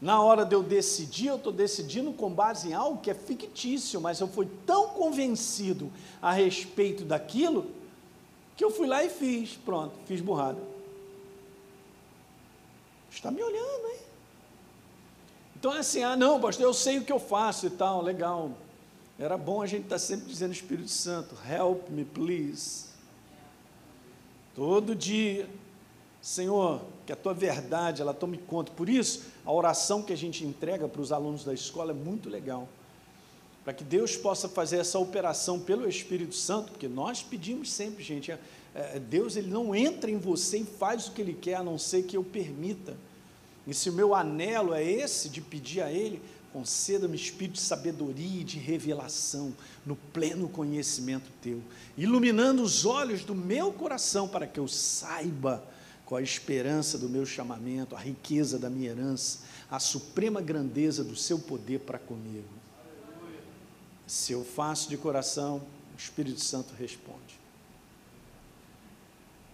Na 0.01 0.21
hora 0.21 0.43
de 0.43 0.53
eu 0.53 0.61
decidir, 0.61 1.27
eu 1.27 1.37
estou 1.37 1.53
decidindo 1.53 2.11
com 2.11 2.29
base 2.29 2.67
em 2.67 2.73
algo 2.73 2.99
que 2.99 3.09
é 3.09 3.13
fictício, 3.13 4.01
mas 4.01 4.19
eu 4.19 4.27
fui 4.27 4.49
tão 4.65 4.89
convencido 4.89 5.89
a 6.21 6.33
respeito 6.33 7.05
daquilo 7.05 7.76
que 8.57 8.63
eu 8.65 8.71
fui 8.71 8.87
lá 8.87 9.03
e 9.03 9.09
fiz. 9.09 9.55
Pronto, 9.55 9.93
fiz 10.07 10.19
burrada. 10.19 10.59
Está 13.09 13.31
me 13.31 13.41
olhando, 13.41 13.87
hein? 13.87 13.99
Então 15.55 15.73
é 15.73 15.79
assim, 15.79 16.03
ah 16.03 16.15
não, 16.15 16.41
pastor, 16.41 16.65
eu 16.65 16.73
sei 16.73 16.97
o 16.97 17.05
que 17.05 17.11
eu 17.11 17.19
faço 17.19 17.67
e 17.67 17.69
tal, 17.69 18.01
legal. 18.01 18.51
Era 19.17 19.37
bom 19.37 19.61
a 19.61 19.67
gente 19.67 19.83
estar 19.83 19.95
tá 19.95 19.99
sempre 19.99 20.27
dizendo 20.27 20.51
Espírito 20.51 20.89
Santo, 20.89 21.35
help 21.49 21.89
me, 21.89 22.03
please. 22.03 22.87
Todo 24.55 24.95
dia, 24.95 25.47
Senhor, 26.21 26.81
que 27.05 27.11
a 27.11 27.15
tua 27.15 27.33
verdade, 27.33 28.01
ela 28.01 28.13
tome 28.13 28.37
conta. 28.37 28.71
Por 28.71 28.89
isso, 28.89 29.25
a 29.45 29.51
oração 29.51 30.03
que 30.03 30.13
a 30.13 30.17
gente 30.17 30.43
entrega 30.43 30.87
para 30.87 31.01
os 31.01 31.11
alunos 31.11 31.43
da 31.43 31.53
escola 31.53 31.91
é 31.91 31.95
muito 31.95 32.29
legal. 32.29 32.67
Para 33.67 33.73
que 33.73 33.83
Deus 33.83 34.15
possa 34.15 34.47
fazer 34.47 34.77
essa 34.77 34.97
operação 34.97 35.59
pelo 35.59 35.89
Espírito 35.89 36.33
Santo, 36.33 36.71
porque 36.71 36.87
nós 36.87 37.21
pedimos 37.21 37.69
sempre, 37.69 38.01
gente, 38.01 38.31
é, 38.31 38.39
é, 38.73 38.97
Deus 38.97 39.35
ele 39.35 39.49
não 39.49 39.75
entra 39.75 40.09
em 40.09 40.17
você 40.17 40.59
e 40.59 40.63
faz 40.63 41.07
o 41.07 41.11
que 41.11 41.21
Ele 41.21 41.33
quer, 41.33 41.55
a 41.55 41.63
não 41.63 41.77
ser 41.77 42.03
que 42.03 42.15
eu 42.15 42.23
permita. 42.23 42.95
E 43.67 43.73
se 43.73 43.89
o 43.89 43.93
meu 43.93 44.15
anelo 44.15 44.73
é 44.73 44.81
esse, 44.81 45.27
de 45.27 45.41
pedir 45.41 45.81
a 45.81 45.91
Ele, 45.91 46.21
conceda-me 46.53 47.17
espírito 47.17 47.55
de 47.55 47.59
sabedoria 47.59 48.39
e 48.39 48.45
de 48.45 48.57
revelação 48.57 49.53
no 49.85 49.97
pleno 49.97 50.47
conhecimento 50.47 51.29
teu, 51.41 51.61
iluminando 51.97 52.63
os 52.63 52.85
olhos 52.85 53.25
do 53.25 53.35
meu 53.35 53.73
coração 53.73 54.29
para 54.29 54.47
que 54.47 54.61
eu 54.61 54.67
saiba 54.69 55.61
qual 56.05 56.19
a 56.19 56.23
esperança 56.23 56.97
do 56.97 57.09
meu 57.09 57.25
chamamento, 57.25 57.97
a 57.97 57.99
riqueza 57.99 58.57
da 58.57 58.69
minha 58.69 58.91
herança, 58.91 59.39
a 59.69 59.77
suprema 59.77 60.39
grandeza 60.39 61.03
do 61.03 61.17
seu 61.17 61.37
poder 61.37 61.81
para 61.81 61.99
comigo. 61.99 62.56
Se 64.07 64.31
eu 64.31 64.45
faço 64.45 64.89
de 64.89 64.97
coração, 64.97 65.61
o 65.93 65.97
Espírito 65.97 66.39
Santo 66.39 66.73
responde. 66.73 67.37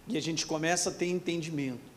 E 0.06 0.16
a 0.16 0.20
gente 0.20 0.46
começa 0.46 0.90
a 0.90 0.92
ter 0.92 1.06
entendimento 1.06 1.92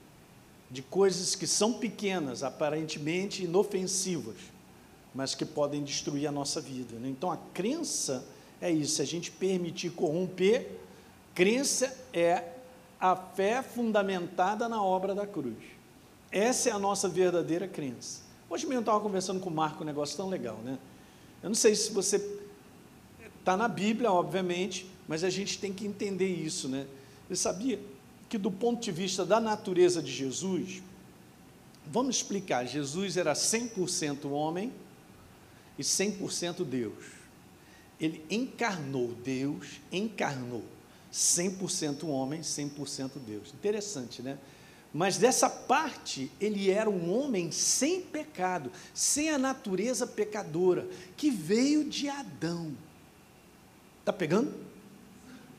de 0.72 0.82
coisas 0.82 1.36
que 1.36 1.46
são 1.46 1.74
pequenas, 1.74 2.42
aparentemente 2.42 3.44
inofensivas, 3.44 4.38
mas 5.14 5.36
que 5.36 5.46
podem 5.46 5.84
destruir 5.84 6.28
a 6.28 6.32
nossa 6.32 6.60
vida. 6.60 6.98
Né? 6.98 7.10
Então 7.10 7.32
a 7.32 7.38
crença 7.54 8.26
é 8.60 8.72
isso, 8.72 9.02
a 9.02 9.06
gente 9.06 9.30
permitir 9.30 9.92
corromper, 9.92 10.68
crença 11.36 11.96
é 12.12 12.54
a 13.00 13.16
fé 13.16 13.62
fundamentada 13.62 14.68
na 14.68 14.82
obra 14.82 15.14
da 15.14 15.28
cruz. 15.28 15.58
Essa 16.32 16.70
é 16.70 16.72
a 16.72 16.80
nossa 16.80 17.08
verdadeira 17.08 17.68
crença. 17.68 18.22
Hoje 18.50 18.66
mesmo 18.66 18.80
eu 18.80 18.82
estava 18.82 19.00
conversando 19.00 19.40
com 19.40 19.50
o 19.50 19.54
Marco, 19.54 19.84
um 19.84 19.86
negócio 19.86 20.18
tão 20.18 20.28
legal, 20.28 20.58
né? 20.64 20.80
Eu 21.44 21.50
não 21.50 21.56
sei 21.56 21.76
se 21.76 21.92
você 21.92 22.18
está 23.48 23.56
na 23.56 23.70
Bíblia, 23.70 24.12
obviamente, 24.12 24.86
mas 25.08 25.24
a 25.24 25.30
gente 25.30 25.58
tem 25.58 25.72
que 25.72 25.88
entender 25.88 26.28
isso, 26.28 26.68
né? 26.68 26.86
Eu 27.30 27.36
sabia 27.38 27.80
que 28.28 28.38
do 28.38 28.52
ponto 28.52 28.82
de 28.82 28.92
vista 28.92 29.26
da 29.26 29.40
natureza 29.40 30.04
de 30.04 30.12
Jesus, 30.12 30.84
vamos 31.86 32.18
explicar, 32.18 32.66
Jesus 32.66 33.16
era 33.16 33.32
100% 33.32 34.30
homem 34.30 34.74
e 35.80 35.82
100% 35.82 36.66
Deus. 36.66 37.06
Ele 38.02 38.22
encarnou 38.30 39.14
Deus, 39.24 39.80
encarnou 39.94 40.66
100% 41.14 42.04
homem, 42.04 42.42
100% 42.42 43.12
Deus. 43.26 43.54
Interessante, 43.54 44.22
né? 44.22 44.38
Mas 44.94 45.18
dessa 45.18 45.50
parte, 45.50 46.30
ele 46.42 46.70
era 46.70 46.90
um 46.90 47.18
homem 47.18 47.50
sem 47.50 48.02
pecado, 48.02 48.70
sem 48.94 49.30
a 49.30 49.38
natureza 49.38 50.06
pecadora, 50.06 50.86
que 51.16 51.32
veio 51.32 51.86
de 51.86 52.10
Adão. 52.10 52.76
Está 54.08 54.14
pegando? 54.14 54.54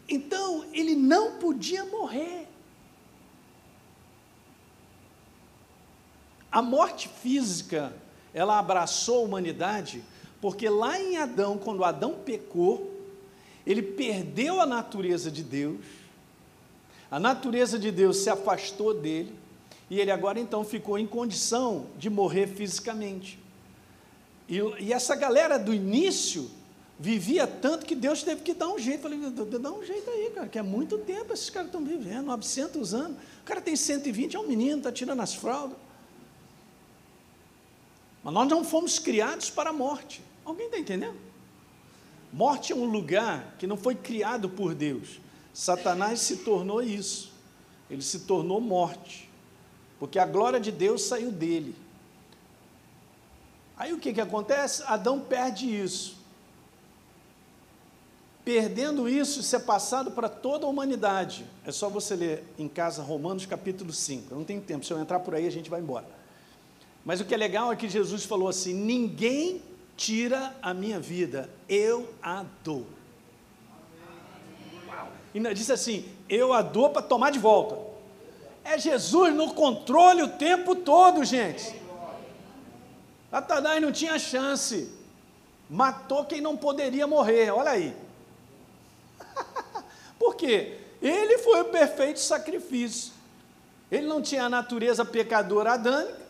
Então, 0.09 0.65
ele 0.73 0.95
não 0.95 1.33
podia 1.33 1.85
morrer. 1.85 2.49
A 6.51 6.63
morte 6.63 7.11
física, 7.11 7.93
ela 8.33 8.59
abraçou 8.59 9.19
a 9.19 9.25
humanidade, 9.27 10.03
porque 10.41 10.67
lá 10.67 10.99
em 10.99 11.19
Adão, 11.19 11.59
quando 11.59 11.85
Adão 11.85 12.15
pecou, 12.25 12.91
ele 13.67 13.83
perdeu 13.83 14.63
a 14.63 14.65
natureza 14.65 15.31
de 15.31 15.43
Deus, 15.43 15.85
a 17.11 17.21
natureza 17.21 17.79
de 17.79 17.91
Deus 17.91 18.17
se 18.17 18.31
afastou 18.31 18.95
dele, 18.95 19.39
e 19.91 20.01
ele 20.01 20.11
agora 20.11 20.41
então 20.41 20.65
ficou 20.65 20.99
em 20.99 21.07
condição 21.07 21.89
de 21.99 22.09
morrer 22.09 22.47
fisicamente. 22.47 23.39
E, 24.49 24.57
e 24.81 24.91
essa 24.91 25.15
galera 25.15 25.59
do 25.59 25.75
início 25.75 26.51
vivia 26.99 27.47
tanto 27.47 27.87
que 27.87 27.95
Deus 27.95 28.23
teve 28.23 28.43
que 28.43 28.53
dar 28.53 28.69
um 28.69 28.79
jeito. 28.79 29.03
Falei, 29.03 29.19
dá 29.19 29.73
um 29.73 29.85
jeito 29.85 30.11
aí, 30.11 30.31
cara, 30.35 30.49
que 30.49 30.59
é 30.59 30.63
muito 30.63 30.99
tempo 30.99 31.33
esses 31.33 31.49
caras 31.49 31.69
estão 31.69 31.85
vivendo, 31.85 32.27
900 32.27 32.95
anos. 32.95 33.17
O 33.41 33.45
cara 33.45 33.61
tem 33.61 33.77
120, 33.77 34.35
é 34.35 34.41
um 34.41 34.47
menino, 34.47 34.79
está 34.79 34.91
tirando 34.91 35.21
as 35.21 35.35
fraldas. 35.35 35.79
Mas 38.23 38.35
nós 38.35 38.49
não 38.49 38.65
fomos 38.65 38.99
criados 38.99 39.49
para 39.49 39.71
a 39.71 39.73
morte. 39.73 40.23
Alguém 40.45 40.67
está 40.67 40.79
entendendo? 40.79 41.17
Morte 42.33 42.73
é 42.73 42.77
um 42.77 42.85
lugar 42.85 43.55
que 43.59 43.67
não 43.67 43.77
foi 43.77 43.95
criado 43.95 44.49
por 44.49 44.75
Deus. 44.75 45.21
Satanás 45.55 46.21
se 46.21 46.39
tornou 46.39 46.83
isso. 46.83 47.33
Ele 47.89 48.03
se 48.03 48.21
tornou 48.21 48.61
morte. 48.61 49.31
Porque 49.99 50.19
a 50.19 50.27
glória 50.27 50.61
de 50.61 50.71
Deus 50.71 51.03
saiu 51.03 51.31
dele. 51.31 51.75
Aí 53.77 53.93
o 53.93 53.99
que, 53.99 54.13
que 54.13 54.21
acontece? 54.21 54.83
Adão 54.83 55.21
perde 55.21 55.67
isso. 55.67 56.18
Perdendo 58.49 59.07
isso, 59.07 59.41
isso 59.41 59.55
é 59.55 59.59
passado 59.59 60.11
para 60.11 60.27
toda 60.27 60.65
a 60.65 60.71
humanidade. 60.71 61.45
É 61.67 61.71
só 61.71 61.91
você 61.91 62.17
ler 62.17 62.45
em 62.59 62.67
casa 62.67 63.03
Romanos 63.03 63.45
capítulo 63.45 63.93
5. 63.93 64.29
Eu 64.31 64.39
não 64.39 64.45
tenho 64.45 64.63
tempo, 64.63 64.87
se 64.87 64.91
eu 64.91 64.99
entrar 64.99 65.21
por 65.21 65.35
aí 65.35 65.47
a 65.47 65.51
gente 65.51 65.69
vai 65.69 65.81
embora. 65.81 66.07
Mas 67.05 67.21
o 67.21 67.27
que 67.27 67.35
é 67.35 67.37
legal 67.37 67.71
é 67.71 67.77
que 67.77 67.87
Jesus 67.91 68.25
falou 68.25 68.49
assim: 68.49 68.73
ninguém 68.73 69.61
tira 69.99 70.57
a 70.63 70.73
minha 70.73 70.99
vida, 70.99 71.51
eu 71.69 72.09
a 72.23 72.43
dou. 72.65 72.87
E 75.35 75.37
ainda 75.37 75.53
disse 75.53 75.71
assim: 75.71 76.07
eu 76.27 76.55
a 76.55 76.63
dou 76.63 76.89
para 76.89 77.03
tomar 77.03 77.31
de 77.31 77.39
volta. 77.39 77.79
É 78.65 78.79
Jesus 78.79 79.35
no 79.35 79.53
controle 79.53 80.23
o 80.23 80.29
tempo 80.29 80.75
todo, 80.75 81.23
gente. 81.23 81.75
Satanás 83.31 83.83
não 83.83 83.93
tinha 83.93 84.19
chance. 84.19 84.91
Matou 85.69 86.25
quem 86.25 86.41
não 86.41 86.57
poderia 86.57 87.07
morrer, 87.07 87.51
olha 87.51 87.73
aí. 87.73 88.08
Por 90.19 90.35
quê? 90.35 90.79
Ele 91.01 91.39
foi 91.39 91.61
o 91.61 91.67
perfeito 91.67 92.21
sacrifício. 92.21 93.13
Ele 93.91 94.07
não 94.07 94.21
tinha 94.21 94.45
a 94.45 94.49
natureza 94.49 95.05
pecadora 95.05 95.73
adânica, 95.75 96.29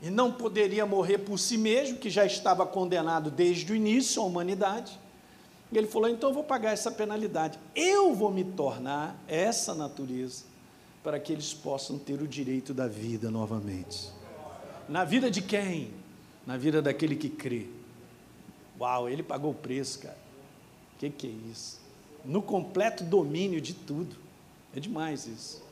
e 0.00 0.10
não 0.10 0.32
poderia 0.32 0.84
morrer 0.84 1.18
por 1.18 1.38
si 1.38 1.56
mesmo, 1.56 1.96
que 1.96 2.10
já 2.10 2.26
estava 2.26 2.66
condenado 2.66 3.30
desde 3.30 3.72
o 3.72 3.76
início 3.76 4.20
à 4.20 4.24
humanidade. 4.24 4.98
E 5.70 5.78
ele 5.78 5.86
falou: 5.86 6.08
então 6.08 6.30
eu 6.30 6.34
vou 6.34 6.44
pagar 6.44 6.72
essa 6.72 6.90
penalidade. 6.90 7.58
Eu 7.74 8.12
vou 8.12 8.30
me 8.30 8.42
tornar 8.42 9.16
essa 9.28 9.74
natureza 9.74 10.44
para 11.02 11.18
que 11.18 11.32
eles 11.32 11.54
possam 11.54 11.98
ter 11.98 12.20
o 12.20 12.26
direito 12.26 12.74
da 12.74 12.86
vida 12.88 13.30
novamente. 13.30 14.10
Na 14.88 15.04
vida 15.04 15.30
de 15.30 15.40
quem? 15.40 15.90
Na 16.46 16.56
vida 16.56 16.82
daquele 16.82 17.14
que 17.16 17.28
crê. 17.28 17.66
Uau, 18.78 19.08
ele 19.08 19.22
pagou 19.22 19.52
o 19.52 19.54
preço, 19.54 20.00
cara. 20.00 20.18
que, 20.98 21.10
que 21.10 21.26
é 21.28 21.50
isso? 21.50 21.81
No 22.24 22.42
completo 22.42 23.04
domínio 23.04 23.60
de 23.60 23.74
tudo. 23.74 24.16
É 24.74 24.80
demais 24.80 25.26
isso. 25.26 25.62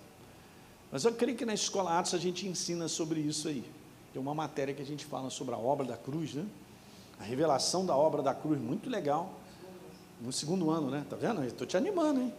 Mas 0.93 1.05
eu 1.05 1.13
creio 1.13 1.37
que 1.37 1.47
na 1.47 1.55
escola 1.55 1.99
Atos 1.99 2.15
a 2.15 2.19
gente 2.19 2.47
ensina 2.47 2.89
sobre 2.89 3.21
isso 3.21 3.49
aí. 3.49 3.65
Tem 4.13 4.21
uma 4.21 4.35
matéria 4.35 4.75
que 4.75 4.83
a 4.83 4.87
gente 4.87 5.05
fala 5.05 5.31
sobre 5.31 5.55
a 5.55 5.59
obra 5.59 5.87
da 5.87 5.97
cruz, 5.97 6.35
né? 6.35 6.45
A 7.19 7.23
revelação 7.23 7.87
da 7.87 7.97
obra 7.97 8.23
da 8.23 8.35
cruz, 8.35 8.61
muito 8.61 8.91
legal. 8.91 9.33
No 10.21 10.33
segundo 10.33 10.71
ano, 10.71 10.91
né? 10.91 11.05
Tá 11.09 11.17
vendo? 11.17 11.45
Estou 11.45 11.67
te 11.67 11.77
animando, 11.77 12.21
hein? 12.21 12.33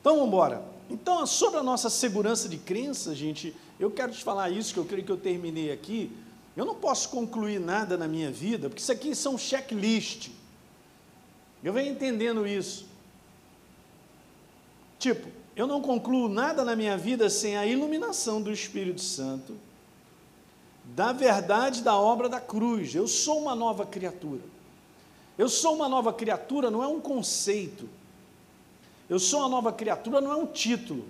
Então 0.00 0.14
vamos 0.14 0.28
embora. 0.28 0.62
Então, 0.88 1.26
sobre 1.26 1.58
a 1.58 1.62
nossa 1.62 1.90
segurança 1.90 2.48
de 2.48 2.56
crença, 2.56 3.14
gente, 3.14 3.54
eu 3.78 3.90
quero 3.90 4.12
te 4.12 4.24
falar 4.24 4.50
isso, 4.50 4.72
que 4.72 4.80
eu 4.80 4.84
creio 4.84 5.04
que 5.04 5.12
eu 5.12 5.18
terminei 5.18 5.70
aqui. 5.70 6.10
Eu 6.56 6.64
não 6.64 6.74
posso 6.74 7.10
concluir 7.10 7.60
nada 7.60 7.96
na 7.96 8.08
minha 8.08 8.30
vida, 8.30 8.68
porque 8.68 8.80
isso 8.80 8.90
aqui 8.90 9.14
são 9.14 9.36
checklist. 9.36 10.30
Eu 11.62 11.72
venho 11.72 11.92
entendendo 11.92 12.46
isso. 12.46 12.87
Tipo, 14.98 15.28
eu 15.54 15.66
não 15.66 15.80
concluo 15.80 16.28
nada 16.28 16.64
na 16.64 16.74
minha 16.74 16.96
vida 16.96 17.28
sem 17.30 17.56
a 17.56 17.66
iluminação 17.66 18.40
do 18.40 18.52
Espírito 18.52 19.00
Santo, 19.00 19.56
da 20.84 21.12
verdade 21.12 21.82
da 21.82 21.96
obra 21.96 22.28
da 22.28 22.40
cruz. 22.40 22.94
Eu 22.94 23.06
sou 23.06 23.40
uma 23.40 23.54
nova 23.54 23.84
criatura. 23.86 24.42
Eu 25.36 25.48
sou 25.48 25.74
uma 25.74 25.88
nova 25.88 26.12
criatura 26.12 26.70
não 26.70 26.82
é 26.82 26.86
um 26.86 27.00
conceito. 27.00 27.88
Eu 29.08 29.18
sou 29.18 29.40
uma 29.40 29.48
nova 29.48 29.72
criatura 29.72 30.20
não 30.20 30.32
é 30.32 30.36
um 30.36 30.46
título. 30.46 31.04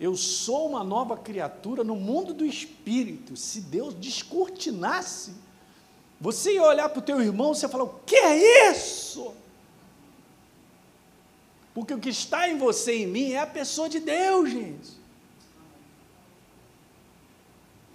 Eu 0.00 0.16
sou 0.16 0.68
uma 0.68 0.82
nova 0.82 1.16
criatura 1.16 1.84
no 1.84 1.94
mundo 1.94 2.34
do 2.34 2.44
espírito. 2.44 3.36
Se 3.36 3.60
Deus 3.60 3.94
descortinasse, 3.94 5.32
você 6.20 6.54
ia 6.54 6.62
olhar 6.62 6.88
para 6.88 6.98
o 6.98 7.02
teu 7.02 7.20
irmão 7.20 7.52
e 7.52 7.54
você 7.54 7.66
ia 7.66 7.68
falar: 7.70 7.84
o 7.84 8.00
que 8.04 8.16
é 8.16 8.70
isso? 8.70 9.32
Porque 11.74 11.92
o 11.92 11.98
que 11.98 12.08
está 12.08 12.48
em 12.48 12.56
você 12.56 12.98
e 12.98 13.02
em 13.02 13.06
mim 13.06 13.32
é 13.32 13.40
a 13.40 13.46
pessoa 13.46 13.88
de 13.88 13.98
Deus, 13.98 14.48
gente. 14.48 14.90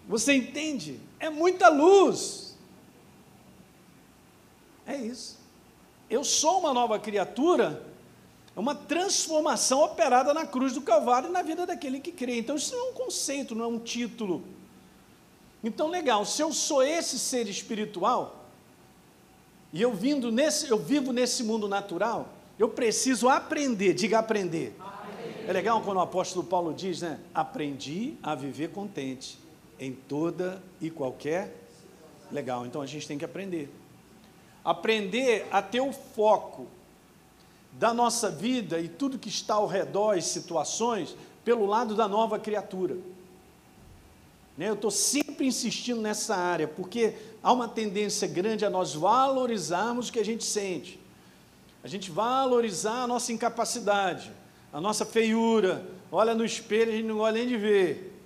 Você 0.07 0.33
entende? 0.33 0.99
É 1.17 1.29
muita 1.29 1.69
luz. 1.69 2.57
É 4.85 4.97
isso. 4.97 5.39
Eu 6.09 6.23
sou 6.23 6.59
uma 6.59 6.73
nova 6.73 6.99
criatura, 6.99 7.85
é 8.55 8.59
uma 8.59 8.73
transformação 8.73 9.81
operada 9.83 10.33
na 10.33 10.45
cruz 10.45 10.73
do 10.73 10.81
Calvário 10.81 11.29
e 11.29 11.31
na 11.31 11.43
vida 11.43 11.65
daquele 11.65 11.99
que 11.99 12.11
crê. 12.11 12.39
Então, 12.39 12.55
isso 12.55 12.75
não 12.75 12.87
é 12.87 12.89
um 12.89 12.93
conceito, 12.93 13.53
não 13.55 13.65
é 13.65 13.67
um 13.67 13.79
título. 13.79 14.43
Então, 15.63 15.87
legal, 15.87 16.25
se 16.25 16.41
eu 16.41 16.51
sou 16.51 16.81
esse 16.81 17.19
ser 17.19 17.47
espiritual, 17.47 18.45
e 19.71 19.81
eu, 19.81 19.93
vindo 19.93 20.31
nesse, 20.31 20.67
eu 20.67 20.79
vivo 20.79 21.13
nesse 21.13 21.43
mundo 21.43 21.67
natural, 21.67 22.38
eu 22.59 22.67
preciso 22.67 23.29
aprender, 23.29 23.93
diga 23.93 24.19
aprender. 24.19 24.75
aprender. 24.77 25.45
É 25.47 25.53
legal 25.53 25.81
quando 25.81 25.95
o 25.95 26.01
apóstolo 26.01 26.45
Paulo 26.45 26.73
diz, 26.73 27.01
né? 27.01 27.17
Aprendi 27.33 28.15
a 28.21 28.35
viver 28.35 28.71
contente 28.71 29.39
em 29.79 29.93
toda 29.93 30.61
e 30.81 30.89
qualquer. 30.89 31.55
Legal, 32.29 32.65
então 32.65 32.81
a 32.81 32.85
gente 32.85 33.07
tem 33.07 33.17
que 33.17 33.23
aprender. 33.23 33.73
Aprender 34.63 35.47
a 35.49 35.61
ter 35.61 35.79
o 35.79 35.93
foco 35.93 36.67
da 37.71 37.93
nossa 37.93 38.29
vida 38.29 38.77
e 38.81 38.89
tudo 38.89 39.17
que 39.17 39.29
está 39.29 39.53
ao 39.53 39.65
redor, 39.65 40.17
as 40.17 40.25
situações, 40.25 41.15
pelo 41.45 41.65
lado 41.65 41.95
da 41.95 42.09
nova 42.09 42.37
criatura. 42.37 42.97
Né, 44.57 44.67
eu 44.67 44.73
estou 44.73 44.91
sempre 44.91 45.47
insistindo 45.47 46.01
nessa 46.01 46.35
área, 46.35 46.67
porque 46.67 47.15
há 47.41 47.53
uma 47.53 47.69
tendência 47.69 48.27
grande 48.27 48.65
a 48.65 48.69
nós 48.69 48.93
valorizarmos 48.93 50.09
o 50.09 50.11
que 50.11 50.19
a 50.19 50.25
gente 50.25 50.43
sente 50.43 50.98
a 51.83 51.87
gente 51.87 52.11
valorizar 52.11 53.03
a 53.03 53.07
nossa 53.07 53.31
incapacidade, 53.31 54.31
a 54.71 54.81
nossa 54.81 55.05
feiura. 55.05 55.85
Olha 56.11 56.35
no 56.35 56.43
espelho, 56.43 56.91
a 56.91 56.95
gente 56.95 57.05
não 57.07 57.17
gosta 57.17 57.33
nem 57.33 57.47
de 57.47 57.57
ver. 57.57 58.19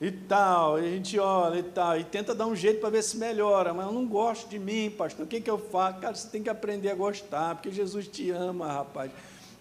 E 0.00 0.10
tal, 0.10 0.76
a 0.76 0.82
gente 0.82 1.18
olha 1.18 1.58
e 1.58 1.62
tal, 1.62 1.98
e 1.98 2.04
tenta 2.04 2.34
dar 2.34 2.46
um 2.46 2.56
jeito 2.56 2.80
para 2.80 2.88
ver 2.88 3.02
se 3.02 3.18
melhora, 3.18 3.74
mas 3.74 3.86
eu 3.86 3.92
não 3.92 4.06
gosto 4.06 4.48
de 4.48 4.58
mim, 4.58 4.90
pastor. 4.90 5.26
O 5.26 5.28
que, 5.28 5.42
que 5.42 5.50
eu 5.50 5.58
faço? 5.58 6.00
Cara, 6.00 6.14
você 6.14 6.26
tem 6.28 6.42
que 6.42 6.48
aprender 6.48 6.88
a 6.88 6.94
gostar, 6.94 7.54
porque 7.56 7.70
Jesus 7.70 8.08
te 8.08 8.30
ama, 8.30 8.72
rapaz. 8.72 9.10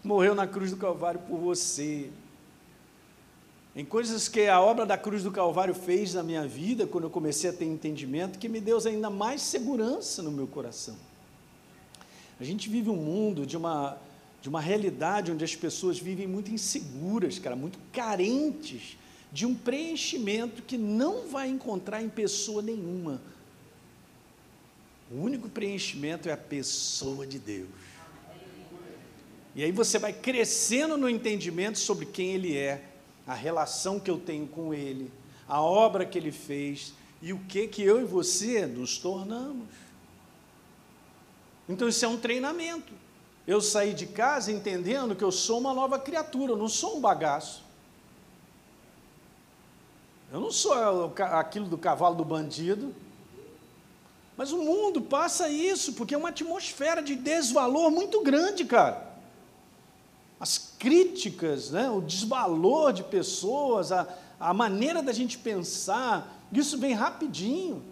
Morreu 0.01 0.33
na 0.33 0.47
cruz 0.47 0.71
do 0.71 0.77
Calvário 0.77 1.19
por 1.27 1.37
você. 1.37 2.09
Em 3.75 3.83
coisas 3.83 4.29
que 4.29 4.47
a 4.47 4.61
obra 4.61 4.85
da 4.85 4.97
cruz 4.97 5.23
do 5.23 5.31
Calvário 5.31 5.73
fez 5.73 6.13
na 6.13 6.23
minha 6.23 6.47
vida, 6.47 6.87
quando 6.87 7.03
eu 7.03 7.09
comecei 7.09 7.49
a 7.49 7.53
ter 7.53 7.65
entendimento, 7.65 8.39
que 8.39 8.47
me 8.47 8.61
deu 8.61 8.77
ainda 8.85 9.09
mais 9.09 9.41
segurança 9.41 10.21
no 10.21 10.31
meu 10.31 10.47
coração. 10.47 10.95
A 12.39 12.43
gente 12.43 12.69
vive 12.69 12.89
um 12.89 12.95
mundo 12.95 13.45
de 13.45 13.57
uma, 13.57 13.97
de 14.41 14.47
uma 14.47 14.61
realidade 14.61 15.31
onde 15.31 15.43
as 15.43 15.55
pessoas 15.55 15.99
vivem 15.99 16.27
muito 16.27 16.51
inseguras, 16.51 17.37
cara, 17.37 17.55
muito 17.55 17.77
carentes 17.91 18.97
de 19.31 19.45
um 19.45 19.53
preenchimento 19.53 20.61
que 20.61 20.77
não 20.77 21.27
vai 21.27 21.49
encontrar 21.49 22.01
em 22.01 22.09
pessoa 22.09 22.61
nenhuma. 22.61 23.21
O 25.11 25.21
único 25.21 25.49
preenchimento 25.49 26.29
é 26.29 26.31
a 26.31 26.37
pessoa 26.37 27.25
de 27.27 27.39
Deus. 27.39 27.69
E 29.55 29.63
aí 29.63 29.71
você 29.71 29.99
vai 29.99 30.13
crescendo 30.13 30.97
no 30.97 31.09
entendimento 31.09 31.79
sobre 31.79 32.05
quem 32.05 32.33
Ele 32.33 32.55
é, 32.55 32.83
a 33.27 33.33
relação 33.33 33.99
que 33.99 34.09
eu 34.09 34.17
tenho 34.17 34.47
com 34.47 34.73
Ele, 34.73 35.11
a 35.47 35.61
obra 35.61 36.05
que 36.05 36.17
Ele 36.17 36.31
fez 36.31 36.93
e 37.21 37.33
o 37.33 37.39
que 37.39 37.67
que 37.67 37.83
eu 37.83 37.99
e 37.99 38.05
você 38.05 38.65
nos 38.65 38.97
tornamos. 38.97 39.67
Então 41.69 41.87
isso 41.87 42.03
é 42.03 42.07
um 42.07 42.17
treinamento. 42.17 42.91
Eu 43.45 43.61
saí 43.61 43.93
de 43.93 44.07
casa 44.07 44.51
entendendo 44.51 45.15
que 45.15 45.23
eu 45.23 45.31
sou 45.31 45.59
uma 45.59 45.71
nova 45.71 45.99
criatura, 45.99 46.53
eu 46.53 46.57
não 46.57 46.67
sou 46.67 46.97
um 46.97 46.99
bagaço. 46.99 47.63
Eu 50.33 50.39
não 50.39 50.51
sou 50.51 50.73
aquilo 51.19 51.67
do 51.67 51.77
cavalo 51.77 52.15
do 52.15 52.25
bandido. 52.25 52.93
Mas 54.35 54.51
o 54.51 54.57
mundo 54.57 55.01
passa 55.01 55.47
isso, 55.47 55.93
porque 55.93 56.15
é 56.15 56.17
uma 56.17 56.29
atmosfera 56.29 57.03
de 57.03 57.15
desvalor 57.15 57.91
muito 57.91 58.21
grande, 58.21 58.65
cara. 58.65 59.07
As 60.39 60.57
críticas, 60.57 61.69
né, 61.69 61.89
o 61.89 62.01
desvalor 62.01 62.93
de 62.93 63.03
pessoas, 63.03 63.91
a, 63.91 64.07
a 64.39 64.53
maneira 64.53 65.03
da 65.03 65.11
gente 65.11 65.37
pensar, 65.37 66.41
isso 66.51 66.79
vem 66.79 66.93
rapidinho. 66.93 67.83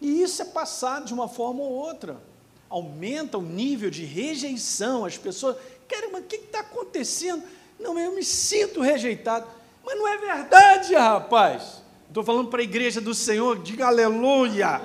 E 0.00 0.22
isso 0.22 0.40
é 0.40 0.44
passado 0.46 1.06
de 1.06 1.12
uma 1.12 1.28
forma 1.28 1.60
ou 1.60 1.72
outra 1.72 2.29
aumenta 2.70 3.36
o 3.36 3.42
nível 3.42 3.90
de 3.90 4.04
rejeição. 4.04 5.04
As 5.04 5.18
pessoas, 5.18 5.56
caramba, 5.88 6.18
o 6.18 6.22
que 6.22 6.36
está 6.36 6.60
acontecendo? 6.60 7.42
Não, 7.78 7.98
eu 7.98 8.14
me 8.14 8.22
sinto 8.22 8.80
rejeitado. 8.80 9.46
Mas 9.84 9.98
não 9.98 10.06
é 10.06 10.16
verdade, 10.16 10.94
rapaz. 10.94 11.82
Estou 12.06 12.22
falando 12.22 12.48
para 12.48 12.60
a 12.60 12.64
igreja 12.64 13.00
do 13.00 13.14
Senhor, 13.14 13.60
diga 13.60 13.88
aleluia. 13.88 14.80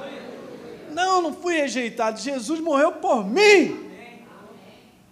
Não, 0.92 1.22
não 1.22 1.34
fui 1.34 1.56
rejeitado. 1.56 2.20
Jesus 2.20 2.60
morreu 2.60 2.94
por 2.94 3.26
mim. 3.26 3.86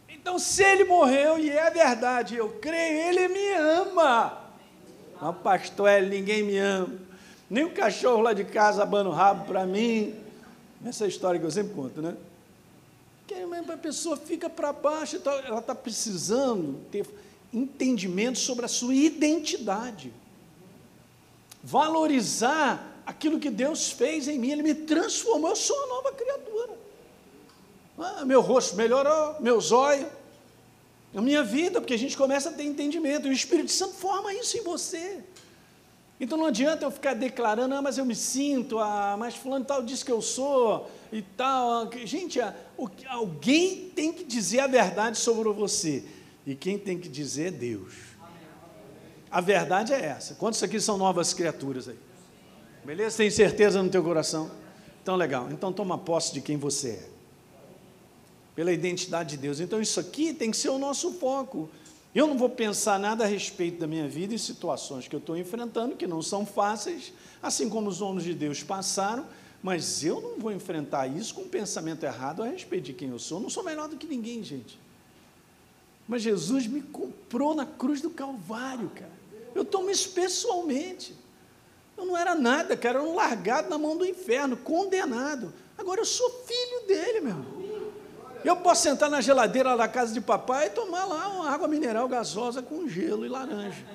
Então, 0.10 0.40
se 0.40 0.64
ele 0.64 0.86
morreu 0.86 1.38
e 1.38 1.50
é 1.50 1.70
verdade, 1.70 2.38
eu 2.38 2.50
creio, 2.62 3.10
ele 3.10 3.28
me 3.28 3.54
ama. 3.56 4.42
Mas, 5.22 5.36
pastor, 5.44 5.90
é, 5.90 6.02
ninguém 6.02 6.44
me 6.44 6.58
ama. 6.58 6.94
Nem 7.50 7.66
o 7.66 7.72
cachorro 7.72 8.22
lá 8.22 8.34
de 8.34 8.46
casa 8.46 8.84
abana 8.84 9.10
o 9.10 9.12
rabo 9.12 9.46
para 9.46 9.66
mim. 9.66 10.16
Essa 10.86 11.06
é 11.06 11.08
história 11.08 11.40
que 11.40 11.46
eu 11.46 11.52
sempre 11.52 11.74
conto, 11.74 12.02
né? 12.02 12.16
Que 13.28 13.36
a 13.36 13.78
pessoa 13.78 14.18
fica 14.18 14.50
para 14.50 14.74
baixo, 14.74 15.22
ela 15.46 15.60
está 15.60 15.74
precisando 15.74 16.80
ter 16.92 17.06
entendimento 17.54 18.40
sobre 18.40 18.66
a 18.66 18.68
sua 18.68 18.94
identidade. 18.94 20.12
Valorizar 21.64 23.02
aquilo 23.06 23.40
que 23.40 23.50
Deus 23.50 23.92
fez 23.92 24.28
em 24.28 24.38
mim, 24.38 24.52
Ele 24.52 24.64
me 24.64 24.74
transformou, 24.74 25.50
eu 25.50 25.56
sou 25.56 25.76
uma 25.78 25.88
nova 25.88 26.12
criatura. 26.14 26.74
Ah, 27.98 28.26
meu 28.26 28.42
rosto 28.42 28.76
melhorou, 28.76 29.40
meu 29.40 29.62
zóio, 29.62 30.10
a 31.16 31.22
minha 31.22 31.44
vida, 31.44 31.80
porque 31.80 31.94
a 31.94 32.00
gente 32.00 32.18
começa 32.18 32.50
a 32.50 32.54
ter 32.54 32.64
entendimento, 32.64 33.28
e 33.28 33.30
o 33.30 33.34
Espírito 33.34 33.72
Santo 33.72 33.94
forma 33.94 34.34
isso 34.34 34.58
em 34.58 34.64
você. 34.64 35.24
Então 36.24 36.38
não 36.38 36.46
adianta 36.46 36.86
eu 36.86 36.90
ficar 36.90 37.14
declarando, 37.16 37.76
ah, 37.76 37.82
mas 37.82 37.98
eu 37.98 38.06
me 38.06 38.16
sinto, 38.16 38.80
ah, 38.80 39.18
mas 39.20 39.36
fulano 39.36 39.66
tal 39.66 39.84
diz 39.84 40.04
que 40.04 40.12
eu 40.12 40.22
sou, 40.22 40.90
e 41.12 41.22
tal. 41.22 41.92
Gente, 42.06 42.40
alguém 43.10 43.90
tem 43.90 44.14
que 44.14 44.24
dizer 44.24 44.62
a 44.62 44.68
verdade 44.68 45.18
sobre 45.18 45.50
você. 45.52 46.06
E 46.48 46.56
quem 46.56 46.80
tem 46.80 46.98
que 46.98 47.10
dizer 47.10 47.48
é 47.48 47.52
Deus. 47.52 47.94
A 49.30 49.42
verdade 49.42 49.92
é 49.92 50.00
essa. 50.00 50.36
Quantos 50.36 50.64
aqui 50.64 50.80
são 50.80 50.98
novas 50.98 51.34
criaturas 51.34 51.90
aí? 51.90 52.00
Beleza? 52.86 53.18
Tem 53.18 53.30
certeza 53.30 53.84
no 53.84 53.90
teu 53.90 54.02
coração? 54.02 54.50
Então, 55.02 55.18
legal. 55.18 55.52
Então, 55.52 55.74
toma 55.74 55.98
posse 55.98 56.34
de 56.34 56.40
quem 56.40 56.56
você 56.56 56.90
é. 56.92 57.10
Pela 58.56 58.72
identidade 58.72 59.32
de 59.32 59.38
Deus. 59.38 59.60
Então, 59.60 59.82
isso 59.82 60.00
aqui 60.00 60.34
tem 60.34 60.52
que 60.52 60.56
ser 60.56 60.70
o 60.70 60.78
nosso 60.78 61.12
foco. 61.16 61.70
Eu 62.14 62.28
não 62.28 62.38
vou 62.38 62.50
pensar 62.50 63.00
nada 63.00 63.24
a 63.24 63.28
respeito 63.28 63.80
da 63.80 63.88
minha 63.88 64.08
vida 64.08 64.36
e 64.36 64.40
situações 64.40 65.08
que 65.08 65.16
eu 65.16 65.20
estou 65.20 65.36
enfrentando, 65.36 65.96
que 65.96 66.06
não 66.06 66.22
são 66.22 66.46
fáceis, 66.46 67.12
assim 67.42 67.68
como 67.68 67.90
os 67.90 68.02
homens 68.02 68.24
de 68.24 68.36
Deus 68.36 68.62
passaram, 68.62 69.26
Mas 69.64 70.04
eu 70.04 70.20
não 70.20 70.38
vou 70.38 70.52
enfrentar 70.52 71.08
isso 71.08 71.34
com 71.34 71.44
um 71.44 71.48
pensamento 71.48 72.04
errado 72.04 72.44
a 72.44 72.48
respeito 72.48 72.84
de 72.84 72.94
quem 72.94 73.10
eu 73.10 73.18
sou. 73.18 73.38
Eu 73.38 73.44
não 73.44 73.50
sou 73.50 73.64
melhor 73.64 73.88
do 73.88 73.96
que 73.96 74.06
ninguém, 74.06 74.44
gente. 74.44 74.78
Mas 76.06 76.22
Jesus 76.22 76.68
me 76.68 76.82
comprou 76.82 77.56
na 77.56 77.66
cruz 77.66 78.02
do 78.02 78.10
Calvário, 78.10 78.90
cara. 78.90 79.14
Eu 79.56 79.64
tomo 79.64 79.90
isso 79.90 80.10
pessoalmente. 80.10 81.16
Eu 81.96 82.06
não 82.06 82.18
era 82.18 82.36
nada, 82.36 82.76
cara, 82.76 82.98
eu 83.00 83.04
era 83.04 83.10
um 83.10 83.16
largado 83.16 83.70
na 83.70 83.78
mão 83.78 83.96
do 83.96 84.06
inferno, 84.06 84.58
condenado. 84.58 85.54
Agora 85.78 86.02
eu 86.02 86.06
sou 86.06 86.30
filho 86.46 86.86
dele, 86.86 87.22
meu 87.22 87.30
irmão. 87.30 87.63
Eu 88.44 88.58
posso 88.58 88.84
sentar 88.84 89.10
na 89.10 89.22
geladeira 89.22 89.76
da 89.78 89.88
casa 89.88 90.14
de 90.14 90.20
papai 90.20 90.68
e 90.68 90.70
tomar 90.70 91.06
lá 91.06 91.30
uma 91.30 91.50
água 91.50 91.68
mineral 91.68 92.08
gasosa 92.08 92.62
com 92.62 92.88
gelo 92.88 93.26
e 93.26 93.30
laranja. 93.30 93.86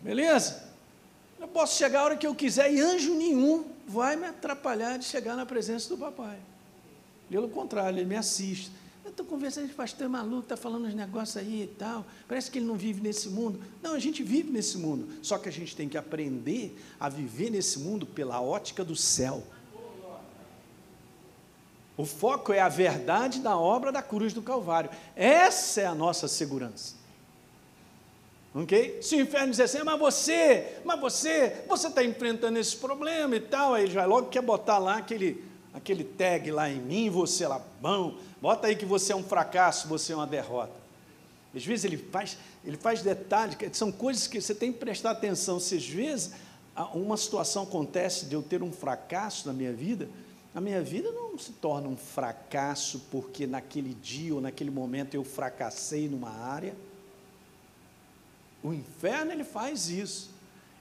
Beleza? 0.00 0.62
Eu 1.40 1.48
posso 1.48 1.76
chegar 1.76 2.00
a 2.00 2.04
hora 2.04 2.16
que 2.16 2.26
eu 2.26 2.34
quiser 2.34 2.72
e 2.72 2.80
anjo 2.80 3.14
nenhum 3.14 3.64
vai 3.86 4.16
me 4.16 4.26
atrapalhar 4.26 4.98
de 4.98 5.04
chegar 5.04 5.36
na 5.36 5.46
presença 5.46 5.88
do 5.88 5.96
papai. 5.96 6.38
Pelo 7.30 7.48
contrário, 7.48 7.98
ele 7.98 8.06
me 8.06 8.16
assiste. 8.16 8.70
Eu 9.04 9.10
estou 9.10 9.26
conversando 9.26 9.66
com 9.66 9.72
o 9.72 9.76
pastor 9.76 10.08
maluco, 10.08 10.44
está 10.44 10.56
falando 10.56 10.86
uns 10.86 10.94
negócios 10.94 11.36
aí 11.36 11.64
e 11.64 11.66
tal. 11.66 12.06
Parece 12.26 12.50
que 12.50 12.58
ele 12.58 12.66
não 12.66 12.76
vive 12.76 13.02
nesse 13.02 13.28
mundo. 13.28 13.60
Não, 13.82 13.94
a 13.94 13.98
gente 13.98 14.22
vive 14.22 14.50
nesse 14.50 14.78
mundo. 14.78 15.08
Só 15.22 15.36
que 15.36 15.48
a 15.48 15.52
gente 15.52 15.76
tem 15.76 15.88
que 15.88 15.98
aprender 15.98 16.78
a 16.98 17.08
viver 17.08 17.50
nesse 17.50 17.78
mundo 17.78 18.06
pela 18.06 18.40
ótica 18.40 18.82
do 18.82 18.96
céu. 18.96 19.42
O 21.96 22.04
foco 22.04 22.52
é 22.52 22.60
a 22.60 22.68
verdade 22.68 23.40
da 23.40 23.56
obra 23.56 23.92
da 23.92 24.02
cruz 24.02 24.32
do 24.32 24.42
Calvário. 24.42 24.90
Essa 25.14 25.82
é 25.82 25.86
a 25.86 25.94
nossa 25.94 26.26
segurança. 26.26 26.94
Ok? 28.54 29.00
Se 29.02 29.16
o 29.16 29.20
inferno 29.20 29.50
dizer 29.50 29.64
assim, 29.64 29.82
mas 29.82 29.98
você, 29.98 30.78
mas 30.84 31.00
você, 31.00 31.64
você 31.68 31.88
está 31.88 32.04
enfrentando 32.04 32.58
esse 32.58 32.76
problema 32.76 33.34
e 33.34 33.40
tal, 33.40 33.74
aí 33.74 33.84
ele 33.84 33.92
já 33.92 34.04
logo 34.04 34.28
quer 34.28 34.42
botar 34.42 34.78
lá 34.78 34.98
aquele, 34.98 35.44
aquele 35.72 36.04
tag 36.04 36.50
lá 36.52 36.70
em 36.70 36.80
mim, 36.80 37.10
você 37.10 37.46
lá, 37.48 37.60
bom, 37.80 38.14
bota 38.40 38.68
aí 38.68 38.76
que 38.76 38.86
você 38.86 39.12
é 39.12 39.16
um 39.16 39.24
fracasso, 39.24 39.88
você 39.88 40.12
é 40.12 40.16
uma 40.16 40.26
derrota. 40.26 40.72
Às 41.54 41.64
vezes 41.64 41.84
ele 41.84 41.96
faz, 41.96 42.36
ele 42.64 42.76
faz 42.76 43.02
detalhes, 43.02 43.56
são 43.72 43.90
coisas 43.90 44.26
que 44.26 44.40
você 44.40 44.54
tem 44.54 44.72
que 44.72 44.78
prestar 44.78 45.10
atenção. 45.10 45.58
Se 45.58 45.76
às 45.76 45.86
vezes 45.86 46.32
uma 46.92 47.16
situação 47.16 47.62
acontece 47.62 48.26
de 48.26 48.34
eu 48.34 48.42
ter 48.42 48.62
um 48.62 48.72
fracasso 48.72 49.46
na 49.46 49.52
minha 49.52 49.72
vida, 49.72 50.08
a 50.54 50.60
minha 50.60 50.80
vida 50.80 51.10
não 51.10 51.36
se 51.36 51.50
torna 51.52 51.88
um 51.88 51.96
fracasso 51.96 53.00
porque 53.10 53.44
naquele 53.44 53.92
dia 53.92 54.32
ou 54.32 54.40
naquele 54.40 54.70
momento 54.70 55.14
eu 55.14 55.24
fracassei 55.24 56.08
numa 56.08 56.30
área. 56.30 56.76
O 58.62 58.72
inferno 58.72 59.32
ele 59.32 59.42
faz 59.42 59.88
isso. 59.88 60.30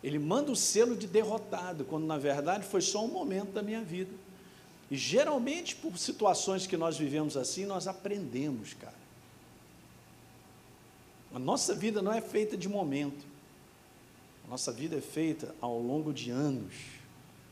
Ele 0.03 0.19
manda 0.19 0.51
o 0.51 0.55
selo 0.55 0.95
de 0.95 1.07
derrotado, 1.07 1.85
quando 1.85 2.05
na 2.05 2.19
verdade 2.19 2.65
foi 2.65 2.81
só 2.81 3.03
um 3.03 3.07
momento 3.07 3.51
da 3.51 3.63
minha 3.63 3.81
vida. 3.81 4.11
E 4.91 4.95
geralmente, 4.95 5.75
por 5.75 5.97
situações 5.97 6.67
que 6.67 6.77
nós 6.77 6.95
vivemos 6.95 7.35
assim, 7.35 7.65
nós 7.65 7.87
aprendemos, 7.87 8.75
cara. 8.75 9.01
A 11.33 11.39
nossa 11.39 11.73
vida 11.73 11.99
não 11.99 12.13
é 12.13 12.21
feita 12.21 12.55
de 12.55 12.69
momento. 12.69 13.25
A 14.45 14.51
nossa 14.51 14.71
vida 14.71 14.97
é 14.97 15.01
feita 15.01 15.55
ao 15.59 15.79
longo 15.79 16.13
de 16.13 16.29
anos. 16.29 16.75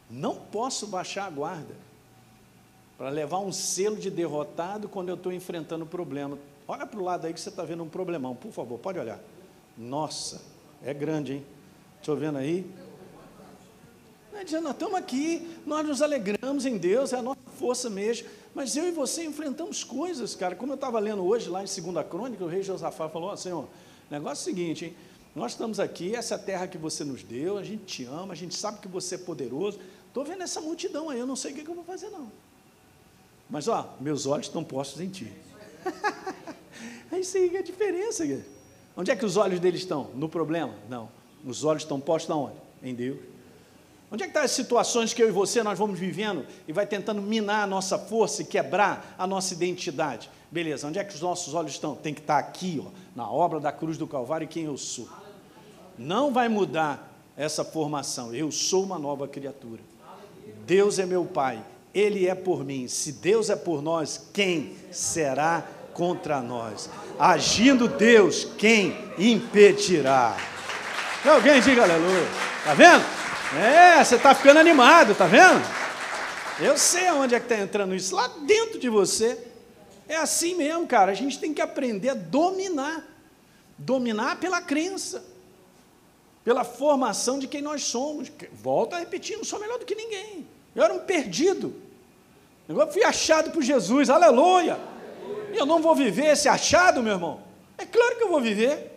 Não 0.07 0.35
posso 0.35 0.85
baixar 0.85 1.25
a 1.25 1.29
guarda 1.31 1.90
para 3.01 3.09
levar 3.09 3.39
um 3.39 3.51
selo 3.51 3.95
de 3.95 4.11
derrotado 4.11 4.87
quando 4.87 5.09
eu 5.09 5.15
estou 5.15 5.33
enfrentando 5.33 5.87
problema. 5.87 6.37
Olha 6.67 6.85
para 6.85 6.99
o 6.99 7.03
lado 7.03 7.25
aí 7.25 7.33
que 7.33 7.41
você 7.41 7.49
está 7.49 7.63
vendo 7.63 7.81
um 7.81 7.89
problemão, 7.89 8.35
por 8.35 8.51
favor, 8.51 8.77
pode 8.77 8.99
olhar. 8.99 9.19
Nossa, 9.75 10.39
é 10.83 10.93
grande, 10.93 11.33
hein? 11.33 11.45
Estou 11.99 12.15
vendo 12.15 12.37
aí? 12.37 12.63
Não 14.31 14.39
nós 14.61 14.73
estamos 14.73 14.93
aqui, 14.93 15.49
nós 15.65 15.83
nos 15.83 16.03
alegramos 16.03 16.67
em 16.67 16.77
Deus, 16.77 17.11
é 17.11 17.17
a 17.17 17.23
nossa 17.23 17.39
força 17.57 17.89
mesmo. 17.89 18.29
Mas 18.53 18.75
eu 18.77 18.87
e 18.87 18.91
você 18.91 19.25
enfrentamos 19.25 19.83
coisas, 19.83 20.35
cara. 20.35 20.55
Como 20.55 20.73
eu 20.73 20.75
estava 20.75 20.99
lendo 20.99 21.25
hoje, 21.25 21.49
lá 21.49 21.63
em 21.63 21.65
2 21.65 22.07
Crônica, 22.07 22.43
o 22.43 22.47
rei 22.47 22.61
Josafá 22.61 23.09
falou 23.09 23.31
assim: 23.31 23.51
ó, 23.51 23.63
negócio 24.11 24.47
é 24.47 24.51
o 24.51 24.55
seguinte, 24.55 24.85
hein? 24.85 24.95
Nós 25.35 25.53
estamos 25.53 25.79
aqui, 25.79 26.15
essa 26.15 26.37
terra 26.37 26.67
que 26.67 26.77
você 26.77 27.03
nos 27.03 27.23
deu, 27.23 27.57
a 27.57 27.63
gente 27.63 27.83
te 27.83 28.05
ama, 28.05 28.33
a 28.33 28.37
gente 28.37 28.53
sabe 28.53 28.79
que 28.79 28.87
você 28.87 29.15
é 29.15 29.17
poderoso. 29.17 29.79
Estou 30.07 30.23
vendo 30.23 30.43
essa 30.43 30.61
multidão 30.61 31.09
aí, 31.09 31.19
eu 31.19 31.25
não 31.25 31.35
sei 31.35 31.51
o 31.51 31.55
que, 31.55 31.63
que 31.63 31.71
eu 31.71 31.73
vou 31.73 31.83
fazer, 31.83 32.11
não. 32.11 32.31
Mas, 33.51 33.67
ó, 33.67 33.93
meus 33.99 34.25
olhos 34.25 34.47
estão 34.47 34.63
postos 34.63 35.01
em 35.01 35.09
ti. 35.09 35.31
é 37.11 37.19
isso 37.19 37.37
aí 37.37 37.49
que 37.49 37.57
é 37.57 37.59
a 37.59 37.63
diferença. 37.63 38.23
Onde 38.95 39.11
é 39.11 39.15
que 39.15 39.25
os 39.25 39.35
olhos 39.35 39.59
deles 39.59 39.81
estão? 39.81 40.09
No 40.15 40.29
problema? 40.29 40.73
Não. 40.89 41.09
Os 41.45 41.65
olhos 41.65 41.83
estão 41.83 41.99
postos 41.99 42.31
aonde? 42.31 42.55
Em 42.81 42.95
Deus. 42.95 43.19
Onde 44.09 44.23
é 44.23 44.25
que 44.25 44.29
estão 44.29 44.41
tá 44.41 44.45
as 44.45 44.51
situações 44.51 45.13
que 45.13 45.21
eu 45.21 45.27
e 45.27 45.31
você 45.31 45.61
nós 45.63 45.77
vamos 45.77 45.99
vivendo 45.99 46.45
e 46.65 46.71
vai 46.71 46.85
tentando 46.87 47.21
minar 47.21 47.65
a 47.65 47.67
nossa 47.67 47.99
força 47.99 48.41
e 48.41 48.45
quebrar 48.45 49.15
a 49.17 49.27
nossa 49.27 49.53
identidade? 49.53 50.29
Beleza, 50.49 50.87
onde 50.87 50.99
é 50.99 51.03
que 51.03 51.13
os 51.13 51.21
nossos 51.21 51.53
olhos 51.53 51.73
estão? 51.73 51.93
Tem 51.93 52.13
que 52.13 52.21
estar 52.21 52.41
tá 52.41 52.47
aqui, 52.47 52.81
ó, 52.85 52.89
na 53.13 53.29
obra 53.29 53.59
da 53.59 53.71
cruz 53.71 53.97
do 53.97 54.07
Calvário, 54.07 54.47
quem 54.47 54.63
eu 54.63 54.77
sou. 54.77 55.09
Não 55.97 56.31
vai 56.31 56.47
mudar 56.47 57.13
essa 57.35 57.65
formação. 57.65 58.33
Eu 58.33 58.49
sou 58.49 58.83
uma 58.83 58.97
nova 58.97 59.27
criatura. 59.27 59.81
Deus 60.65 60.99
é 60.99 61.05
meu 61.05 61.25
Pai 61.25 61.63
ele 61.93 62.27
é 62.27 62.35
por 62.35 62.63
mim. 62.63 62.87
Se 62.87 63.11
Deus 63.11 63.49
é 63.49 63.55
por 63.55 63.81
nós, 63.81 64.29
quem 64.33 64.75
será 64.91 65.65
contra 65.93 66.41
nós? 66.41 66.89
Agindo 67.19 67.87
Deus, 67.87 68.47
quem 68.57 68.97
impedirá? 69.17 70.37
Que 71.21 71.29
alguém 71.29 71.61
diga 71.61 71.83
aleluia. 71.83 72.27
Está 72.59 72.73
vendo? 72.73 73.05
É, 73.59 74.03
você 74.03 74.15
está 74.15 74.33
ficando 74.33 74.59
animado, 74.59 75.11
está 75.11 75.25
vendo? 75.25 75.61
Eu 76.59 76.77
sei 76.77 77.07
aonde 77.07 77.35
é 77.35 77.39
que 77.39 77.45
está 77.45 77.57
entrando 77.57 77.93
isso, 77.93 78.15
lá 78.15 78.27
dentro 78.27 78.79
de 78.79 78.87
você. 78.87 79.37
É 80.07 80.15
assim 80.15 80.55
mesmo, 80.55 80.87
cara. 80.87 81.11
A 81.11 81.15
gente 81.15 81.39
tem 81.39 81.53
que 81.53 81.61
aprender 81.61 82.09
a 82.09 82.13
dominar. 82.13 83.07
Dominar 83.77 84.39
pela 84.39 84.61
crença, 84.61 85.23
pela 86.43 86.63
formação 86.63 87.39
de 87.39 87.47
quem 87.47 87.61
nós 87.61 87.83
somos. 87.83 88.31
Volto 88.53 88.93
a 88.93 88.99
repetir, 88.99 89.37
não 89.37 89.43
sou 89.43 89.59
melhor 89.59 89.79
do 89.79 89.85
que 89.85 89.95
ninguém. 89.95 90.47
Eu 90.75 90.83
era 90.83 90.93
um 90.93 90.99
perdido. 90.99 91.73
Eu 92.67 92.91
fui 92.91 93.03
achado 93.03 93.51
por 93.51 93.61
Jesus, 93.61 94.09
aleluia. 94.09 94.79
E 95.53 95.57
eu 95.57 95.65
não 95.65 95.81
vou 95.81 95.93
viver 95.93 96.27
esse 96.27 96.47
achado, 96.47 97.03
meu 97.03 97.13
irmão. 97.13 97.41
É 97.77 97.85
claro 97.85 98.15
que 98.17 98.23
eu 98.23 98.29
vou 98.29 98.41
viver. 98.41 98.91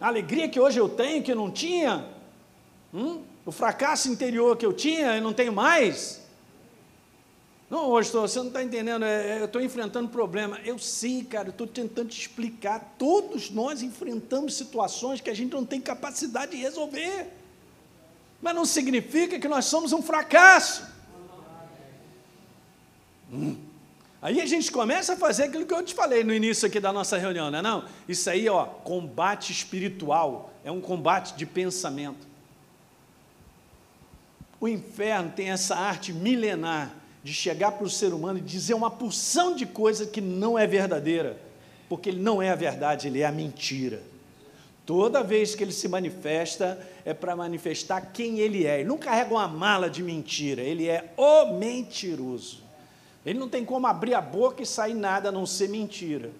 A 0.00 0.08
alegria 0.08 0.48
que 0.48 0.60
hoje 0.60 0.78
eu 0.78 0.88
tenho, 0.88 1.22
que 1.22 1.32
eu 1.32 1.36
não 1.36 1.50
tinha. 1.50 2.06
Hum? 2.92 3.22
O 3.46 3.52
fracasso 3.52 4.10
interior 4.10 4.56
que 4.56 4.66
eu 4.66 4.72
tinha, 4.72 5.16
eu 5.16 5.22
não 5.22 5.32
tenho 5.32 5.52
mais. 5.52 6.20
Não, 7.70 7.86
hoje 7.88 8.10
você 8.10 8.38
não 8.40 8.48
está 8.48 8.64
entendendo, 8.64 9.04
é, 9.04 9.36
é, 9.36 9.40
eu 9.40 9.44
estou 9.44 9.62
enfrentando 9.62 10.08
problema. 10.08 10.58
Eu 10.64 10.76
sei, 10.78 11.22
cara, 11.22 11.48
eu 11.48 11.52
estou 11.52 11.66
tentando 11.68 12.08
te 12.08 12.20
explicar. 12.20 12.96
Todos 12.98 13.48
nós 13.50 13.80
enfrentamos 13.80 14.54
situações 14.54 15.20
que 15.20 15.30
a 15.30 15.34
gente 15.34 15.52
não 15.52 15.64
tem 15.64 15.80
capacidade 15.80 16.50
de 16.50 16.56
resolver. 16.58 17.28
Mas 18.40 18.54
não 18.54 18.64
significa 18.64 19.38
que 19.38 19.48
nós 19.48 19.66
somos 19.66 19.92
um 19.92 20.02
fracasso. 20.02 20.88
Hum. 23.32 23.56
Aí 24.22 24.40
a 24.40 24.46
gente 24.46 24.70
começa 24.70 25.14
a 25.14 25.16
fazer 25.16 25.44
aquilo 25.44 25.64
que 25.64 25.72
eu 25.72 25.82
te 25.82 25.94
falei 25.94 26.22
no 26.22 26.34
início 26.34 26.66
aqui 26.66 26.78
da 26.78 26.92
nossa 26.92 27.16
reunião, 27.16 27.50
não 27.50 27.58
é 27.58 27.62
não? 27.62 27.84
Isso 28.06 28.28
aí, 28.28 28.48
ó, 28.48 28.66
combate 28.66 29.50
espiritual, 29.50 30.52
é 30.62 30.70
um 30.70 30.80
combate 30.80 31.34
de 31.36 31.46
pensamento. 31.46 32.28
O 34.60 34.68
inferno 34.68 35.32
tem 35.34 35.50
essa 35.50 35.74
arte 35.74 36.12
milenar 36.12 36.94
de 37.24 37.32
chegar 37.32 37.72
para 37.72 37.84
o 37.84 37.90
ser 37.90 38.12
humano 38.12 38.38
e 38.38 38.42
dizer 38.42 38.74
uma 38.74 38.90
porção 38.90 39.54
de 39.54 39.64
coisa 39.64 40.06
que 40.06 40.20
não 40.20 40.58
é 40.58 40.66
verdadeira, 40.66 41.40
porque 41.88 42.10
ele 42.10 42.20
não 42.20 42.42
é 42.42 42.50
a 42.50 42.54
verdade, 42.54 43.08
ele 43.08 43.20
é 43.20 43.26
a 43.26 43.32
mentira. 43.32 44.02
Toda 44.90 45.22
vez 45.22 45.54
que 45.54 45.62
ele 45.62 45.70
se 45.70 45.86
manifesta, 45.86 46.84
é 47.04 47.14
para 47.14 47.36
manifestar 47.36 48.10
quem 48.12 48.40
ele 48.40 48.66
é. 48.66 48.80
Ele 48.80 48.88
não 48.88 48.98
carrega 48.98 49.30
uma 49.30 49.46
mala 49.46 49.88
de 49.88 50.02
mentira, 50.02 50.62
ele 50.62 50.88
é 50.88 51.14
o 51.16 51.52
mentiroso. 51.52 52.64
Ele 53.24 53.38
não 53.38 53.48
tem 53.48 53.64
como 53.64 53.86
abrir 53.86 54.14
a 54.14 54.20
boca 54.20 54.64
e 54.64 54.66
sair 54.66 54.94
nada 54.94 55.28
a 55.28 55.32
não 55.32 55.46
ser 55.46 55.68
mentira, 55.68 56.32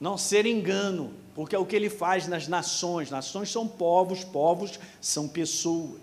não 0.00 0.16
ser 0.16 0.46
engano, 0.46 1.12
porque 1.34 1.54
é 1.54 1.58
o 1.58 1.66
que 1.66 1.76
ele 1.76 1.90
faz 1.90 2.26
nas 2.26 2.48
nações. 2.48 3.10
Nações 3.10 3.52
são 3.52 3.68
povos, 3.68 4.24
povos 4.24 4.80
são 4.98 5.28
pessoas. 5.28 6.00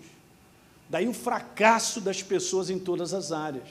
Daí 0.88 1.08
o 1.08 1.12
fracasso 1.12 2.00
das 2.00 2.22
pessoas 2.22 2.70
em 2.70 2.78
todas 2.78 3.12
as 3.12 3.32
áreas, 3.32 3.66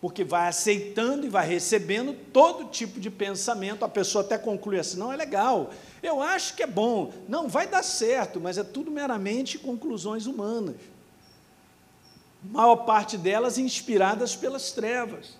porque 0.00 0.22
vai 0.24 0.48
aceitando 0.48 1.26
e 1.26 1.28
vai 1.28 1.46
recebendo 1.46 2.14
todo 2.32 2.70
tipo 2.70 3.00
de 3.00 3.10
pensamento. 3.10 3.84
A 3.84 3.88
pessoa 3.88 4.24
até 4.24 4.38
conclui 4.38 4.78
assim: 4.78 4.98
não 4.98 5.12
é 5.12 5.16
legal, 5.16 5.70
eu 6.02 6.22
acho 6.22 6.54
que 6.54 6.62
é 6.62 6.66
bom, 6.66 7.12
não 7.28 7.48
vai 7.48 7.66
dar 7.66 7.82
certo, 7.82 8.40
mas 8.40 8.58
é 8.58 8.64
tudo 8.64 8.90
meramente 8.90 9.58
conclusões 9.58 10.26
humanas 10.26 10.76
maior 12.42 12.76
parte 12.76 13.16
delas 13.16 13.58
inspiradas 13.58 14.36
pelas 14.36 14.72
trevas, 14.72 15.36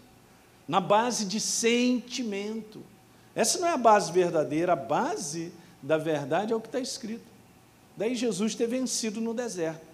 na 0.67 0.81
base 0.81 1.25
de 1.25 1.41
sentimento. 1.41 2.83
Essa 3.35 3.59
não 3.59 3.69
é 3.69 3.73
a 3.73 3.79
base 3.79 4.13
verdadeira, 4.13 4.73
a 4.73 4.77
base 4.77 5.53
da 5.83 5.97
verdade 5.97 6.53
é 6.53 6.57
o 6.57 6.61
que 6.61 6.69
está 6.69 6.81
escrito. 6.81 7.25
Daí 7.97 8.15
Jesus 8.15 8.55
ter 8.55 8.67
vencido 8.67 9.21
no 9.21 9.33
deserto. 9.33 9.87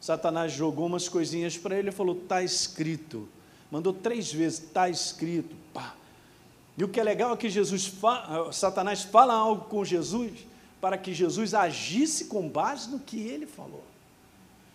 Satanás 0.00 0.52
jogou 0.52 0.86
umas 0.86 1.08
coisinhas 1.08 1.56
para 1.56 1.76
ele 1.76 1.88
e 1.88 1.92
falou: 1.92 2.16
está 2.16 2.42
escrito. 2.42 3.28
Mandou 3.70 3.92
três 3.92 4.32
vezes: 4.32 4.60
está 4.60 4.88
escrito. 4.88 5.54
Pá. 5.72 5.94
E 6.76 6.84
o 6.84 6.88
que 6.88 7.00
é 7.00 7.02
legal 7.04 7.32
é 7.32 7.36
que 7.36 7.48
Jesus 7.48 7.86
fa 7.86 8.50
Satanás 8.52 9.02
fala 9.02 9.34
algo 9.34 9.64
com 9.66 9.84
Jesus 9.84 10.32
para 10.80 10.98
que 10.98 11.14
Jesus 11.14 11.54
agisse 11.54 12.26
com 12.26 12.48
base 12.48 12.90
no 12.90 13.00
que 13.00 13.18
ele 13.20 13.46
falou. 13.46 13.84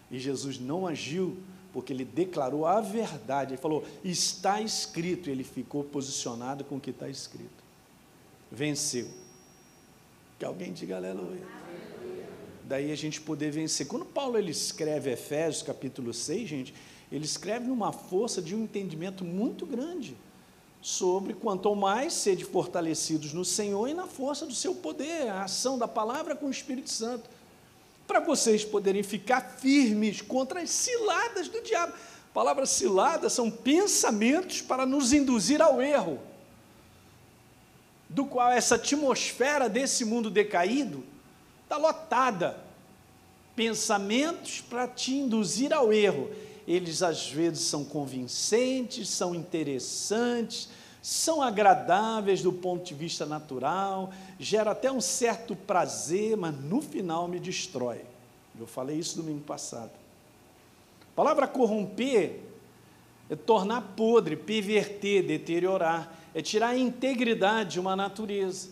E 0.09 0.19
Jesus 0.19 0.59
não 0.59 0.87
agiu 0.87 1.37
porque 1.71 1.93
ele 1.93 2.03
declarou 2.03 2.65
a 2.65 2.81
verdade. 2.81 3.53
Ele 3.53 3.61
falou: 3.61 3.85
está 4.03 4.61
escrito. 4.61 5.29
E 5.29 5.31
ele 5.31 5.43
ficou 5.43 5.83
posicionado 5.83 6.63
com 6.63 6.77
o 6.77 6.79
que 6.79 6.89
está 6.89 7.07
escrito. 7.07 7.61
Venceu. 8.51 9.07
Que 10.37 10.45
alguém 10.45 10.73
diga 10.73 10.97
aleluia 10.97 11.61
daí 12.71 12.89
a 12.89 12.95
gente 12.95 13.19
poder 13.19 13.51
vencer. 13.51 13.85
Quando 13.85 14.05
Paulo 14.05 14.37
ele 14.37 14.51
escreve 14.51 15.11
Efésios 15.11 15.61
capítulo 15.61 16.13
6, 16.13 16.49
gente, 16.49 16.73
ele 17.11 17.25
escreve 17.25 17.67
numa 17.67 17.91
força 17.91 18.41
de 18.41 18.55
um 18.55 18.63
entendimento 18.63 19.25
muito 19.25 19.65
grande 19.65 20.15
sobre 20.81 21.33
quanto 21.33 21.75
mais 21.75 22.13
sede 22.13 22.43
fortalecidos 22.43 23.33
no 23.33 23.45
Senhor 23.45 23.87
e 23.87 23.93
na 23.93 24.07
força 24.07 24.45
do 24.45 24.53
seu 24.53 24.73
poder, 24.73 25.29
a 25.29 25.43
ação 25.43 25.77
da 25.77 25.87
palavra 25.87 26.35
com 26.35 26.47
o 26.47 26.51
Espírito 26.51 26.89
Santo, 26.89 27.29
para 28.07 28.19
vocês 28.19 28.65
poderem 28.65 29.03
ficar 29.03 29.41
firmes 29.41 30.21
contra 30.21 30.61
as 30.61 30.69
ciladas 30.71 31.47
do 31.47 31.61
diabo. 31.61 31.93
A 31.93 32.33
palavra 32.33 32.65
cilada 32.65 33.29
são 33.29 33.51
pensamentos 33.51 34.61
para 34.61 34.85
nos 34.85 35.13
induzir 35.13 35.61
ao 35.61 35.81
erro, 35.81 36.19
do 38.09 38.25
qual 38.25 38.49
essa 38.49 38.75
atmosfera 38.75 39.69
desse 39.69 40.03
mundo 40.03 40.29
decaído 40.29 41.03
está 41.63 41.77
lotada. 41.77 42.57
Pensamentos 43.55 44.61
para 44.61 44.87
te 44.87 45.13
induzir 45.13 45.71
ao 45.73 45.93
erro. 45.93 46.31
Eles 46.71 47.03
às 47.03 47.29
vezes 47.29 47.65
são 47.65 47.83
convincentes, 47.83 49.09
são 49.09 49.35
interessantes, 49.35 50.69
são 51.01 51.41
agradáveis 51.41 52.41
do 52.41 52.53
ponto 52.53 52.85
de 52.85 52.93
vista 52.93 53.25
natural, 53.25 54.11
gera 54.39 54.71
até 54.71 54.89
um 54.89 55.01
certo 55.01 55.53
prazer, 55.53 56.37
mas 56.37 56.55
no 56.55 56.81
final 56.81 57.27
me 57.27 57.41
destrói. 57.41 58.01
Eu 58.57 58.65
falei 58.65 58.97
isso 58.97 59.17
domingo 59.17 59.41
passado. 59.41 59.91
A 61.11 61.15
palavra 61.15 61.45
corromper 61.45 62.39
é 63.29 63.35
tornar 63.35 63.81
podre, 63.97 64.37
perverter, 64.37 65.23
deteriorar, 65.23 66.13
é 66.33 66.41
tirar 66.41 66.69
a 66.69 66.77
integridade 66.77 67.71
de 67.71 67.79
uma 67.81 67.97
natureza. 67.97 68.69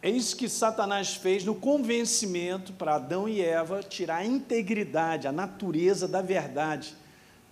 É 0.00 0.08
isso 0.08 0.36
que 0.36 0.48
Satanás 0.48 1.14
fez 1.14 1.44
no 1.44 1.54
convencimento 1.54 2.72
para 2.72 2.94
Adão 2.94 3.28
e 3.28 3.40
Eva 3.40 3.82
tirar 3.82 4.18
a 4.18 4.24
integridade, 4.24 5.26
a 5.26 5.32
natureza 5.32 6.06
da 6.06 6.22
verdade, 6.22 6.94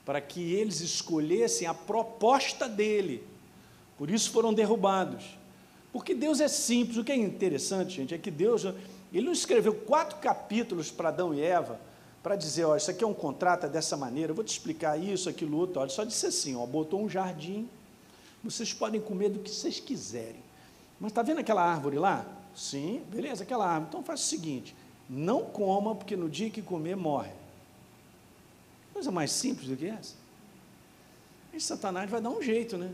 para 0.05 0.21
que 0.21 0.55
eles 0.55 0.81
escolhessem 0.81 1.67
a 1.67 1.75
proposta 1.75 2.69
dele. 2.69 3.27
Por 3.99 4.11
isso 4.11 4.31
foram 4.31 4.55
derrubados. 4.55 5.25
Porque 5.93 6.15
Deus 6.15 6.41
é 6.41 6.47
simples. 6.47 6.99
O 6.99 7.05
que 7.05 7.11
é 7.11 7.17
interessante, 7.17 7.97
gente, 7.97 8.15
é 8.15 8.19
que 8.19 8.31
Deus 8.31 8.65
ele 9.13 9.27
não 9.27 9.33
escreveu 9.33 9.75
quatro 9.75 10.19
capítulos 10.19 10.91
para 10.91 11.09
Adão 11.09 11.35
e 11.35 11.41
Eva 11.41 11.81
para 12.23 12.37
dizer, 12.37 12.65
ó, 12.65 12.77
isso 12.77 12.91
aqui 12.91 13.05
é 13.05 13.07
um 13.07 13.15
contrato 13.15 13.67
é 13.67 13.69
dessa 13.69 13.97
maneira, 13.97 14.33
eu 14.33 14.35
vou 14.35 14.45
te 14.45 14.51
explicar 14.51 14.99
isso, 14.99 15.29
aquilo, 15.29 15.57
outro. 15.57 15.81
Olha, 15.81 15.89
só 15.89 16.05
disse 16.05 16.27
assim, 16.27 16.57
ó, 16.57 16.67
botou 16.67 17.01
um 17.01 17.09
jardim, 17.09 17.69
vocês 18.43 18.73
podem 18.73 19.01
comer 19.01 19.31
do 19.31 19.39
que 19.39 19.49
vocês 19.49 19.79
quiserem. 19.79 20.46
Mas 21.01 21.11
está 21.11 21.23
vendo 21.23 21.41
aquela 21.41 21.63
árvore 21.63 21.99
lá? 21.99 22.27
Sim, 22.55 23.03
beleza, 23.11 23.43
aquela 23.43 23.67
árvore. 23.67 23.89
Então 23.89 24.03
faz 24.03 24.21
o 24.21 24.25
seguinte: 24.25 24.75
não 25.09 25.45
coma, 25.45 25.95
porque 25.95 26.17
no 26.17 26.29
dia 26.29 26.51
que 26.51 26.63
comer, 26.63 26.97
morre. 26.97 27.33
Coisa 28.93 29.11
mais 29.11 29.31
simples 29.31 29.69
do 29.69 29.77
que 29.77 29.87
essa. 29.87 30.15
E 31.53 31.61
Satanás 31.61 32.11
vai 32.11 32.21
dar 32.21 32.31
um 32.31 32.43
jeito, 32.43 32.77
né? 32.77 32.93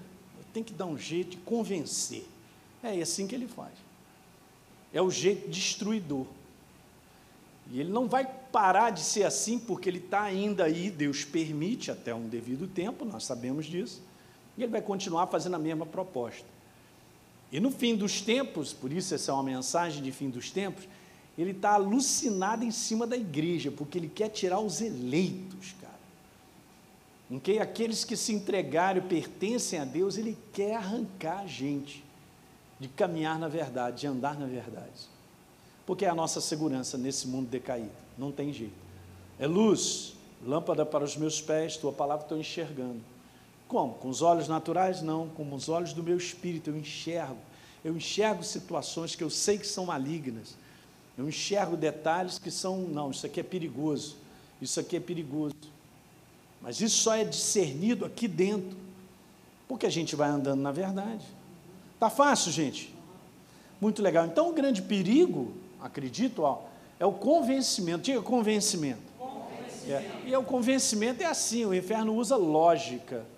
Tem 0.53 0.63
que 0.63 0.73
dar 0.73 0.87
um 0.87 0.99
jeito 0.99 1.31
de 1.31 1.37
convencer. 1.39 2.27
É 2.83 3.01
assim 3.01 3.27
que 3.27 3.35
ele 3.35 3.47
faz. 3.47 3.73
É 4.93 5.01
o 5.01 5.11
jeito 5.11 5.49
destruidor. 5.49 6.27
E 7.71 7.81
ele 7.81 7.91
não 7.91 8.09
vai 8.09 8.27
parar 8.27 8.91
de 8.91 9.01
ser 9.01 9.25
assim, 9.25 9.59
porque 9.59 9.89
ele 9.89 9.99
está 9.99 10.23
ainda 10.23 10.65
aí, 10.65 10.91
Deus 10.91 11.25
permite 11.25 11.91
até 11.91 12.15
um 12.15 12.29
devido 12.29 12.67
tempo, 12.67 13.05
nós 13.05 13.25
sabemos 13.25 13.65
disso, 13.65 14.03
e 14.59 14.63
ele 14.63 14.73
vai 14.73 14.83
continuar 14.83 15.29
fazendo 15.29 15.57
a 15.57 15.59
mesma 15.59 15.87
proposta. 15.87 16.45
E 17.53 17.61
no 17.61 17.71
fim 17.71 17.95
dos 17.95 18.23
tempos, 18.23 18.73
por 18.73 18.91
isso 18.91 19.15
essa 19.15 19.31
é 19.31 19.35
uma 19.35 19.43
mensagem 19.43 20.03
de 20.03 20.11
fim 20.11 20.31
dos 20.31 20.51
tempos, 20.51 20.89
ele 21.37 21.51
está 21.51 21.75
alucinado 21.75 22.65
em 22.65 22.71
cima 22.71 23.07
da 23.07 23.17
igreja, 23.17 23.71
porque 23.71 23.99
ele 23.99 24.09
quer 24.09 24.31
tirar 24.31 24.59
os 24.59 24.81
eleitos, 24.81 25.75
cara. 25.79 25.93
Em 27.31 27.39
que 27.39 27.59
aqueles 27.59 28.05
que 28.05 28.17
se 28.17 28.33
entregaram 28.33 29.03
pertencem 29.03 29.79
a 29.79 29.85
Deus, 29.85 30.17
ele 30.17 30.37
quer 30.53 30.77
arrancar 30.77 31.41
a 31.41 31.47
gente 31.47 32.03
de 32.81 32.89
caminhar 32.89 33.39
na 33.39 33.49
verdade, 33.49 34.01
de 34.01 34.07
andar 34.07 34.39
na 34.39 34.47
verdade. 34.47 35.09
Porque 35.85 36.07
é 36.07 36.09
a 36.09 36.15
nossa 36.15 36.41
segurança 36.41 36.97
nesse 36.97 37.29
mundo 37.29 37.49
decaído, 37.49 37.93
não 38.17 38.33
tem 38.33 38.53
jeito. 38.53 38.75
É 39.39 39.47
luz, 39.47 40.15
lâmpada 40.45 40.87
para 40.87 41.05
os 41.05 41.17
meus 41.17 41.41
pés, 41.41 41.77
tua 41.77 41.93
palavra 41.93 42.25
estou 42.25 42.39
enxergando. 42.39 43.01
Como? 43.73 43.95
Com 43.95 44.11
os 44.11 44.21
olhos 44.21 44.49
naturais? 44.49 45.01
Não, 45.01 45.31
com 45.31 45.51
os 45.55 45.71
olhos 45.71 45.95
do 45.95 46.03
meu 46.03 46.19
espírito, 46.19 46.69
eu 46.69 46.77
enxergo. 46.77 47.39
Eu 47.83 47.97
enxergo 47.97 48.45
situações 48.45 49.17
que 49.17 49.25
eu 49.25 49.31
sei 49.31 49.57
que 49.57 49.67
são 49.67 49.87
malignas. 49.87 50.55
Eu 51.17 51.27
enxergo 51.27 51.75
detalhes 51.75 52.39
que 52.39 52.51
são, 52.51 52.83
não, 52.83 53.11
isso 53.11 53.25
aqui 53.25 53.41
é 53.41 53.43
perigoso. 53.43 54.17
Isso 54.61 54.79
aqui 54.79 54.95
é 54.95 55.01
perigoso. 55.01 55.55
Mas 56.61 56.83
isso 56.83 56.99
só 56.99 57.17
é 57.17 57.25
discernido 57.25 58.05
aqui 58.05 58.29
dentro. 58.29 58.77
Porque 59.67 59.87
a 59.87 59.91
gente 59.91 60.15
vai 60.15 60.29
andando 60.29 60.61
na 60.61 60.71
verdade. 60.71 61.25
Tá 61.99 62.11
fácil, 62.11 62.53
gente? 62.53 62.95
Muito 63.81 64.03
legal. 64.03 64.27
Então, 64.27 64.51
o 64.51 64.53
grande 64.53 64.83
perigo, 64.83 65.51
acredito, 65.81 66.43
ó, 66.43 66.61
é 67.01 67.07
o 67.07 67.13
convencimento. 67.13 68.03
Diga 68.03 68.21
convencimento. 68.21 69.01
convencimento. 69.19 69.89
É. 69.89 70.29
E 70.29 70.35
é 70.35 70.39
o 70.39 70.45
convencimento 70.45 71.23
é 71.23 71.27
assim: 71.27 71.65
o 71.65 71.73
inferno 71.73 72.15
usa 72.15 72.37
lógica 72.37 73.32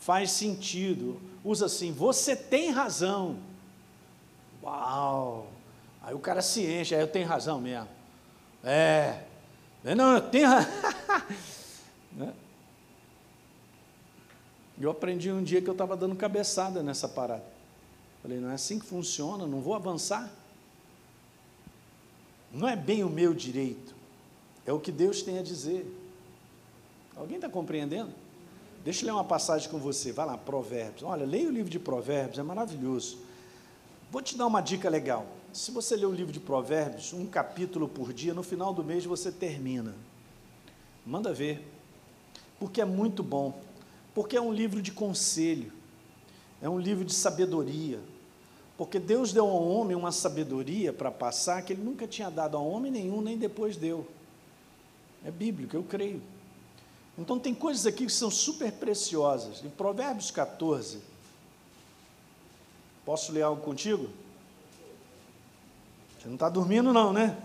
faz 0.00 0.32
sentido. 0.32 1.20
Usa 1.44 1.66
assim, 1.66 1.92
você 1.92 2.34
tem 2.34 2.70
razão. 2.70 3.38
Uau! 4.62 5.46
Aí 6.02 6.14
o 6.14 6.18
cara 6.18 6.42
se 6.42 6.64
enche, 6.66 6.94
aí 6.94 7.00
eu 7.00 7.06
tenho 7.06 7.28
razão 7.28 7.60
mesmo. 7.60 7.88
É, 8.64 9.22
não, 9.96 10.14
eu 10.14 10.22
tenho 10.22 10.48
razão. 10.48 10.70
Né? 12.12 12.34
Eu 14.80 14.90
aprendi 14.90 15.30
um 15.30 15.44
dia 15.44 15.62
que 15.62 15.68
eu 15.68 15.72
estava 15.72 15.96
dando 15.96 16.16
cabeçada 16.16 16.82
nessa 16.82 17.08
parada. 17.08 17.44
Falei, 18.20 18.40
não 18.40 18.50
é 18.50 18.54
assim 18.54 18.80
que 18.80 18.84
funciona, 18.84 19.46
não 19.46 19.60
vou 19.60 19.74
avançar. 19.74 20.28
Não 22.52 22.66
é 22.66 22.74
bem 22.74 23.04
o 23.04 23.08
meu 23.08 23.32
direito, 23.32 23.94
é 24.66 24.72
o 24.72 24.80
que 24.80 24.90
Deus 24.90 25.22
tem 25.22 25.38
a 25.38 25.42
dizer. 25.42 25.86
Alguém 27.14 27.36
está 27.36 27.48
compreendendo? 27.48 28.12
Deixa 28.84 29.02
eu 29.02 29.06
ler 29.06 29.12
uma 29.12 29.24
passagem 29.24 29.68
com 29.68 29.78
você. 29.78 30.12
Vai 30.12 30.26
lá, 30.26 30.38
Provérbios. 30.38 31.02
Olha, 31.02 31.26
leia 31.26 31.48
o 31.48 31.52
livro 31.52 31.70
de 31.70 31.78
Provérbios, 31.78 32.38
é 32.38 32.42
maravilhoso. 32.42 33.18
Vou 34.10 34.22
te 34.22 34.36
dar 34.36 34.46
uma 34.46 34.60
dica 34.60 34.88
legal. 34.88 35.26
Se 35.52 35.70
você 35.70 35.96
ler 35.96 36.06
o 36.06 36.12
livro 36.12 36.32
de 36.32 36.40
Provérbios, 36.40 37.12
um 37.12 37.26
capítulo 37.26 37.88
por 37.88 38.12
dia, 38.12 38.32
no 38.32 38.42
final 38.42 38.72
do 38.72 38.82
mês 38.82 39.04
você 39.04 39.30
termina. 39.30 39.94
Manda 41.04 41.32
ver. 41.32 41.66
Porque 42.58 42.80
é 42.80 42.84
muito 42.84 43.22
bom. 43.22 43.60
Porque 44.14 44.36
é 44.36 44.40
um 44.40 44.52
livro 44.52 44.80
de 44.80 44.92
conselho. 44.92 45.72
É 46.62 46.68
um 46.68 46.78
livro 46.78 47.04
de 47.04 47.12
sabedoria. 47.12 48.00
Porque 48.76 48.98
Deus 48.98 49.32
deu 49.32 49.46
ao 49.46 49.68
homem 49.68 49.94
uma 49.94 50.10
sabedoria 50.10 50.92
para 50.92 51.10
passar 51.10 51.62
que 51.62 51.72
ele 51.72 51.82
nunca 51.82 52.06
tinha 52.06 52.30
dado 52.30 52.56
a 52.56 52.60
homem 52.60 52.90
nenhum, 52.90 53.20
nem 53.20 53.36
depois 53.36 53.76
deu. 53.76 54.06
É 55.24 55.30
bíblico, 55.30 55.76
eu 55.76 55.82
creio. 55.82 56.22
Então, 57.20 57.38
tem 57.38 57.54
coisas 57.54 57.84
aqui 57.84 58.06
que 58.06 58.12
são 58.12 58.30
super 58.30 58.72
preciosas. 58.72 59.62
Em 59.62 59.68
Provérbios 59.68 60.30
14, 60.30 61.02
posso 63.04 63.30
ler 63.30 63.42
algo 63.42 63.60
contigo? 63.60 64.08
Você 66.18 66.28
não 66.28 66.34
está 66.34 66.48
dormindo, 66.48 66.94
não, 66.94 67.12
né? 67.12 67.36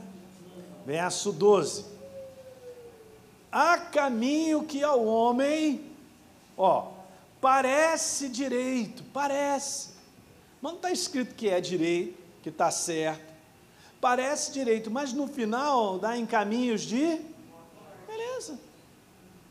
Verso 0.85 1.33
12. 1.33 1.83
Há 3.51 3.77
caminho 3.77 4.63
que 4.63 4.81
ao 4.81 5.05
homem, 5.05 5.83
ó, 6.57 6.91
parece 7.41 8.29
direito, 8.29 9.03
parece, 9.11 9.89
mas 10.61 10.71
não 10.71 10.77
está 10.77 10.91
escrito 10.91 11.35
que 11.35 11.49
é 11.49 11.59
direito, 11.59 12.17
que 12.41 12.47
está 12.47 12.71
certo, 12.71 13.33
parece 13.99 14.53
direito, 14.53 14.89
mas 14.89 15.11
no 15.11 15.27
final 15.27 15.99
dá 15.99 16.17
em 16.17 16.25
caminhos 16.25 16.81
de 16.81 17.34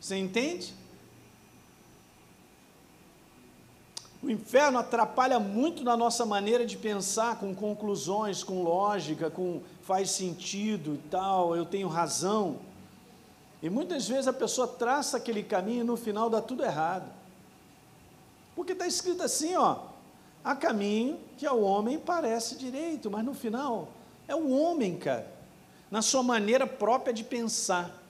você 0.04 0.18
entende? 0.18 0.74
O 4.22 4.28
inferno 4.28 4.78
atrapalha 4.78 5.40
muito 5.40 5.82
na 5.82 5.96
nossa 5.96 6.26
maneira 6.26 6.66
de 6.66 6.76
pensar, 6.76 7.40
com 7.40 7.54
conclusões, 7.54 8.44
com 8.44 8.62
lógica, 8.62 9.30
com 9.30 9.62
faz 9.80 10.10
sentido 10.10 10.96
e 10.96 11.08
tal, 11.08 11.56
eu 11.56 11.64
tenho 11.64 11.88
razão. 11.88 12.58
E 13.62 13.70
muitas 13.70 14.06
vezes 14.06 14.28
a 14.28 14.32
pessoa 14.34 14.68
traça 14.68 15.16
aquele 15.16 15.42
caminho 15.42 15.80
e 15.80 15.84
no 15.84 15.96
final 15.96 16.28
dá 16.28 16.42
tudo 16.42 16.62
errado. 16.62 17.10
Porque 18.54 18.72
está 18.72 18.86
escrito 18.86 19.22
assim, 19.22 19.56
ó, 19.56 19.86
há 20.44 20.54
caminho 20.54 21.18
que 21.38 21.46
ao 21.46 21.62
homem 21.62 21.98
parece 21.98 22.56
direito, 22.56 23.10
mas 23.10 23.24
no 23.24 23.32
final 23.32 23.88
é 24.28 24.36
o 24.36 24.50
homem, 24.50 24.98
cara, 24.98 25.32
na 25.90 26.02
sua 26.02 26.22
maneira 26.22 26.66
própria 26.66 27.14
de 27.14 27.24
pensar. 27.24 28.03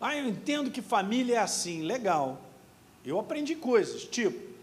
Ah, 0.00 0.16
eu 0.16 0.28
entendo 0.28 0.70
que 0.70 0.82
família 0.82 1.36
é 1.36 1.38
assim, 1.38 1.82
legal. 1.82 2.40
Eu 3.04 3.18
aprendi 3.18 3.54
coisas, 3.54 4.04
tipo, 4.04 4.54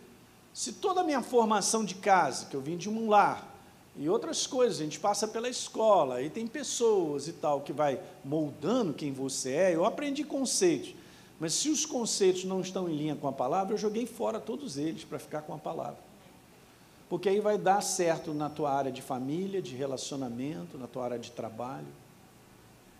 se 0.54 0.74
toda 0.74 1.02
a 1.02 1.04
minha 1.04 1.22
formação 1.22 1.86
de 1.86 1.96
casa, 1.96 2.48
que 2.48 2.56
eu 2.56 2.62
vim 2.62 2.76
de 2.76 2.90
um 2.90 3.10
lar, 3.10 3.52
e 3.96 4.08
outras 4.10 4.48
coisas, 4.48 4.80
a 4.80 4.84
gente 4.84 5.00
passa 5.00 5.28
pela 5.28 5.50
escola, 5.50 6.16
aí 6.16 6.30
tem 6.30 6.48
pessoas 6.48 7.28
e 7.28 7.34
tal 7.34 7.62
que 7.62 7.74
vai 7.74 8.00
moldando 8.24 8.94
quem 8.94 9.12
você 9.12 9.52
é. 9.52 9.76
Eu 9.76 9.86
aprendi 9.86 10.24
conceitos, 10.24 10.96
mas 11.40 11.54
se 11.54 11.70
os 11.70 11.86
conceitos 11.86 12.46
não 12.46 12.62
estão 12.62 12.90
em 12.90 12.96
linha 12.96 13.16
com 13.16 13.28
a 13.28 13.34
palavra, 13.34 13.74
eu 13.74 13.78
joguei 13.78 14.06
fora 14.06 14.40
todos 14.40 14.78
eles 14.78 15.04
para 15.04 15.20
ficar 15.20 15.42
com 15.42 15.54
a 15.54 15.58
palavra. 15.58 16.00
Porque 17.10 17.28
aí 17.28 17.42
vai 17.42 17.58
dar 17.58 17.82
certo 17.82 18.34
na 18.34 18.50
tua 18.50 18.72
área 18.72 18.92
de 18.92 19.02
família, 19.02 19.62
de 19.62 19.76
relacionamento, 19.76 20.78
na 20.78 20.88
tua 20.88 21.04
área 21.04 21.20
de 21.20 21.30
trabalho. 21.32 21.88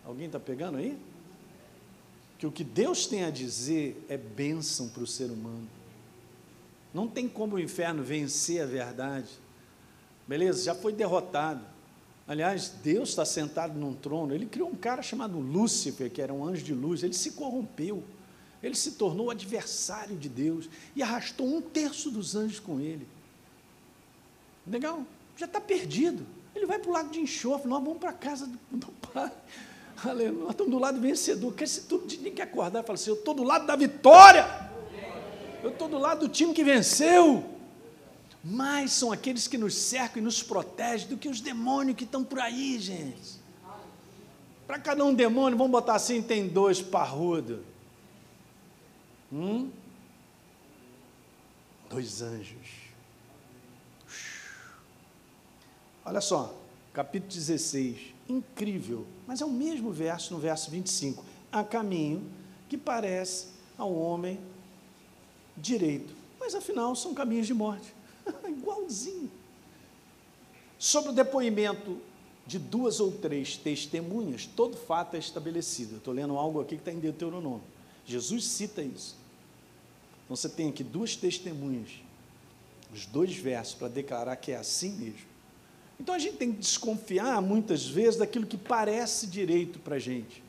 Alguém 0.04 0.26
está 0.26 0.38
pegando 0.38 0.76
aí? 0.76 0.98
Que 2.42 2.46
o 2.48 2.50
que 2.50 2.64
Deus 2.64 3.06
tem 3.06 3.22
a 3.22 3.30
dizer 3.30 4.04
é 4.08 4.16
bênção 4.16 4.88
para 4.88 5.04
o 5.04 5.06
ser 5.06 5.30
humano. 5.30 5.68
Não 6.92 7.06
tem 7.06 7.28
como 7.28 7.54
o 7.54 7.60
inferno 7.60 8.02
vencer 8.02 8.60
a 8.60 8.66
verdade. 8.66 9.28
Beleza? 10.26 10.64
Já 10.64 10.74
foi 10.74 10.92
derrotado. 10.92 11.64
Aliás, 12.26 12.68
Deus 12.82 13.10
está 13.10 13.24
sentado 13.24 13.78
num 13.78 13.94
trono. 13.94 14.34
Ele 14.34 14.44
criou 14.44 14.68
um 14.68 14.74
cara 14.74 15.02
chamado 15.02 15.38
Lúcifer, 15.38 16.10
que 16.10 16.20
era 16.20 16.34
um 16.34 16.44
anjo 16.44 16.64
de 16.64 16.74
luz. 16.74 17.04
Ele 17.04 17.12
se 17.12 17.30
corrompeu. 17.30 18.02
Ele 18.60 18.74
se 18.74 18.90
tornou 18.90 19.30
adversário 19.30 20.16
de 20.16 20.28
Deus 20.28 20.68
e 20.96 21.02
arrastou 21.04 21.46
um 21.46 21.62
terço 21.62 22.10
dos 22.10 22.34
anjos 22.34 22.58
com 22.58 22.80
ele. 22.80 23.06
Legal? 24.66 25.06
Já 25.36 25.46
está 25.46 25.60
perdido. 25.60 26.26
Ele 26.56 26.66
vai 26.66 26.80
para 26.80 26.90
o 26.90 26.92
lago 26.92 27.10
de 27.10 27.20
enxofre. 27.20 27.68
Nós 27.68 27.84
vamos 27.84 28.00
para 28.00 28.10
a 28.10 28.14
casa 28.14 28.48
do, 28.48 28.78
do 28.78 28.88
Pai. 29.12 29.30
Aleluia. 30.04 30.32
Nós 30.32 30.50
estamos 30.50 30.72
do 30.72 30.78
lado 30.78 31.00
vencedor. 31.00 31.54
Quer 31.54 31.68
se 31.68 31.82
todo 31.82 32.06
dia 32.06 32.30
que 32.30 32.42
acordar 32.42 32.80
e 32.80 32.82
falar 32.82 32.94
assim: 32.94 33.10
Eu 33.10 33.16
estou 33.16 33.34
do 33.34 33.42
lado 33.42 33.66
da 33.66 33.76
vitória. 33.76 34.70
Eu 35.62 35.70
estou 35.70 35.88
do 35.88 35.98
lado 35.98 36.26
do 36.26 36.28
time 36.28 36.52
que 36.52 36.64
venceu. 36.64 37.44
Mais 38.44 38.90
são 38.92 39.12
aqueles 39.12 39.46
que 39.46 39.56
nos 39.56 39.74
cercam 39.74 40.20
e 40.20 40.24
nos 40.24 40.42
protegem 40.42 41.08
do 41.08 41.16
que 41.16 41.28
os 41.28 41.40
demônios 41.40 41.96
que 41.96 42.02
estão 42.02 42.24
por 42.24 42.40
aí, 42.40 42.78
gente. 42.80 43.40
Para 44.66 44.78
cada 44.78 45.04
um 45.04 45.14
demônio, 45.14 45.56
vamos 45.56 45.70
botar 45.70 45.94
assim, 45.94 46.20
tem 46.20 46.48
dois 46.48 46.82
parrudos. 46.82 47.60
Hum? 49.32 49.70
Dois 51.88 52.20
anjos. 52.20 52.82
Olha 56.04 56.20
só, 56.20 56.52
capítulo 56.92 57.32
16, 57.32 58.11
incrível, 58.28 59.06
mas 59.26 59.40
é 59.40 59.44
o 59.44 59.50
mesmo 59.50 59.90
verso 59.90 60.32
no 60.34 60.40
verso 60.40 60.70
25. 60.70 61.24
Há 61.50 61.62
caminho 61.62 62.30
que 62.68 62.78
parece 62.78 63.48
ao 63.76 63.92
homem 63.92 64.38
direito. 65.56 66.14
Mas 66.40 66.54
afinal 66.54 66.94
são 66.96 67.14
caminhos 67.14 67.46
de 67.46 67.54
morte. 67.54 67.94
Igualzinho. 68.48 69.30
Sobre 70.78 71.10
o 71.10 71.14
depoimento 71.14 71.98
de 72.46 72.58
duas 72.58 72.98
ou 72.98 73.12
três 73.12 73.56
testemunhas, 73.56 74.46
todo 74.46 74.76
fato 74.76 75.14
é 75.14 75.18
estabelecido. 75.18 75.96
Estou 75.96 76.12
lendo 76.12 76.36
algo 76.36 76.60
aqui 76.60 76.76
que 76.76 76.80
está 76.80 76.92
em 76.92 76.98
Deuteronômio. 76.98 77.62
Jesus 78.04 78.44
cita 78.44 78.82
isso. 78.82 79.16
Então 80.24 80.36
você 80.36 80.48
tem 80.48 80.68
aqui 80.68 80.82
duas 80.82 81.14
testemunhas, 81.14 81.90
os 82.92 83.06
dois 83.06 83.34
versos, 83.36 83.74
para 83.74 83.88
declarar 83.88 84.36
que 84.36 84.52
é 84.52 84.56
assim 84.56 84.92
mesmo. 84.92 85.31
Então 86.02 86.14
a 86.14 86.18
gente 86.18 86.36
tem 86.36 86.52
que 86.52 86.58
desconfiar 86.58 87.40
muitas 87.40 87.86
vezes 87.86 88.18
daquilo 88.18 88.44
que 88.44 88.58
parece 88.58 89.26
direito 89.26 89.78
para 89.78 89.96
a 89.96 89.98
gente 89.98 90.42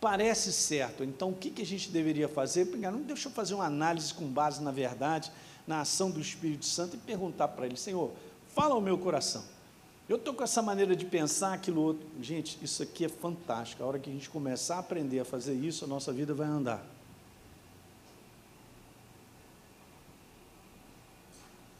parece 0.00 0.52
certo. 0.52 1.02
Então, 1.02 1.30
o 1.30 1.34
que, 1.34 1.50
que 1.50 1.62
a 1.62 1.66
gente 1.66 1.90
deveria 1.90 2.28
fazer? 2.28 2.64
Não 2.76 3.02
deixa 3.02 3.28
eu 3.28 3.32
fazer 3.32 3.54
uma 3.54 3.64
análise 3.64 4.14
com 4.14 4.26
base 4.26 4.62
na 4.62 4.70
verdade, 4.70 5.32
na 5.66 5.80
ação 5.80 6.12
do 6.12 6.20
Espírito 6.20 6.64
Santo 6.64 6.94
e 6.94 6.98
perguntar 6.98 7.48
para 7.48 7.66
ele: 7.66 7.76
Senhor, 7.76 8.12
fala 8.54 8.74
ao 8.74 8.80
meu 8.80 8.96
coração. 8.98 9.42
Eu 10.08 10.16
estou 10.16 10.32
com 10.32 10.44
essa 10.44 10.62
maneira 10.62 10.94
de 10.94 11.04
pensar 11.04 11.54
aquilo 11.54 11.82
outro. 11.82 12.06
Gente, 12.22 12.56
isso 12.62 12.84
aqui 12.84 13.04
é 13.04 13.08
fantástico. 13.08 13.82
A 13.82 13.86
hora 13.86 13.98
que 13.98 14.08
a 14.08 14.12
gente 14.12 14.30
começar 14.30 14.76
a 14.76 14.78
aprender 14.78 15.18
a 15.18 15.24
fazer 15.24 15.54
isso, 15.54 15.84
a 15.84 15.88
nossa 15.88 16.12
vida 16.12 16.32
vai 16.32 16.46
andar. 16.46 16.86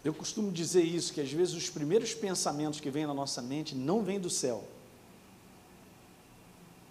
Eu 0.06 0.14
costumo 0.14 0.52
dizer 0.52 0.84
isso, 0.84 1.12
que 1.12 1.20
às 1.20 1.32
vezes 1.32 1.52
os 1.52 1.68
primeiros 1.68 2.14
pensamentos 2.14 2.78
que 2.78 2.88
vêm 2.88 3.08
na 3.08 3.12
nossa 3.12 3.42
mente 3.42 3.74
não 3.74 4.04
vêm 4.04 4.20
do 4.20 4.30
céu. 4.30 4.62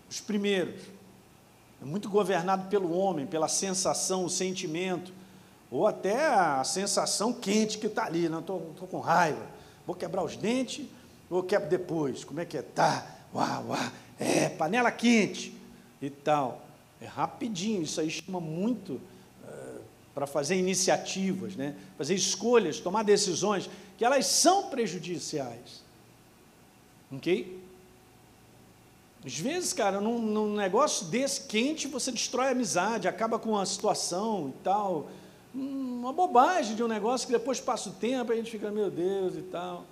Os 0.10 0.20
primeiros 0.20 0.82
é 1.82 1.86
muito 1.86 2.10
governado 2.10 2.68
pelo 2.68 2.92
homem, 2.92 3.26
pela 3.26 3.48
sensação, 3.48 4.26
o 4.26 4.30
sentimento, 4.30 5.14
ou 5.72 5.88
até 5.88 6.28
a 6.28 6.62
sensação 6.66 7.32
quente 7.32 7.78
que 7.78 7.88
está 7.88 8.04
ali, 8.04 8.28
não 8.28 8.40
estou 8.40 8.60
com 8.92 9.00
raiva, 9.00 9.48
vou 9.88 9.96
quebrar 9.96 10.22
os 10.22 10.36
dentes, 10.36 10.86
ou 11.30 11.42
quebro 11.42 11.70
depois, 11.70 12.26
como 12.26 12.42
é 12.42 12.46
que 12.46 12.58
é? 12.58 12.62
Tá, 12.62 13.16
uau, 13.34 13.68
uau, 13.68 13.92
é, 14.20 14.50
panela 14.50 14.92
quente 14.92 15.56
e 16.02 16.10
tal. 16.10 16.68
É 17.00 17.06
rapidinho, 17.06 17.82
isso 17.82 18.02
aí 18.02 18.10
chama 18.10 18.42
muito 18.42 19.00
para 20.16 20.26
fazer 20.26 20.56
iniciativas, 20.56 21.58
né? 21.58 21.76
fazer 21.98 22.16
escolhas, 22.16 22.80
tomar 22.80 23.04
decisões, 23.04 23.70
que 23.98 24.06
elas 24.06 24.26
são 24.26 24.70
prejudiciais. 24.70 25.84
Ok? 27.12 27.62
Às 29.26 29.38
vezes, 29.38 29.74
cara, 29.74 30.00
num, 30.00 30.18
num, 30.20 30.56
negócio 30.56 31.08
desse 31.08 31.42
quente, 31.42 31.88
você 31.88 32.14
destrói 32.14 32.48
a 32.48 32.52
amizade, 32.52 33.10
acaba 33.10 33.38
com 33.38 33.58
a 33.58 33.66
situação 33.66 34.54
e 34.56 34.64
tal. 34.64 35.10
Uma 35.54 36.14
bobagem 36.14 36.76
de 36.76 36.84
um 36.84 36.88
negócio 36.88 37.28
que 37.28 37.34
depois 37.34 37.60
passa 37.60 37.90
o 37.90 37.94
tempo 37.94 38.32
e 38.32 38.34
a 38.34 38.38
gente 38.38 38.52
fica, 38.52 38.72
meu 38.72 38.90
Deus 38.90 39.36
e 39.36 39.42
tal. 39.42 39.84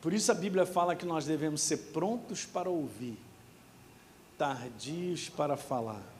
Por 0.00 0.12
isso 0.12 0.32
a 0.32 0.34
Bíblia 0.34 0.66
fala 0.66 0.96
que 0.96 1.06
nós 1.06 1.24
devemos 1.24 1.60
ser 1.60 1.76
prontos 1.92 2.46
para 2.46 2.68
ouvir, 2.68 3.18
tardios 4.36 5.28
para 5.28 5.56
falar. 5.56 6.19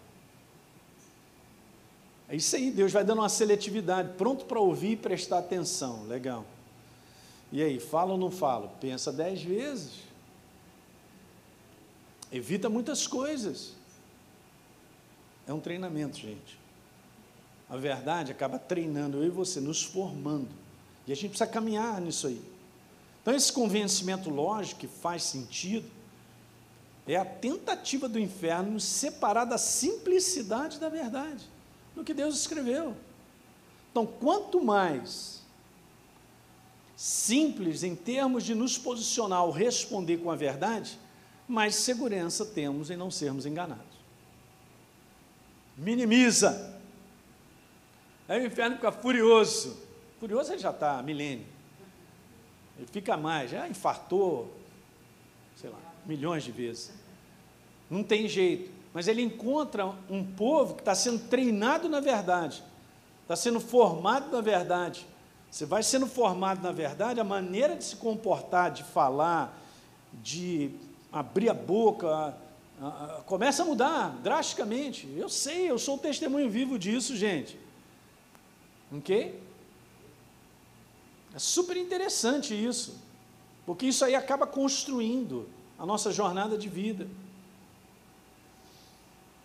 É 2.30 2.36
isso 2.36 2.54
aí, 2.54 2.70
Deus 2.70 2.92
vai 2.92 3.02
dando 3.04 3.18
uma 3.18 3.28
seletividade, 3.28 4.12
pronto 4.16 4.44
para 4.44 4.60
ouvir 4.60 4.92
e 4.92 4.96
prestar 4.96 5.40
atenção. 5.40 6.04
Legal. 6.06 6.46
E 7.50 7.60
aí, 7.60 7.80
fala 7.80 8.12
ou 8.12 8.18
não 8.18 8.30
falo? 8.30 8.70
Pensa 8.80 9.12
dez 9.12 9.42
vezes. 9.42 9.94
Evita 12.30 12.68
muitas 12.68 13.08
coisas. 13.08 13.72
É 15.44 15.52
um 15.52 15.58
treinamento, 15.58 16.16
gente. 16.16 16.56
A 17.68 17.76
verdade 17.76 18.30
acaba 18.30 18.60
treinando 18.60 19.18
eu 19.18 19.24
e 19.24 19.30
você, 19.30 19.60
nos 19.60 19.82
formando. 19.82 20.48
E 21.08 21.12
a 21.12 21.16
gente 21.16 21.30
precisa 21.30 21.50
caminhar 21.50 22.00
nisso 22.00 22.28
aí. 22.28 22.40
Então, 23.20 23.34
esse 23.34 23.52
convencimento 23.52 24.30
lógico 24.30 24.80
que 24.80 24.86
faz 24.86 25.24
sentido 25.24 25.90
é 27.08 27.16
a 27.16 27.24
tentativa 27.24 28.08
do 28.08 28.20
inferno 28.20 28.70
nos 28.70 28.84
separar 28.84 29.44
da 29.44 29.58
simplicidade 29.58 30.78
da 30.78 30.88
verdade, 30.88 31.44
do 32.00 32.04
que 32.04 32.14
Deus 32.14 32.34
escreveu. 32.34 32.96
Então, 33.90 34.06
quanto 34.06 34.62
mais 34.62 35.40
simples 36.96 37.82
em 37.82 37.94
termos 37.94 38.44
de 38.44 38.54
nos 38.54 38.76
posicionar 38.76 39.44
ou 39.44 39.50
responder 39.50 40.18
com 40.18 40.30
a 40.30 40.36
verdade, 40.36 40.98
mais 41.46 41.74
segurança 41.74 42.44
temos 42.44 42.90
em 42.90 42.96
não 42.96 43.10
sermos 43.10 43.46
enganados. 43.46 43.84
Minimiza. 45.76 46.78
Aí 48.28 48.42
o 48.42 48.46
inferno 48.46 48.76
fica 48.76 48.92
furioso. 48.92 49.78
Furioso 50.18 50.52
ele 50.52 50.60
já 50.60 50.70
está, 50.70 51.02
milênio. 51.02 51.46
Ele 52.78 52.86
fica 52.86 53.16
mais, 53.16 53.50
já 53.50 53.68
infartou, 53.68 54.54
sei 55.56 55.70
lá, 55.70 55.78
milhões 56.06 56.44
de 56.44 56.52
vezes. 56.52 56.92
Não 57.90 58.04
tem 58.04 58.28
jeito. 58.28 58.79
Mas 58.92 59.06
ele 59.06 59.22
encontra 59.22 59.86
um 60.08 60.24
povo 60.24 60.74
que 60.74 60.82
está 60.82 60.94
sendo 60.94 61.28
treinado 61.28 61.88
na 61.88 62.00
verdade, 62.00 62.62
está 63.22 63.36
sendo 63.36 63.60
formado 63.60 64.30
na 64.30 64.40
verdade. 64.40 65.06
Você 65.50 65.64
vai 65.64 65.82
sendo 65.82 66.06
formado 66.06 66.62
na 66.62 66.72
verdade, 66.72 67.20
a 67.20 67.24
maneira 67.24 67.76
de 67.76 67.84
se 67.84 67.96
comportar, 67.96 68.70
de 68.70 68.84
falar, 68.84 69.58
de 70.22 70.70
abrir 71.12 71.48
a 71.48 71.54
boca, 71.54 72.36
começa 73.26 73.62
a 73.62 73.66
mudar 73.66 74.16
drasticamente. 74.22 75.12
Eu 75.16 75.28
sei, 75.28 75.70
eu 75.70 75.78
sou 75.78 75.98
testemunho 75.98 76.48
vivo 76.48 76.78
disso, 76.78 77.16
gente. 77.16 77.58
Ok? 78.92 79.40
É 81.34 81.38
super 81.38 81.76
interessante 81.76 82.54
isso, 82.54 82.98
porque 83.64 83.86
isso 83.86 84.04
aí 84.04 84.14
acaba 84.14 84.46
construindo 84.46 85.48
a 85.78 85.86
nossa 85.86 86.12
jornada 86.12 86.58
de 86.58 86.68
vida. 86.68 87.06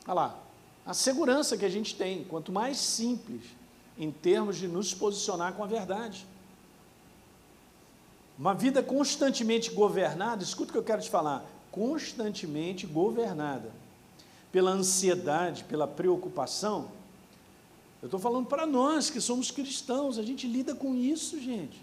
Olha 0.08 0.14
lá, 0.14 0.40
a 0.86 0.94
segurança 0.94 1.58
que 1.58 1.66
a 1.66 1.70
gente 1.70 1.96
tem, 1.96 2.24
quanto 2.24 2.52
mais 2.52 2.78
simples 2.78 3.42
em 3.98 4.12
termos 4.12 4.58
de 4.58 4.68
nos 4.68 4.94
posicionar 4.94 5.54
com 5.54 5.64
a 5.64 5.68
verdade. 5.68 6.26
Uma 8.38 8.54
vida 8.54 8.84
constantemente 8.84 9.72
governada, 9.72 10.44
escuta 10.44 10.70
o 10.70 10.74
que 10.74 10.78
eu 10.78 10.84
quero 10.84 11.02
te 11.02 11.10
falar, 11.10 11.46
constantemente 11.72 12.86
governada 12.86 13.72
pela 14.52 14.72
ansiedade, 14.72 15.64
pela 15.64 15.88
preocupação. 15.88 16.90
Eu 18.02 18.08
estou 18.08 18.20
falando 18.20 18.46
para 18.46 18.66
nós 18.66 19.10
que 19.10 19.20
somos 19.20 19.52
cristãos, 19.52 20.20
a 20.20 20.24
gente 20.24 20.48
lida 20.48 20.76
com 20.76 20.94
isso, 20.94 21.42
gente. 21.42 21.82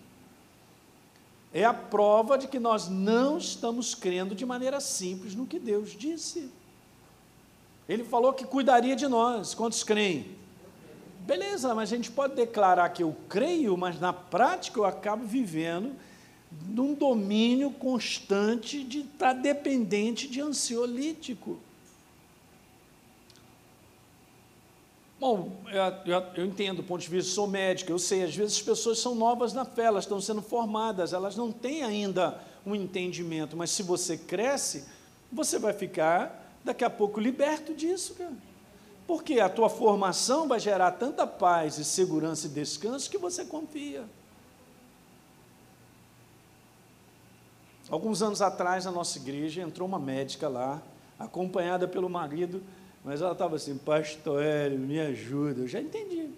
É 1.52 1.64
a 1.64 1.74
prova 1.74 2.38
de 2.38 2.46
que 2.46 2.58
nós 2.58 2.88
não 2.88 3.36
estamos 3.36 3.94
crendo 3.94 4.34
de 4.34 4.46
maneira 4.46 4.80
simples 4.80 5.34
no 5.34 5.46
que 5.46 5.58
Deus 5.58 5.90
disse. 5.90 6.50
Ele 7.92 8.04
falou 8.04 8.32
que 8.32 8.46
cuidaria 8.46 8.96
de 8.96 9.06
nós. 9.06 9.52
Quantos 9.52 9.84
creem? 9.84 10.34
Beleza, 11.20 11.74
mas 11.74 11.92
a 11.92 11.96
gente 11.96 12.10
pode 12.10 12.34
declarar 12.34 12.88
que 12.88 13.02
eu 13.02 13.14
creio, 13.28 13.76
mas 13.76 14.00
na 14.00 14.14
prática 14.14 14.80
eu 14.80 14.86
acabo 14.86 15.26
vivendo 15.26 15.92
num 16.66 16.94
domínio 16.94 17.70
constante 17.70 18.82
de 18.82 19.00
estar 19.00 19.34
dependente 19.34 20.26
de 20.26 20.40
ansiolítico. 20.40 21.58
Bom, 25.20 25.52
eu, 25.66 26.12
eu, 26.12 26.26
eu, 26.34 26.46
entendo 26.46 26.78
do 26.78 26.82
ponto 26.82 27.02
de 27.02 27.08
vista, 27.08 27.30
sou 27.30 27.46
médico, 27.46 27.92
eu 27.92 27.98
sei, 27.98 28.24
às 28.24 28.34
vezes 28.34 28.56
as 28.56 28.62
pessoas 28.62 28.98
são 28.98 29.14
novas 29.14 29.52
na 29.52 29.66
fé, 29.66 29.84
elas 29.84 30.04
estão 30.04 30.20
sendo 30.20 30.40
formadas, 30.40 31.12
elas 31.12 31.36
não 31.36 31.52
têm 31.52 31.84
ainda 31.84 32.40
um 32.66 32.74
entendimento, 32.74 33.54
mas 33.54 33.70
se 33.70 33.82
você 33.82 34.16
cresce, 34.16 34.84
você 35.30 35.58
vai 35.58 35.74
ficar 35.74 36.41
daqui 36.64 36.84
a 36.84 36.90
pouco 36.90 37.20
liberto 37.20 37.74
disso, 37.74 38.14
cara. 38.14 38.32
Porque 39.06 39.40
a 39.40 39.48
tua 39.48 39.68
formação 39.68 40.46
vai 40.46 40.60
gerar 40.60 40.92
tanta 40.92 41.26
paz 41.26 41.78
e 41.78 41.84
segurança 41.84 42.46
e 42.46 42.50
descanso 42.50 43.10
que 43.10 43.18
você 43.18 43.44
confia. 43.44 44.04
Alguns 47.90 48.22
anos 48.22 48.40
atrás, 48.40 48.84
na 48.84 48.90
nossa 48.90 49.18
igreja, 49.18 49.60
entrou 49.60 49.86
uma 49.86 49.98
médica 49.98 50.48
lá, 50.48 50.80
acompanhada 51.18 51.86
pelo 51.86 52.08
marido, 52.08 52.62
mas 53.04 53.20
ela 53.20 53.32
estava 53.32 53.56
assim, 53.56 53.76
pastor 53.76 54.42
Hélio, 54.42 54.78
me 54.78 54.98
ajuda. 54.98 55.60
Eu 55.60 55.68
já 55.68 55.80
entendi, 55.80 56.30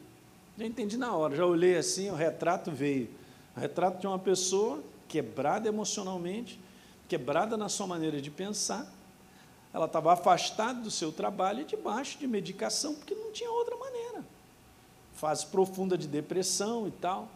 já 0.58 0.64
entendi 0.64 0.96
na 0.96 1.14
hora. 1.14 1.36
Já 1.36 1.46
olhei 1.46 1.76
assim, 1.76 2.10
o 2.10 2.14
retrato 2.14 2.72
veio. 2.72 3.08
O 3.56 3.60
retrato 3.60 4.00
de 4.00 4.06
uma 4.06 4.18
pessoa 4.18 4.82
quebrada 5.06 5.68
emocionalmente, 5.68 6.58
quebrada 7.06 7.56
na 7.56 7.68
sua 7.68 7.86
maneira 7.86 8.20
de 8.20 8.30
pensar. 8.30 8.92
Ela 9.74 9.86
estava 9.86 10.12
afastada 10.12 10.80
do 10.80 10.90
seu 10.90 11.10
trabalho 11.10 11.62
e 11.62 11.64
debaixo 11.64 12.16
de 12.16 12.28
medicação, 12.28 12.94
porque 12.94 13.14
não 13.14 13.32
tinha 13.32 13.50
outra 13.50 13.76
maneira. 13.76 14.24
Fase 15.14 15.44
profunda 15.46 15.98
de 15.98 16.06
depressão 16.06 16.86
e 16.86 16.92
tal. 16.92 17.28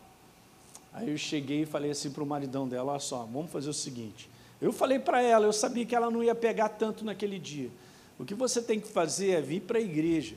Aí 0.92 1.10
eu 1.10 1.18
cheguei 1.18 1.62
e 1.62 1.66
falei 1.66 1.90
assim 1.90 2.12
para 2.12 2.22
o 2.22 2.26
maridão 2.26 2.68
dela: 2.68 2.92
olha 2.92 3.00
só, 3.00 3.24
vamos 3.24 3.50
fazer 3.50 3.68
o 3.68 3.74
seguinte. 3.74 4.30
Eu 4.60 4.72
falei 4.72 5.00
para 5.00 5.20
ela, 5.20 5.46
eu 5.46 5.52
sabia 5.52 5.84
que 5.84 5.94
ela 5.94 6.10
não 6.10 6.22
ia 6.22 6.34
pegar 6.34 6.68
tanto 6.70 7.04
naquele 7.04 7.40
dia. 7.40 7.70
O 8.18 8.24
que 8.24 8.34
você 8.34 8.62
tem 8.62 8.80
que 8.80 8.88
fazer 8.88 9.30
é 9.30 9.40
vir 9.40 9.62
para 9.62 9.78
a 9.78 9.82
igreja 9.82 10.36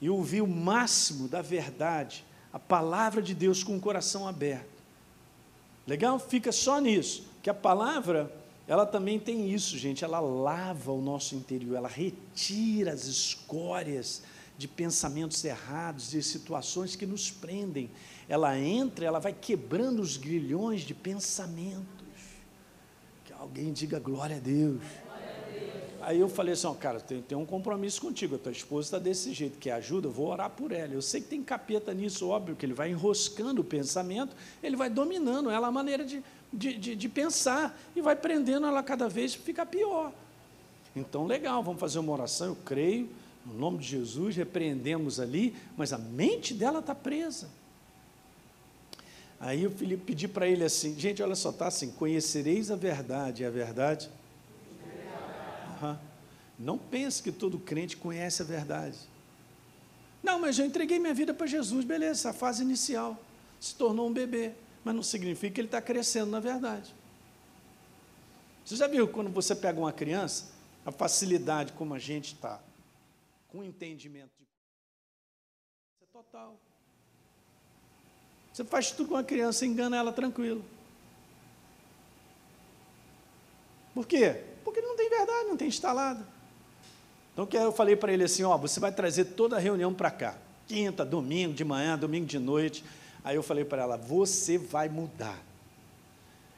e 0.00 0.10
ouvir 0.10 0.42
o 0.42 0.46
máximo 0.46 1.28
da 1.28 1.40
verdade, 1.40 2.24
a 2.52 2.58
palavra 2.58 3.22
de 3.22 3.34
Deus 3.34 3.64
com 3.64 3.76
o 3.76 3.80
coração 3.80 4.28
aberto. 4.28 4.68
Legal? 5.86 6.18
Fica 6.18 6.52
só 6.52 6.78
nisso, 6.80 7.26
que 7.42 7.50
a 7.50 7.54
palavra, 7.54 8.30
ela 8.66 8.86
também 8.86 9.18
tem 9.18 9.50
isso, 9.52 9.76
gente, 9.76 10.04
ela 10.04 10.20
lava 10.20 10.90
o 10.90 11.00
nosso 11.00 11.34
interior, 11.34 11.76
ela 11.76 11.88
retira 11.88 12.92
as 12.92 13.04
escórias 13.04 14.22
de 14.56 14.66
pensamentos 14.66 15.44
errados, 15.44 16.10
de 16.10 16.22
situações 16.22 16.96
que 16.96 17.04
nos 17.04 17.30
prendem. 17.30 17.90
Ela 18.28 18.58
entra, 18.58 19.04
ela 19.04 19.18
vai 19.18 19.32
quebrando 19.32 20.00
os 20.00 20.16
grilhões 20.16 20.82
de 20.82 20.94
pensamentos. 20.94 21.84
Que 23.24 23.32
alguém 23.32 23.72
diga 23.72 23.98
glória 23.98 24.36
a 24.36 24.40
Deus. 24.40 24.80
Aí 26.00 26.20
eu 26.20 26.28
falei 26.28 26.52
assim, 26.52 26.66
ó, 26.66 26.74
cara, 26.74 27.00
tem, 27.00 27.22
tem 27.22 27.36
um 27.36 27.46
compromisso 27.46 27.98
contigo, 28.00 28.34
a 28.34 28.38
tua 28.38 28.52
esposa 28.52 28.88
está 28.88 28.98
desse 28.98 29.32
jeito, 29.32 29.58
que 29.58 29.70
ajuda, 29.70 30.06
eu 30.06 30.12
vou 30.12 30.28
orar 30.28 30.50
por 30.50 30.70
ela. 30.70 30.92
Eu 30.92 31.00
sei 31.00 31.22
que 31.22 31.28
tem 31.28 31.42
capeta 31.42 31.94
nisso, 31.94 32.28
óbvio, 32.28 32.54
que 32.54 32.66
ele 32.66 32.74
vai 32.74 32.90
enroscando 32.90 33.62
o 33.62 33.64
pensamento, 33.64 34.36
ele 34.62 34.76
vai 34.76 34.90
dominando 34.90 35.50
ela 35.50 35.68
a 35.68 35.72
maneira 35.72 36.04
de, 36.04 36.22
de, 36.54 36.74
de, 36.74 36.96
de 36.96 37.08
pensar 37.08 37.78
e 37.94 38.00
vai 38.00 38.16
prendendo 38.16 38.66
ela 38.66 38.82
cada 38.82 39.08
vez 39.08 39.34
fica 39.34 39.66
pior. 39.66 40.12
Então, 40.94 41.26
legal, 41.26 41.62
vamos 41.62 41.80
fazer 41.80 41.98
uma 41.98 42.12
oração, 42.12 42.48
eu 42.48 42.56
creio, 42.64 43.08
no 43.44 43.54
nome 43.54 43.78
de 43.78 43.88
Jesus, 43.88 44.36
repreendemos 44.36 45.18
ali, 45.18 45.54
mas 45.76 45.92
a 45.92 45.98
mente 45.98 46.54
dela 46.54 46.78
está 46.78 46.94
presa. 46.94 47.48
Aí 49.40 49.66
o 49.66 49.70
Felipe 49.70 50.04
pedi 50.04 50.28
para 50.28 50.46
ele 50.46 50.64
assim, 50.64 50.98
gente, 50.98 51.22
olha 51.22 51.34
só, 51.34 51.50
está 51.50 51.66
assim, 51.66 51.90
conhecereis 51.90 52.70
a 52.70 52.76
verdade, 52.76 53.42
e 53.42 53.46
a 53.46 53.50
verdade 53.50 54.08
Uhum. 55.82 55.96
Não 56.58 56.78
pense 56.78 57.22
que 57.22 57.32
todo 57.32 57.58
crente 57.58 57.96
conhece 57.96 58.42
a 58.42 58.44
verdade. 58.44 58.96
Não, 60.22 60.38
mas 60.38 60.58
eu 60.58 60.64
entreguei 60.64 60.98
minha 60.98 61.12
vida 61.12 61.34
para 61.34 61.46
Jesus, 61.46 61.84
beleza, 61.84 62.30
a 62.30 62.32
fase 62.32 62.62
inicial. 62.62 63.18
Se 63.60 63.74
tornou 63.74 64.08
um 64.08 64.12
bebê, 64.12 64.52
mas 64.84 64.94
não 64.94 65.02
significa 65.02 65.54
que 65.54 65.60
ele 65.60 65.68
está 65.68 65.80
crescendo 65.80 66.30
na 66.30 66.40
verdade. 66.40 66.94
Você 68.64 68.76
já 68.76 68.86
viu 68.86 69.08
quando 69.08 69.30
você 69.30 69.54
pega 69.54 69.78
uma 69.78 69.92
criança, 69.92 70.52
a 70.84 70.92
facilidade 70.92 71.72
como 71.72 71.94
a 71.94 71.98
gente 71.98 72.34
está, 72.34 72.60
com 73.48 73.58
o 73.58 73.64
entendimento 73.64 74.30
de. 74.38 74.46
é 76.02 76.06
total. 76.12 76.58
Você 78.52 78.64
faz 78.64 78.90
tudo 78.90 79.08
com 79.08 79.16
a 79.16 79.24
criança, 79.24 79.66
engana 79.66 79.96
ela 79.96 80.12
tranquilo. 80.12 80.64
Por 83.94 84.06
quê? 84.06 84.42
Porque 84.64 84.80
ele 84.80 84.86
não 84.86 84.96
tem 84.96 85.08
verdade, 85.08 85.48
não 85.48 85.56
tem 85.56 85.68
instalado. 85.68 86.24
Então 87.32 87.48
eu 87.52 87.72
falei 87.72 87.96
para 87.96 88.12
ele 88.12 88.24
assim: 88.24 88.44
ó, 88.44 88.56
você 88.56 88.80
vai 88.80 88.92
trazer 88.92 89.26
toda 89.26 89.56
a 89.56 89.58
reunião 89.58 89.92
para 89.92 90.10
cá. 90.10 90.38
Quinta, 90.66 91.04
domingo 91.04 91.52
de 91.52 91.64
manhã, 91.64 91.98
domingo 91.98 92.26
de 92.26 92.38
noite. 92.38 92.84
Aí 93.24 93.36
eu 93.36 93.42
falei 93.42 93.64
para 93.64 93.82
ela: 93.82 93.96
você 93.96 94.58
vai 94.58 94.88
mudar. 94.88 95.42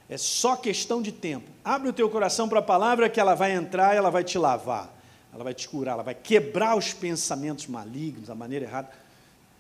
É 0.09 0.19
só 0.19 0.57
questão 0.57 1.01
de 1.01 1.13
tempo. 1.13 1.49
Abre 1.65 1.89
o 1.89 1.93
teu 1.93 2.11
coração 2.11 2.49
para 2.49 2.59
a 2.59 2.63
palavra 2.63 3.09
que 3.09 3.19
ela 3.19 3.35
vai 3.35 3.53
entrar 3.53 3.95
ela 3.95 4.11
vai 4.11 4.23
te 4.23 4.37
lavar. 4.37 4.95
Ela 5.33 5.45
vai 5.45 5.55
te 5.55 5.69
curar, 5.69 5.93
ela 5.93 6.03
vai 6.03 6.15
quebrar 6.15 6.77
os 6.77 6.93
pensamentos 6.93 7.67
malignos, 7.67 8.29
da 8.29 8.35
maneira 8.35 8.65
errada. 8.65 8.91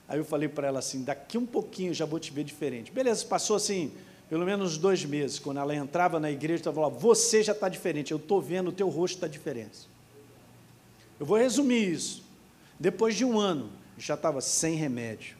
Aí 0.08 0.18
eu 0.18 0.24
falei 0.24 0.48
para 0.48 0.66
ela 0.66 0.80
assim: 0.80 1.04
daqui 1.04 1.38
um 1.38 1.46
pouquinho 1.46 1.90
eu 1.90 1.94
já 1.94 2.04
vou 2.04 2.18
te 2.18 2.32
ver 2.32 2.44
diferente. 2.44 2.90
Beleza, 2.90 3.24
passou 3.24 3.56
assim 3.56 3.92
pelo 4.28 4.44
menos 4.44 4.76
dois 4.76 5.04
meses, 5.04 5.38
quando 5.38 5.58
ela 5.58 5.74
entrava 5.74 6.18
na 6.18 6.30
igreja, 6.30 6.64
ela 6.66 6.74
falava, 6.74 6.98
você 6.98 7.42
já 7.42 7.52
está 7.52 7.68
diferente, 7.68 8.10
eu 8.10 8.16
estou 8.16 8.40
vendo, 8.40 8.68
o 8.68 8.72
teu 8.72 8.88
rosto 8.88 9.14
está 9.14 9.28
diferente. 9.28 9.88
Eu 11.18 11.24
vou 11.24 11.38
resumir 11.38 11.92
isso. 11.92 12.24
Depois 12.78 13.14
de 13.14 13.24
um 13.24 13.38
ano, 13.38 13.70
já 13.96 14.14
estava 14.14 14.40
sem 14.40 14.74
remédio. 14.74 15.35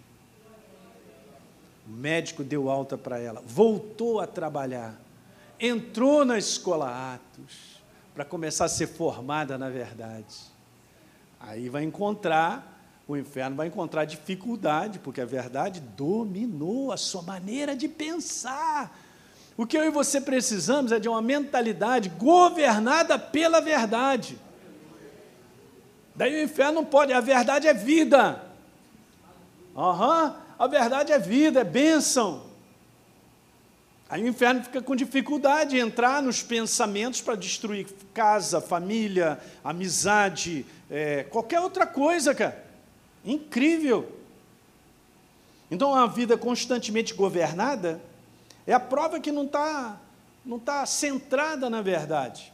O 1.87 1.91
médico 1.91 2.43
deu 2.43 2.69
alta 2.69 2.99
para 2.99 3.19
ela, 3.19 3.43
voltou 3.47 4.21
a 4.21 4.27
trabalhar, 4.27 5.01
entrou 5.61 6.25
na 6.25 6.37
escola 6.37 7.15
Atos, 7.15 7.81
para 8.15 8.25
começar 8.25 8.65
a 8.65 8.69
ser 8.69 8.89
formada 8.89 9.57
na 9.57 9.71
verdade. 9.71 10.37
Aí 11.39 11.69
vai 11.69 11.85
encontrar 11.85 12.77
o 13.09 13.17
inferno 13.17 13.55
vai 13.55 13.69
encontrar 13.69 14.05
dificuldade, 14.05 14.99
porque 14.99 15.21
a 15.21 15.25
verdade 15.25 15.81
dominou 15.81 16.91
a 16.91 16.97
sua 16.97 17.23
maneira 17.23 17.77
de 17.77 17.87
pensar. 17.87 18.99
O 19.57 19.65
que 19.65 19.79
eu 19.79 19.85
e 19.85 19.91
você 19.91 20.21
precisamos 20.21 20.91
é 20.91 20.99
de 20.99 21.09
uma 21.09 21.23
mentalidade 21.23 22.09
governada 22.09 23.17
pela 23.17 23.61
verdade. 23.61 24.39
Daí 26.17 26.35
o 26.35 26.45
inferno 26.45 26.73
não 26.73 26.85
pode, 26.85 27.13
a 27.13 27.21
verdade 27.21 27.69
é 27.69 27.75
vida. 27.75 28.43
Uhum, 29.75 30.35
a 30.59 30.67
verdade 30.67 31.13
é 31.13 31.19
vida, 31.19 31.61
é 31.61 31.65
bênção. 31.65 32.45
Aí 34.09 34.23
o 34.23 34.29
inferno 34.29 34.63
fica 34.63 34.81
com 34.81 34.95
dificuldade 34.95 35.71
de 35.71 35.79
entrar 35.79 36.23
nos 36.23 36.43
pensamentos 36.43 37.21
para 37.21 37.35
destruir 37.35 37.89
casa, 38.15 38.61
família, 38.61 39.41
amizade, 39.65 40.65
é, 40.89 41.25
qualquer 41.25 41.61
outra 41.61 41.87
coisa, 41.87 42.35
cara. 42.35 42.65
Incrível! 43.25 44.13
Então, 45.69 45.91
uma 45.91 46.07
vida 46.07 46.39
constantemente 46.39 47.13
governada 47.15 48.01
é 48.65 48.73
a 48.73 48.79
prova 48.79 49.19
que 49.19 49.33
não 49.33 49.45
está 49.45 50.01
não 50.45 50.61
tá 50.61 50.87
centrada 50.87 51.69
na 51.69 51.83
verdade. 51.83 52.53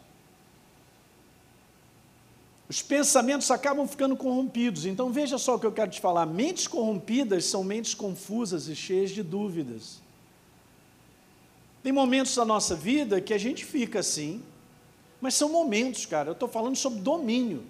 Os 2.72 2.80
pensamentos 2.80 3.50
acabam 3.50 3.86
ficando 3.86 4.16
corrompidos. 4.16 4.86
Então 4.86 5.12
veja 5.12 5.36
só 5.36 5.56
o 5.56 5.58
que 5.58 5.66
eu 5.66 5.72
quero 5.72 5.90
te 5.90 6.00
falar: 6.00 6.24
mentes 6.24 6.66
corrompidas 6.66 7.44
são 7.44 7.62
mentes 7.62 7.92
confusas 7.92 8.66
e 8.66 8.74
cheias 8.74 9.10
de 9.10 9.22
dúvidas. 9.22 10.00
Tem 11.82 11.92
momentos 11.92 12.34
da 12.34 12.46
nossa 12.46 12.74
vida 12.74 13.20
que 13.20 13.34
a 13.34 13.38
gente 13.38 13.62
fica 13.62 13.98
assim, 13.98 14.42
mas 15.20 15.34
são 15.34 15.50
momentos, 15.50 16.06
cara. 16.06 16.30
Eu 16.30 16.32
estou 16.32 16.48
falando 16.48 16.74
sobre 16.74 17.00
domínio. 17.00 17.62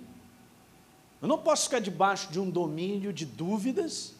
Eu 1.20 1.26
não 1.26 1.38
posso 1.38 1.64
ficar 1.64 1.80
debaixo 1.80 2.30
de 2.30 2.38
um 2.38 2.48
domínio 2.48 3.12
de 3.12 3.26
dúvidas, 3.26 4.14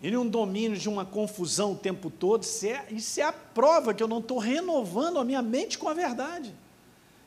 e 0.00 0.16
um 0.16 0.28
domínio 0.28 0.78
de 0.78 0.88
uma 0.88 1.04
confusão 1.04 1.72
o 1.72 1.76
tempo 1.76 2.08
todo. 2.08 2.44
Isso 2.44 2.66
é, 2.66 2.86
isso 2.92 3.18
é 3.18 3.24
a 3.24 3.32
prova 3.32 3.92
que 3.92 4.02
eu 4.02 4.06
não 4.06 4.20
estou 4.20 4.38
renovando 4.38 5.18
a 5.18 5.24
minha 5.24 5.42
mente 5.42 5.76
com 5.76 5.88
a 5.88 5.94
verdade 5.94 6.54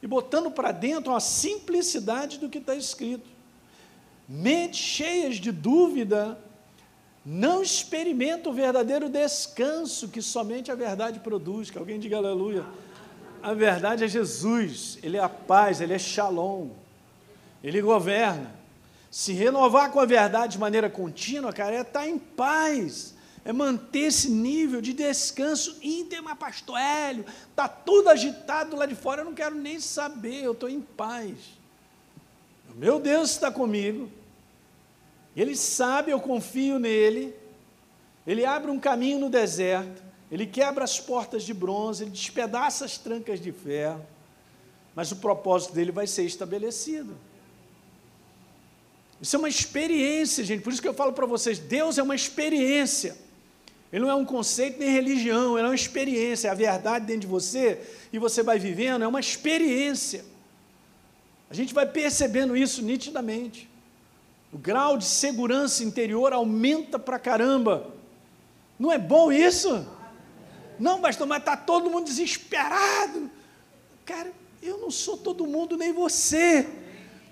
e 0.05 0.07
botando 0.07 0.51
para 0.51 0.71
dentro 0.71 1.15
a 1.15 1.19
simplicidade 1.19 2.37
do 2.37 2.47
que 2.47 2.59
está 2.59 2.75
escrito. 2.75 3.27
Mentes 4.29 4.79
cheias 4.79 5.37
de 5.37 5.51
dúvida 5.51 6.37
não 7.25 7.63
experimentam 7.63 8.51
o 8.51 8.55
verdadeiro 8.55 9.09
descanso 9.09 10.09
que 10.09 10.21
somente 10.21 10.71
a 10.71 10.75
verdade 10.75 11.21
produz. 11.21 11.71
Que 11.71 11.79
alguém 11.79 11.99
diga 11.99 12.17
aleluia. 12.17 12.63
A 13.41 13.55
verdade 13.55 14.03
é 14.03 14.07
Jesus, 14.07 14.99
Ele 15.01 15.17
é 15.17 15.23
a 15.23 15.27
paz, 15.27 15.81
Ele 15.81 15.95
é 15.95 15.97
shalom, 15.97 16.69
Ele 17.63 17.81
governa. 17.81 18.53
Se 19.09 19.33
renovar 19.33 19.91
com 19.91 19.99
a 19.99 20.05
verdade 20.05 20.53
de 20.53 20.59
maneira 20.59 20.87
contínua, 20.87 21.51
cara, 21.51 21.77
é 21.77 21.81
estar 21.81 22.07
em 22.07 22.19
paz 22.19 23.14
é 23.45 23.53
manter 23.53 23.99
esse 23.99 24.27
nível 24.27 24.81
de 24.81 24.91
descanso 24.91 25.77
íntimo, 25.83 26.35
pastor 26.35 26.79
Hélio, 26.79 27.23
está 27.51 27.67
tudo 27.67 28.09
agitado 28.09 28.75
lá 28.75 28.87
de 28.87 28.95
fora, 28.95 29.21
eu 29.21 29.25
não 29.25 29.35
quero 29.35 29.53
nem 29.53 29.79
saber, 29.79 30.43
eu 30.43 30.53
estou 30.53 30.67
em 30.67 30.81
paz. 30.81 31.37
Meu 32.75 32.99
Deus 32.99 33.29
está 33.29 33.51
comigo, 33.51 34.09
Ele 35.35 35.55
sabe, 35.55 36.09
eu 36.09 36.19
confio 36.19 36.79
nele, 36.79 37.35
Ele 38.25 38.43
abre 38.43 38.71
um 38.71 38.79
caminho 38.79 39.19
no 39.19 39.29
deserto, 39.29 40.01
Ele 40.31 40.47
quebra 40.47 40.83
as 40.83 40.99
portas 40.99 41.43
de 41.43 41.53
bronze, 41.53 42.03
Ele 42.03 42.11
despedaça 42.11 42.83
as 42.83 42.97
trancas 42.97 43.39
de 43.39 43.51
ferro, 43.51 44.03
mas 44.95 45.11
o 45.11 45.17
propósito 45.17 45.75
dele 45.75 45.91
vai 45.91 46.07
ser 46.07 46.23
estabelecido. 46.23 47.15
Isso 49.21 49.35
é 49.35 49.39
uma 49.39 49.49
experiência, 49.49 50.43
gente, 50.43 50.63
por 50.63 50.73
isso 50.73 50.81
que 50.81 50.87
eu 50.87 50.95
falo 50.95 51.13
para 51.13 51.27
vocês: 51.27 51.59
Deus 51.59 51.99
é 51.99 52.03
uma 52.03 52.15
experiência. 52.15 53.24
Ele 53.95 54.03
não 54.03 54.11
é 54.11 54.15
um 54.15 54.25
conceito 54.25 54.77
nem 54.77 54.89
religião, 54.89 55.57
ele 55.57 55.65
é 55.65 55.69
uma 55.69 55.73
experiência, 55.73 56.49
é 56.49 56.51
a 56.51 56.53
verdade 56.53 57.05
dentro 57.05 57.21
de 57.21 57.27
você 57.27 57.79
e 58.11 58.19
você 58.19 58.43
vai 58.43 58.59
vivendo, 58.59 59.05
é 59.05 59.07
uma 59.07 59.21
experiência. 59.21 60.25
A 61.49 61.53
gente 61.53 61.73
vai 61.73 61.85
percebendo 61.85 62.57
isso 62.57 62.81
nitidamente. 62.81 63.69
O 64.51 64.57
grau 64.57 64.97
de 64.97 65.05
segurança 65.05 65.81
interior 65.81 66.33
aumenta 66.33 66.99
pra 66.99 67.17
caramba. 67.17 67.89
Não 68.77 68.91
é 68.91 68.97
bom 68.97 69.31
isso? 69.31 69.87
Não, 70.77 70.99
pastor, 70.99 71.25
mas 71.25 71.39
está 71.39 71.55
todo 71.55 71.89
mundo 71.89 72.03
desesperado. 72.03 73.31
Cara, 74.03 74.29
eu 74.61 74.77
não 74.77 74.91
sou 74.91 75.15
todo 75.15 75.47
mundo, 75.47 75.77
nem 75.77 75.93
você. 75.93 76.67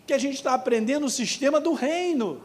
Que 0.08 0.14
a 0.14 0.18
gente 0.18 0.36
está 0.36 0.54
aprendendo 0.54 1.08
o 1.08 1.10
sistema 1.10 1.60
do 1.60 1.74
reino. 1.74 2.42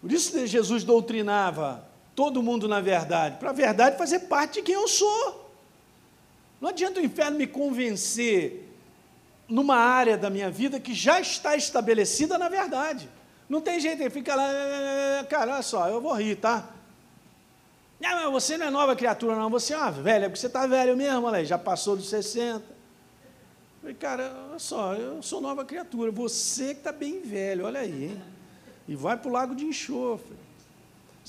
Por 0.00 0.10
isso 0.10 0.46
Jesus 0.46 0.82
doutrinava 0.82 1.89
todo 2.20 2.42
mundo 2.42 2.68
na 2.68 2.82
verdade, 2.82 3.38
para 3.38 3.48
a 3.48 3.52
verdade 3.54 3.96
fazer 3.96 4.18
parte 4.20 4.56
de 4.56 4.62
quem 4.62 4.74
eu 4.74 4.86
sou. 4.86 5.50
Não 6.60 6.68
adianta 6.68 7.00
o 7.00 7.02
inferno 7.02 7.38
me 7.38 7.46
convencer 7.46 8.68
numa 9.48 9.76
área 9.76 10.18
da 10.18 10.28
minha 10.28 10.50
vida 10.50 10.78
que 10.78 10.92
já 10.92 11.18
está 11.18 11.56
estabelecida 11.56 12.36
na 12.36 12.50
verdade. 12.50 13.08
Não 13.48 13.62
tem 13.62 13.80
jeito, 13.80 14.02
ele 14.02 14.10
fica 14.10 14.34
lá, 14.34 14.44
cara, 15.30 15.54
olha 15.54 15.62
só, 15.62 15.88
eu 15.88 15.98
vou 15.98 16.12
rir, 16.12 16.36
tá? 16.36 16.68
Não, 17.98 18.30
você 18.32 18.58
não 18.58 18.66
é 18.66 18.70
nova 18.70 18.94
criatura, 18.94 19.34
não, 19.34 19.48
você 19.48 19.72
é 19.72 19.78
uma 19.78 19.90
velha, 19.90 20.28
porque 20.28 20.40
você 20.40 20.48
está 20.48 20.66
velho 20.66 20.94
mesmo, 20.94 21.26
olha 21.26 21.38
aí, 21.38 21.46
já 21.46 21.56
passou 21.56 21.96
dos 21.96 22.10
60. 22.10 22.62
falei, 23.80 23.96
cara, 23.96 24.30
olha 24.50 24.58
só, 24.58 24.92
eu 24.92 25.22
sou 25.22 25.40
nova 25.40 25.64
criatura, 25.64 26.10
você 26.10 26.74
que 26.74 26.80
está 26.80 26.92
bem 26.92 27.22
velho, 27.22 27.64
olha 27.64 27.80
aí, 27.80 28.10
hein? 28.10 28.22
E 28.86 28.94
vai 28.94 29.16
para 29.16 29.30
o 29.30 29.32
lago 29.32 29.54
de 29.54 29.64
enxofre. 29.64 30.39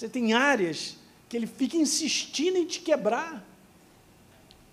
Você 0.02 0.10
tem 0.10 0.34
áreas 0.34 0.96
que 1.30 1.38
ele 1.38 1.46
fica 1.46 1.78
insistindo 1.78 2.58
em 2.58 2.66
te 2.66 2.80
quebrar. 2.80 3.48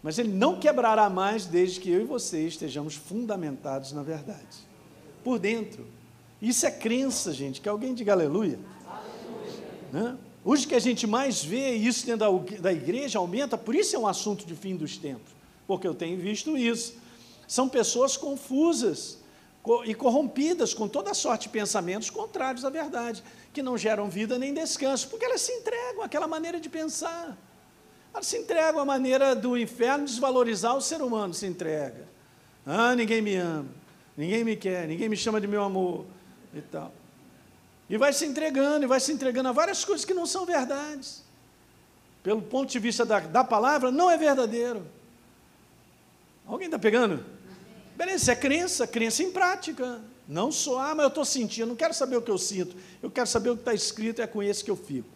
Mas 0.02 0.18
ele 0.18 0.32
não 0.32 0.58
quebrará 0.58 1.10
mais 1.10 1.44
desde 1.44 1.80
que 1.80 1.90
eu 1.90 2.00
e 2.00 2.04
você 2.04 2.46
estejamos 2.46 2.94
fundamentados 2.94 3.92
na 3.92 4.02
verdade. 4.02 4.56
Por 5.22 5.38
dentro. 5.38 5.86
Isso 6.40 6.64
é 6.64 6.70
crença, 6.70 7.30
gente. 7.34 7.60
Que 7.60 7.68
alguém 7.68 7.92
diga 7.92 8.14
aleluia. 8.14 8.58
aleluia. 8.86 9.66
Né? 9.92 10.18
Hoje 10.42 10.66
que 10.66 10.74
a 10.74 10.78
gente 10.78 11.06
mais 11.06 11.44
vê 11.44 11.74
isso 11.74 12.06
dentro 12.06 12.20
da, 12.20 12.60
da 12.60 12.72
igreja 12.72 13.18
aumenta, 13.18 13.58
por 13.58 13.74
isso 13.74 13.94
é 13.94 13.98
um 13.98 14.06
assunto 14.06 14.46
de 14.46 14.54
fim 14.54 14.76
dos 14.76 14.96
tempos. 14.96 15.30
Porque 15.66 15.86
eu 15.86 15.94
tenho 15.94 16.18
visto 16.18 16.56
isso. 16.56 16.94
São 17.46 17.68
pessoas 17.68 18.16
confusas 18.16 19.17
e 19.84 19.94
corrompidas 19.94 20.72
com 20.72 20.88
toda 20.88 21.12
sorte 21.14 21.42
de 21.42 21.48
pensamentos 21.50 22.10
contrários 22.10 22.64
à 22.64 22.70
verdade 22.70 23.22
que 23.52 23.62
não 23.62 23.76
geram 23.76 24.08
vida 24.08 24.38
nem 24.38 24.54
descanso, 24.54 25.08
porque 25.08 25.24
elas 25.24 25.40
se 25.40 25.52
entregam 25.52 26.02
àquela 26.02 26.26
maneira 26.26 26.60
de 26.60 26.68
pensar. 26.68 27.36
Elas 28.12 28.26
se 28.26 28.38
entregam 28.38 28.80
à 28.80 28.84
maneira 28.84 29.34
do 29.34 29.56
inferno 29.56 30.04
desvalorizar 30.04 30.76
o 30.76 30.80
ser 30.80 31.02
humano, 31.02 31.34
se 31.34 31.46
entrega. 31.46 32.08
Ah, 32.66 32.94
ninguém 32.94 33.20
me 33.20 33.36
ama, 33.36 33.68
ninguém 34.16 34.44
me 34.44 34.56
quer, 34.56 34.86
ninguém 34.86 35.08
me 35.08 35.16
chama 35.16 35.40
de 35.40 35.46
meu 35.46 35.62
amor 35.62 36.06
e 36.54 36.60
tal. 36.60 36.92
E 37.88 37.96
vai 37.96 38.12
se 38.12 38.26
entregando, 38.26 38.84
e 38.84 38.88
vai 38.88 39.00
se 39.00 39.12
entregando 39.12 39.48
a 39.48 39.52
várias 39.52 39.84
coisas 39.84 40.04
que 40.04 40.14
não 40.14 40.26
são 40.26 40.44
verdades. 40.44 41.24
Pelo 42.22 42.42
ponto 42.42 42.70
de 42.70 42.78
vista 42.78 43.04
da, 43.06 43.20
da 43.20 43.44
palavra, 43.44 43.90
não 43.90 44.10
é 44.10 44.16
verdadeiro. 44.16 44.86
Alguém 46.46 46.66
está 46.66 46.78
pegando? 46.78 47.24
Beleza, 47.98 48.30
é 48.30 48.36
crença, 48.36 48.86
crença 48.86 49.24
em 49.24 49.32
prática. 49.32 50.00
Não 50.28 50.52
sou, 50.52 50.78
ah, 50.78 50.94
mas 50.94 51.02
eu 51.02 51.08
estou 51.08 51.24
sentindo, 51.24 51.66
não 51.66 51.74
quero 51.74 51.92
saber 51.92 52.16
o 52.16 52.22
que 52.22 52.30
eu 52.30 52.38
sinto, 52.38 52.76
eu 53.02 53.10
quero 53.10 53.26
saber 53.26 53.50
o 53.50 53.56
que 53.56 53.62
está 53.62 53.74
escrito, 53.74 54.22
é 54.22 54.26
com 54.26 54.40
esse 54.40 54.62
que 54.62 54.70
eu 54.70 54.76
fico. 54.76 55.08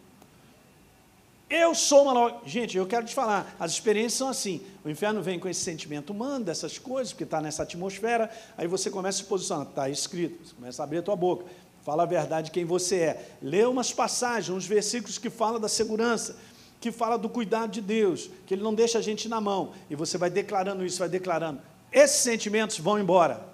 Eu 1.49 1.73
sou 1.73 2.03
uma. 2.03 2.41
Gente, 2.45 2.75
eu 2.75 2.85
quero 2.85 3.05
te 3.05 3.15
falar, 3.15 3.55
as 3.57 3.71
experiências 3.71 4.15
são 4.15 4.27
assim. 4.27 4.61
O 4.83 4.89
inferno 4.89 5.21
vem 5.21 5.39
com 5.39 5.47
esse 5.47 5.61
sentimento 5.61 6.09
humano, 6.09 6.43
dessas 6.43 6.77
coisas, 6.77 7.13
porque 7.13 7.23
está 7.23 7.39
nessa 7.39 7.63
atmosfera, 7.63 8.29
aí 8.57 8.67
você 8.67 8.89
começa 8.89 9.19
a 9.19 9.23
se 9.23 9.29
posicionar, 9.29 9.65
está 9.69 9.89
escrito, 9.89 10.45
você 10.45 10.53
começa 10.53 10.81
a 10.81 10.83
abrir 10.83 10.97
a 10.97 11.03
tua 11.03 11.15
boca, 11.15 11.45
fala 11.85 12.03
a 12.03 12.05
verdade 12.05 12.51
quem 12.51 12.65
você 12.65 12.95
é. 12.97 13.29
Lê 13.41 13.63
umas 13.63 13.93
passagens, 13.93 14.49
uns 14.49 14.65
versículos 14.65 15.17
que 15.17 15.29
falam 15.29 15.57
da 15.57 15.69
segurança, 15.69 16.35
que 16.81 16.91
fala 16.91 17.17
do 17.17 17.29
cuidado 17.29 17.71
de 17.71 17.79
Deus, 17.79 18.29
que 18.45 18.53
Ele 18.53 18.61
não 18.61 18.73
deixa 18.73 18.97
a 18.97 19.01
gente 19.01 19.29
na 19.29 19.39
mão, 19.39 19.71
e 19.89 19.95
você 19.95 20.17
vai 20.17 20.29
declarando 20.29 20.85
isso, 20.85 20.99
vai 20.99 21.07
declarando. 21.07 21.61
Esses 21.93 22.21
sentimentos 22.21 22.79
vão 22.79 22.99
embora. 22.99 23.47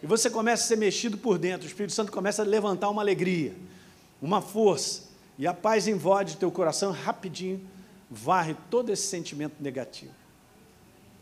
E 0.00 0.06
você 0.06 0.30
começa 0.30 0.62
a 0.62 0.66
ser 0.68 0.76
mexido 0.76 1.18
por 1.18 1.36
dentro, 1.36 1.66
o 1.66 1.68
Espírito 1.68 1.92
Santo 1.92 2.12
começa 2.12 2.42
a 2.42 2.44
levantar 2.44 2.88
uma 2.88 3.02
alegria, 3.02 3.54
uma 4.22 4.40
força, 4.40 5.02
e 5.36 5.46
a 5.46 5.52
paz 5.52 5.88
invade 5.88 6.36
teu 6.36 6.50
coração 6.50 6.92
rapidinho, 6.92 7.60
varre 8.08 8.56
todo 8.70 8.92
esse 8.92 9.08
sentimento 9.08 9.54
negativo. 9.60 10.12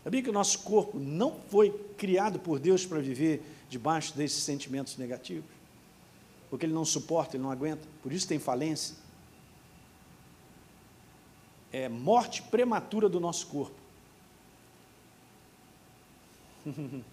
Sabia 0.03 0.21
que 0.21 0.29
o 0.29 0.33
nosso 0.33 0.59
corpo 0.59 0.99
não 0.99 1.39
foi 1.49 1.71
criado 1.97 2.37
por 2.37 2.59
Deus 2.59 2.85
para 2.85 2.99
viver 2.99 3.43
debaixo 3.67 4.15
desses 4.15 4.43
sentimentos 4.43 4.97
negativos? 4.97 5.49
Porque 6.49 6.65
ele 6.65 6.73
não 6.73 6.85
suporta, 6.85 7.35
ele 7.35 7.43
não 7.43 7.49
aguenta, 7.49 7.87
por 8.03 8.13
isso 8.13 8.27
tem 8.27 8.37
falência. 8.37 8.95
É 11.73 11.89
morte 11.89 12.43
prematura 12.43 13.09
do 13.09 13.19
nosso 13.19 13.47
corpo. 13.47 13.84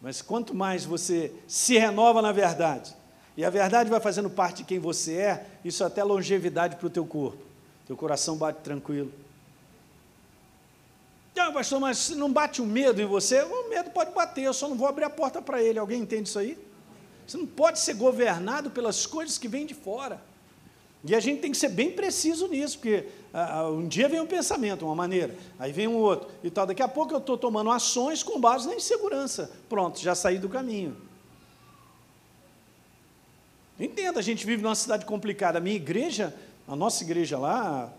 Mas 0.00 0.20
quanto 0.20 0.54
mais 0.54 0.84
você 0.84 1.32
se 1.46 1.78
renova 1.78 2.20
na 2.20 2.32
verdade, 2.32 2.94
e 3.36 3.44
a 3.44 3.50
verdade 3.50 3.88
vai 3.88 4.00
fazendo 4.00 4.28
parte 4.28 4.58
de 4.58 4.64
quem 4.64 4.78
você 4.78 5.16
é, 5.16 5.46
isso 5.64 5.84
até 5.84 6.02
longevidade 6.02 6.76
para 6.76 6.86
o 6.86 6.90
teu 6.90 7.06
corpo. 7.06 7.42
Teu 7.86 7.96
coração 7.96 8.36
bate 8.36 8.60
tranquilo. 8.60 9.12
Não, 11.34 11.52
pastor, 11.52 11.80
mas 11.80 12.10
não 12.10 12.30
bate 12.30 12.60
o 12.60 12.66
medo 12.66 13.00
em 13.00 13.06
você, 13.06 13.42
o 13.42 13.68
medo 13.70 13.90
pode 13.90 14.12
bater, 14.12 14.42
eu 14.42 14.52
só 14.52 14.68
não 14.68 14.76
vou 14.76 14.86
abrir 14.86 15.04
a 15.04 15.10
porta 15.10 15.40
para 15.40 15.62
ele. 15.62 15.78
Alguém 15.78 16.02
entende 16.02 16.28
isso 16.28 16.38
aí? 16.38 16.58
Você 17.26 17.36
não 17.38 17.46
pode 17.46 17.78
ser 17.78 17.94
governado 17.94 18.70
pelas 18.70 19.06
coisas 19.06 19.38
que 19.38 19.48
vêm 19.48 19.64
de 19.64 19.74
fora. 19.74 20.20
E 21.04 21.14
a 21.14 21.20
gente 21.20 21.40
tem 21.40 21.50
que 21.50 21.56
ser 21.56 21.68
bem 21.68 21.90
preciso 21.90 22.46
nisso, 22.46 22.78
porque 22.78 23.06
ah, 23.34 23.58
ah, 23.58 23.70
um 23.70 23.88
dia 23.88 24.08
vem 24.08 24.20
um 24.20 24.26
pensamento, 24.26 24.84
uma 24.84 24.94
maneira, 24.94 25.34
aí 25.58 25.72
vem 25.72 25.88
um 25.88 25.96
outro 25.96 26.30
e 26.44 26.50
tal. 26.50 26.64
Daqui 26.66 26.82
a 26.82 26.88
pouco 26.88 27.12
eu 27.12 27.18
estou 27.18 27.36
tomando 27.36 27.70
ações 27.70 28.22
com 28.22 28.40
base 28.40 28.68
na 28.68 28.74
insegurança. 28.74 29.50
Pronto, 29.68 29.98
já 29.98 30.14
saí 30.14 30.38
do 30.38 30.48
caminho. 30.48 30.96
Entenda, 33.80 34.20
a 34.20 34.22
gente 34.22 34.46
vive 34.46 34.62
numa 34.62 34.76
cidade 34.76 35.04
complicada. 35.04 35.58
A 35.58 35.60
minha 35.60 35.74
igreja, 35.74 36.32
a 36.68 36.76
nossa 36.76 37.02
igreja 37.02 37.36
lá, 37.36 37.92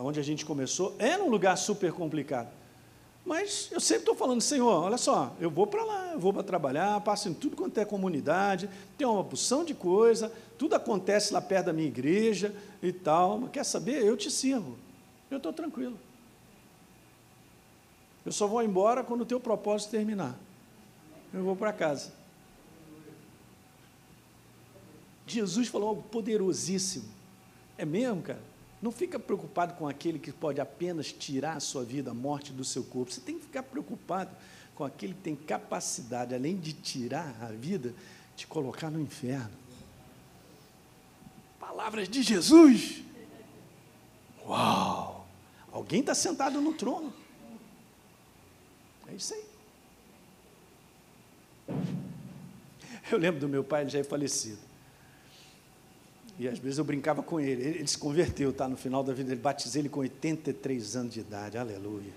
onde 0.00 0.20
a 0.20 0.22
gente 0.22 0.44
começou, 0.44 0.94
era 0.98 1.22
um 1.22 1.30
lugar 1.30 1.56
super 1.56 1.90
complicado. 1.92 2.48
Mas 3.24 3.68
eu 3.70 3.80
sempre 3.80 4.02
estou 4.02 4.16
falando, 4.16 4.40
Senhor, 4.40 4.82
olha 4.82 4.98
só, 4.98 5.34
eu 5.40 5.48
vou 5.48 5.66
para 5.66 5.84
lá, 5.84 6.12
eu 6.12 6.18
vou 6.18 6.32
para 6.32 6.42
trabalhar, 6.42 7.00
passo 7.02 7.28
em 7.28 7.34
tudo 7.34 7.56
quanto 7.56 7.78
é 7.78 7.84
comunidade, 7.84 8.68
tem 8.98 9.06
uma 9.06 9.22
porção 9.22 9.64
de 9.64 9.74
coisa, 9.74 10.32
tudo 10.58 10.74
acontece 10.74 11.32
lá 11.32 11.40
perto 11.40 11.66
da 11.66 11.72
minha 11.72 11.86
igreja 11.86 12.54
e 12.82 12.92
tal, 12.92 13.38
mas 13.38 13.50
quer 13.52 13.64
saber? 13.64 14.04
Eu 14.04 14.16
te 14.16 14.30
sirvo, 14.30 14.76
eu 15.30 15.36
estou 15.36 15.52
tranquilo. 15.52 15.96
Eu 18.26 18.32
só 18.32 18.46
vou 18.46 18.62
embora 18.62 19.04
quando 19.04 19.22
o 19.22 19.26
teu 19.26 19.40
propósito 19.40 19.90
terminar. 19.90 20.36
Eu 21.32 21.42
vou 21.42 21.56
para 21.56 21.72
casa. 21.72 22.12
Jesus 25.26 25.68
falou 25.68 25.88
algo 25.88 26.02
poderosíssimo. 26.02 27.08
É 27.78 27.84
mesmo, 27.84 28.22
cara? 28.22 28.51
Não 28.82 28.90
fica 28.90 29.16
preocupado 29.16 29.74
com 29.74 29.86
aquele 29.86 30.18
que 30.18 30.32
pode 30.32 30.60
apenas 30.60 31.12
tirar 31.12 31.56
a 31.56 31.60
sua 31.60 31.84
vida, 31.84 32.10
a 32.10 32.14
morte 32.14 32.52
do 32.52 32.64
seu 32.64 32.82
corpo. 32.82 33.12
Você 33.12 33.20
tem 33.20 33.38
que 33.38 33.42
ficar 33.44 33.62
preocupado 33.62 34.34
com 34.74 34.82
aquele 34.82 35.14
que 35.14 35.20
tem 35.20 35.36
capacidade, 35.36 36.34
além 36.34 36.56
de 36.58 36.72
tirar 36.72 37.32
a 37.40 37.46
vida, 37.46 37.94
de 38.34 38.44
colocar 38.44 38.90
no 38.90 39.00
inferno. 39.00 39.52
Palavras 41.60 42.08
de 42.08 42.22
Jesus. 42.22 43.04
Uau! 44.44 45.28
Alguém 45.70 46.00
está 46.00 46.14
sentado 46.14 46.60
no 46.60 46.74
trono. 46.74 47.14
É 49.06 49.14
isso 49.14 49.32
aí. 49.32 49.44
Eu 53.12 53.18
lembro 53.18 53.40
do 53.40 53.48
meu 53.48 53.62
pai, 53.62 53.82
ele 53.82 53.90
já 53.90 54.00
é 54.00 54.04
falecido. 54.04 54.71
E 56.38 56.48
às 56.48 56.58
vezes 56.58 56.78
eu 56.78 56.84
brincava 56.84 57.22
com 57.22 57.38
ele. 57.38 57.62
Ele, 57.62 57.78
ele 57.78 57.88
se 57.88 57.98
converteu, 57.98 58.52
tá? 58.52 58.68
No 58.68 58.76
final 58.76 59.02
da 59.02 59.12
vida, 59.12 59.32
ele 59.32 59.40
batizei 59.40 59.82
ele 59.82 59.88
com 59.88 60.00
83 60.00 60.96
anos 60.96 61.14
de 61.14 61.20
idade. 61.20 61.58
Aleluia. 61.58 62.12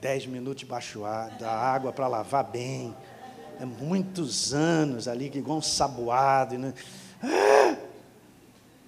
10 0.00 0.26
minutos 0.26 0.60
debaixo 0.60 1.00
da 1.38 1.50
água 1.50 1.92
para 1.92 2.08
lavar 2.08 2.44
bem. 2.44 2.94
É 3.60 3.64
muitos 3.64 4.54
anos 4.54 5.06
ali, 5.06 5.26
igual 5.34 5.58
um 5.58 5.62
saboado. 5.62 6.58
Né? 6.58 6.74
Ah! 7.22 7.76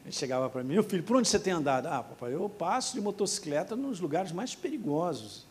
Ele 0.05 0.13
chegava 0.13 0.49
para 0.51 0.65
mim, 0.65 0.75
meu 0.75 0.83
filho, 0.83 1.03
por 1.03 1.17
onde 1.17 1.29
você 1.29 1.39
tem 1.39 1.53
andado? 1.53 1.87
Ah, 1.87 2.03
papai, 2.03 2.35
eu 2.35 2.49
passo 2.49 2.95
de 2.95 3.01
motocicleta 3.01 3.77
nos 3.77 4.01
lugares 4.01 4.33
mais 4.33 4.55
perigosos. 4.55 5.47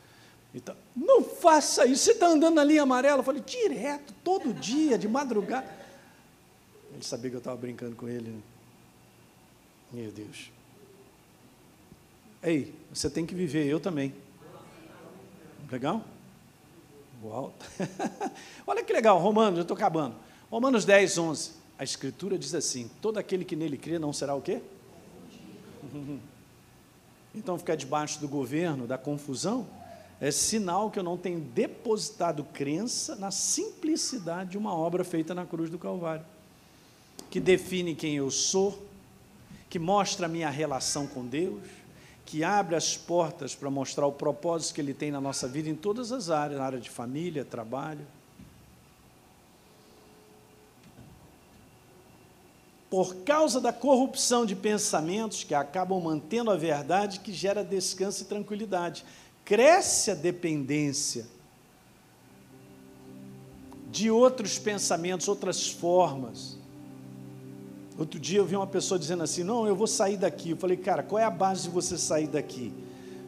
Então, 0.54 0.76
não 0.94 1.24
faça 1.24 1.86
isso, 1.86 2.04
você 2.04 2.12
está 2.12 2.28
andando 2.28 2.56
na 2.56 2.64
linha 2.64 2.82
amarela. 2.82 3.20
Eu 3.20 3.24
falei, 3.24 3.42
direto, 3.42 4.14
todo 4.24 4.54
dia, 4.54 4.98
de 4.98 5.08
madrugada. 5.08 5.66
Ele 6.94 7.04
sabia 7.04 7.30
que 7.30 7.38
eu 7.38 7.39
estava 7.39 7.56
brincando 7.56 7.96
com 7.96 8.10
ele. 8.10 8.32
Né? 8.32 8.39
Meu 9.92 10.12
Deus. 10.12 10.52
Ei, 12.42 12.74
você 12.92 13.10
tem 13.10 13.26
que 13.26 13.36
viver, 13.36 13.68
eu 13.68 13.80
também. 13.80 14.14
Legal? 15.72 16.04
Uau. 17.24 17.54
Olha 18.66 18.84
que 18.84 18.92
legal, 18.92 19.20
Romanos, 19.20 19.58
eu 19.58 19.62
estou 19.62 19.76
acabando. 19.76 20.16
Romanos 20.50 20.86
10, 20.86 21.18
11. 21.18 21.52
A 21.78 21.84
Escritura 21.84 22.38
diz 22.38 22.56
assim: 22.56 22.89
todo 23.02 23.18
aquele 23.18 23.46
que 23.46 23.56
nele 23.56 23.78
crê 23.78 24.00
não 24.00 24.12
será 24.12 24.36
o 24.36 24.42
quê? 24.42 24.62
Então, 27.34 27.58
ficar 27.58 27.76
debaixo 27.76 28.20
do 28.20 28.28
governo, 28.28 28.86
da 28.86 28.98
confusão, 28.98 29.66
é 30.20 30.30
sinal 30.32 30.92
que 30.92 31.00
eu 31.00 31.04
não 31.04 31.18
tenho 31.18 31.39
depositado 31.39 32.44
crença 32.44 33.16
na 33.16 33.32
simplicidade 33.32 34.52
de 34.52 34.58
uma 34.58 34.76
obra 34.76 35.06
feita 35.06 35.34
na 35.34 35.46
cruz 35.46 35.70
do 35.70 35.80
Calvário, 35.80 36.26
que 37.30 37.39
define 37.39 37.96
quem 37.96 38.18
eu 38.18 38.30
sou, 38.30 38.86
que 39.72 39.80
mostra 39.80 40.26
a 40.26 40.30
minha 40.30 40.49
relação 40.49 41.07
com 41.07 41.26
Deus, 41.26 41.63
que 42.26 42.43
abre 42.43 42.76
as 42.76 42.97
portas 42.97 43.55
para 43.55 43.69
mostrar 43.69 44.05
o 44.05 44.11
propósito 44.11 44.76
que 44.76 44.82
Ele 44.82 44.93
tem 44.93 45.11
na 45.11 45.22
nossa 45.22 45.47
vida 45.47 45.69
em 45.69 45.76
todas 45.76 46.11
as 46.11 46.30
áreas, 46.30 46.59
na 46.59 46.65
área 46.65 46.80
de 46.80 46.89
família, 46.89 47.45
trabalho. 47.45 48.05
Por 52.89 53.15
causa 53.24 53.61
da 53.61 53.72
corrupção 53.72 54.45
de 54.45 54.57
pensamentos 54.57 55.45
que 55.45 55.55
acabam 55.55 56.01
mantendo 56.01 56.51
a 56.51 56.57
verdade 56.57 57.22
que 57.22 57.32
gera 57.32 57.63
descanso 57.63 58.24
e 58.24 58.26
tranquilidade 58.26 59.05
cresce 59.45 60.11
a 60.11 60.15
dependência 60.15 61.26
de 63.89 64.11
outros 64.11 64.59
pensamentos, 64.59 65.30
outras 65.30 65.69
formas. 65.69 66.59
Outro 68.02 68.20
dia 68.20 68.39
eu 68.39 68.45
vi 68.47 68.56
uma 68.56 68.66
pessoa 68.66 68.97
dizendo 68.97 69.22
assim: 69.22 69.43
Não, 69.43 69.68
eu 69.68 69.76
vou 69.76 69.86
sair 69.86 70.18
daqui. 70.18 70.49
Eu 70.49 70.58
falei, 70.58 70.76
cara, 70.76 71.04
qual 71.04 71.20
é 71.20 71.24
a 71.24 71.30
base 71.30 71.66
de 71.66 71.70
você 71.70 71.99
sair 71.99 72.26
daqui? 72.26 72.74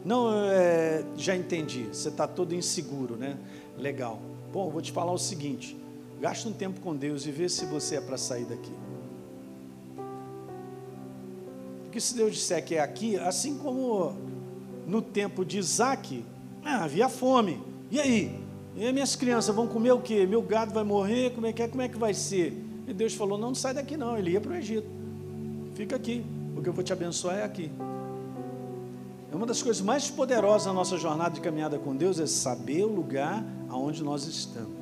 Não, 0.04 0.28
é, 0.50 1.04
já 1.16 1.36
entendi, 1.36 1.84
você 1.84 2.08
está 2.08 2.26
todo 2.26 2.52
inseguro, 2.56 3.14
né? 3.14 3.36
Legal. 3.78 4.20
Bom, 4.52 4.68
vou 4.70 4.82
te 4.82 4.90
falar 4.90 5.12
o 5.12 5.18
seguinte: 5.18 5.76
gasta 6.20 6.48
um 6.48 6.52
tempo 6.52 6.80
com 6.80 6.92
Deus 6.92 7.24
e 7.24 7.30
vê 7.30 7.48
se 7.48 7.64
você 7.66 7.98
é 7.98 8.00
para 8.00 8.18
sair 8.18 8.46
daqui. 8.46 8.72
Porque 11.84 12.00
se 12.00 12.16
Deus 12.16 12.32
disser 12.32 12.64
que 12.64 12.74
é 12.74 12.80
aqui, 12.80 13.16
assim 13.16 13.56
como 13.56 14.16
no 14.88 15.00
tempo 15.00 15.44
de 15.44 15.56
Isaac, 15.56 16.24
ah, 16.64 16.82
havia 16.82 17.08
fome. 17.08 17.62
E 17.92 18.00
aí? 18.00 18.40
E 18.74 18.84
aí 18.84 18.92
minhas 18.92 19.14
crianças 19.14 19.54
vão 19.54 19.68
comer 19.68 19.92
o 19.92 20.00
quê? 20.00 20.26
Meu 20.26 20.42
gado 20.42 20.74
vai 20.74 20.82
morrer? 20.82 21.30
Como 21.32 21.46
é 21.46 21.52
que 21.52 21.62
é? 21.62 21.68
Como 21.68 21.80
é 21.80 21.88
que 21.88 21.96
vai 21.96 22.12
ser? 22.12 22.63
E 22.86 22.92
Deus 22.92 23.14
falou: 23.14 23.38
não, 23.38 23.54
sai 23.54 23.74
daqui 23.74 23.96
não. 23.96 24.16
Ele 24.16 24.32
ia 24.32 24.40
para 24.40 24.52
o 24.52 24.54
Egito. 24.54 24.86
Fica 25.74 25.96
aqui, 25.96 26.24
porque 26.54 26.68
eu 26.68 26.72
vou 26.72 26.84
te 26.84 26.92
abençoar 26.92 27.38
é 27.38 27.42
aqui. 27.42 27.70
É 29.32 29.36
uma 29.36 29.46
das 29.46 29.60
coisas 29.60 29.82
mais 29.82 30.08
poderosas 30.08 30.66
na 30.68 30.72
nossa 30.72 30.96
jornada 30.96 31.34
de 31.34 31.40
caminhada 31.40 31.76
com 31.76 31.96
Deus 31.96 32.20
é 32.20 32.26
saber 32.26 32.84
o 32.84 32.94
lugar 32.94 33.44
aonde 33.68 34.04
nós 34.04 34.26
estamos. 34.28 34.72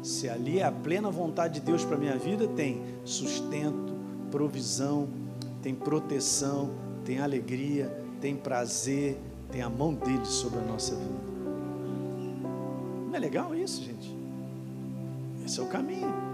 Se 0.00 0.28
ali 0.28 0.60
é 0.60 0.64
a 0.64 0.70
plena 0.70 1.10
vontade 1.10 1.54
de 1.54 1.60
Deus 1.60 1.84
para 1.84 1.96
minha 1.96 2.16
vida, 2.16 2.46
tem 2.46 2.80
sustento, 3.04 3.92
provisão, 4.30 5.08
tem 5.60 5.74
proteção, 5.74 6.70
tem 7.04 7.18
alegria, 7.18 7.86
tem 8.20 8.36
prazer, 8.36 9.18
tem 9.50 9.62
a 9.62 9.68
mão 9.68 9.92
dele 9.92 10.24
sobre 10.24 10.60
a 10.60 10.62
nossa 10.62 10.94
vida. 10.94 11.24
Não 13.08 13.14
é 13.14 13.18
legal 13.18 13.54
isso, 13.54 13.82
gente? 13.82 14.14
Esse 15.44 15.58
é 15.58 15.62
o 15.62 15.66
caminho. 15.66 16.33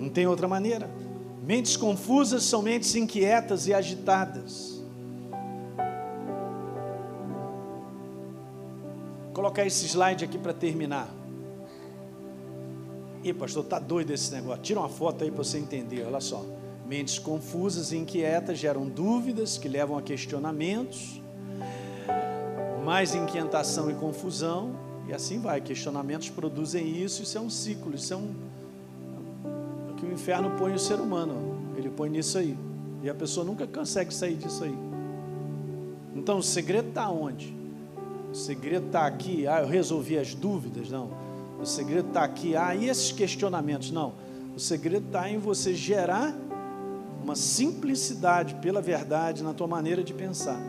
Não 0.00 0.08
tem 0.08 0.26
outra 0.26 0.48
maneira. 0.48 0.90
Mentes 1.46 1.76
confusas 1.76 2.42
são 2.44 2.62
mentes 2.62 2.94
inquietas 2.94 3.66
e 3.66 3.74
agitadas. 3.74 4.82
Vou 9.24 9.34
colocar 9.34 9.66
esse 9.66 9.86
slide 9.86 10.24
aqui 10.24 10.38
para 10.38 10.54
terminar. 10.54 11.08
Ih, 13.22 13.34
pastor, 13.34 13.64
tá 13.64 13.78
doido 13.78 14.12
esse 14.12 14.32
negócio. 14.32 14.62
Tira 14.62 14.80
uma 14.80 14.88
foto 14.88 15.22
aí 15.22 15.30
para 15.30 15.44
você 15.44 15.58
entender. 15.58 16.06
Olha 16.06 16.20
só. 16.20 16.44
Mentes 16.86 17.18
confusas 17.18 17.92
e 17.92 17.98
inquietas 17.98 18.58
geram 18.58 18.88
dúvidas 18.88 19.58
que 19.58 19.68
levam 19.68 19.96
a 19.96 20.02
questionamentos, 20.02 21.22
mais 22.84 23.14
inquietação 23.14 23.88
e 23.90 23.94
confusão, 23.94 24.74
e 25.06 25.12
assim 25.12 25.38
vai. 25.38 25.60
Questionamentos 25.60 26.30
produzem 26.30 26.88
isso, 26.88 27.22
isso 27.22 27.38
é 27.38 27.40
um 27.40 27.50
ciclo, 27.50 27.94
isso 27.94 28.12
é 28.12 28.16
um. 28.16 28.49
Inferno 30.20 30.50
põe 30.58 30.74
o 30.74 30.78
ser 30.78 31.00
humano, 31.00 31.34
ele 31.78 31.88
põe 31.88 32.10
nisso 32.10 32.36
aí, 32.36 32.54
e 33.02 33.08
a 33.08 33.14
pessoa 33.14 33.44
nunca 33.44 33.66
consegue 33.66 34.12
sair 34.12 34.34
disso 34.34 34.64
aí. 34.64 34.78
Então 36.14 36.36
o 36.36 36.42
segredo 36.42 36.90
está 36.90 37.08
onde? 37.08 37.56
O 38.30 38.34
segredo 38.34 38.88
está 38.88 39.06
aqui, 39.06 39.46
ah, 39.46 39.62
eu 39.62 39.66
resolvi 39.66 40.18
as 40.18 40.34
dúvidas? 40.34 40.90
Não. 40.90 41.08
O 41.58 41.64
segredo 41.64 42.08
está 42.08 42.22
aqui, 42.22 42.54
ah, 42.54 42.74
e 42.74 42.86
esses 42.86 43.10
questionamentos? 43.12 43.90
Não. 43.90 44.12
O 44.54 44.60
segredo 44.60 45.06
está 45.06 45.30
em 45.30 45.38
você 45.38 45.72
gerar 45.72 46.36
uma 47.24 47.34
simplicidade 47.34 48.56
pela 48.56 48.82
verdade 48.82 49.42
na 49.42 49.54
tua 49.54 49.66
maneira 49.66 50.02
de 50.04 50.12
pensar. 50.12 50.60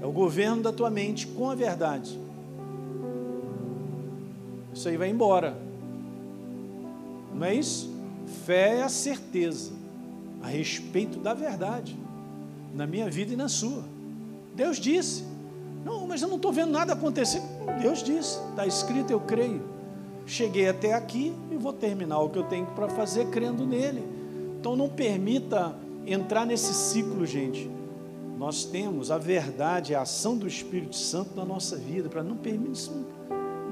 É 0.00 0.06
o 0.06 0.12
governo 0.12 0.62
da 0.62 0.72
tua 0.72 0.90
mente 0.90 1.26
com 1.26 1.50
a 1.50 1.56
verdade. 1.56 2.16
Isso 4.72 4.88
aí 4.88 4.96
vai 4.96 5.10
embora. 5.10 5.58
Não 7.34 7.44
é 7.44 7.52
isso? 7.52 7.99
Fé 8.30 8.78
é 8.78 8.82
a 8.82 8.88
certeza 8.88 9.72
a 10.42 10.48
respeito 10.48 11.18
da 11.18 11.34
verdade, 11.34 11.96
na 12.74 12.86
minha 12.86 13.10
vida 13.10 13.32
e 13.32 13.36
na 13.36 13.48
sua. 13.48 13.84
Deus 14.54 14.78
disse. 14.78 15.24
Não, 15.84 16.06
mas 16.06 16.20
eu 16.20 16.28
não 16.28 16.36
estou 16.36 16.52
vendo 16.52 16.70
nada 16.70 16.92
acontecer. 16.92 17.40
Deus 17.80 18.02
disse, 18.02 18.38
está 18.50 18.66
escrito, 18.66 19.10
eu 19.10 19.20
creio. 19.20 19.62
Cheguei 20.26 20.68
até 20.68 20.92
aqui 20.92 21.34
e 21.50 21.56
vou 21.56 21.72
terminar 21.72 22.20
o 22.20 22.28
que 22.28 22.38
eu 22.38 22.44
tenho 22.44 22.66
para 22.66 22.88
fazer 22.88 23.28
crendo 23.28 23.66
nele. 23.66 24.04
Então 24.58 24.76
não 24.76 24.88
permita 24.88 25.74
entrar 26.06 26.44
nesse 26.44 26.74
ciclo, 26.74 27.24
gente. 27.24 27.70
Nós 28.38 28.64
temos 28.64 29.10
a 29.10 29.18
verdade, 29.18 29.94
a 29.94 30.02
ação 30.02 30.36
do 30.36 30.46
Espírito 30.46 30.96
Santo 30.96 31.34
na 31.34 31.44
nossa 31.44 31.76
vida, 31.76 32.08
para 32.08 32.22
não 32.22 32.36
permitir 32.36 32.72
isso, 32.72 33.06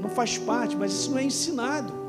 não 0.00 0.10
faz 0.10 0.36
parte, 0.38 0.76
mas 0.76 0.92
isso 0.92 1.10
não 1.10 1.18
é 1.18 1.24
ensinado. 1.24 2.07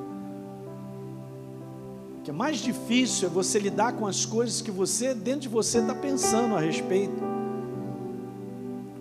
O 2.19 2.21
que 2.21 2.29
é 2.31 2.33
mais 2.33 2.57
difícil 2.57 3.29
é 3.29 3.31
você 3.31 3.57
lidar 3.57 3.93
com 3.93 4.05
as 4.05 4.25
coisas 4.25 4.61
que 4.61 4.69
você, 4.69 5.13
dentro 5.13 5.41
de 5.41 5.47
você, 5.47 5.79
está 5.79 5.95
pensando 5.95 6.53
a 6.55 6.59
respeito. 6.59 7.13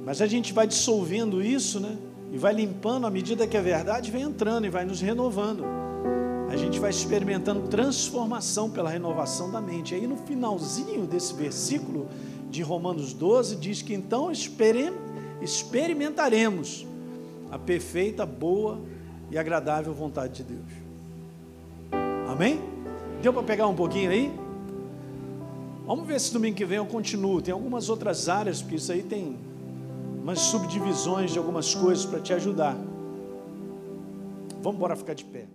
Mas 0.05 0.23
a 0.23 0.27
gente 0.27 0.53
vai 0.53 0.69
dissolvendo 0.69 1.43
isso, 1.43 1.81
né? 1.81 1.99
E 2.33 2.39
vai 2.39 2.55
limpando 2.55 3.07
à 3.07 3.11
medida 3.11 3.47
que 3.47 3.57
a 3.57 3.61
verdade 3.61 4.11
vem 4.11 4.23
entrando 4.23 4.66
e 4.66 4.71
vai 4.71 4.85
nos 4.85 5.01
renovando. 5.01 5.64
A 6.49 6.57
gente 6.57 6.79
vai 6.79 6.91
experimentando 6.91 7.66
transformação 7.69 8.71
pela 8.71 8.89
renovação 8.89 9.51
da 9.51 9.61
mente. 9.61 9.95
Aí 9.95 10.07
no 10.07 10.16
finalzinho 10.16 11.05
desse 11.07 11.35
versículo 11.35 12.07
de 12.49 12.62
Romanos 12.62 13.12
12 13.12 13.57
diz 13.57 13.83
que 13.83 13.93
então 13.93 14.31
experimentaremos 15.43 16.87
a 17.51 17.59
perfeita, 17.59 18.25
boa 18.25 18.81
e 19.31 19.37
agradável 19.37 19.93
vontade 19.93 20.43
de 20.43 20.45
Deus. 20.45 20.71
Amém? 22.29 22.78
Deu 23.23 23.33
para 23.33 23.43
pegar 23.43 23.66
um 23.66 23.75
pouquinho 23.75 24.11
aí? 24.11 24.33
Vamos 25.85 26.07
ver 26.07 26.21
se 26.21 26.33
domingo 26.33 26.57
que 26.57 26.64
vem 26.64 26.79
eu 26.79 26.87
continuo. 26.87 27.43
Tem 27.43 27.53
algumas 27.53 27.89
outras 27.89 28.29
áreas, 28.29 28.62
porque 28.62 28.77
isso 28.77 28.93
aí 28.93 29.03
tem 29.03 29.37
umas 30.23 30.39
subdivisões 30.39 31.33
de 31.33 31.39
algumas 31.39 31.75
coisas 31.75 32.05
para 32.05 32.21
te 32.21 32.33
ajudar. 32.33 32.77
Vamos 34.62 34.77
embora 34.77 34.95
ficar 34.95 35.14
de 35.14 35.25
pé. 35.25 35.47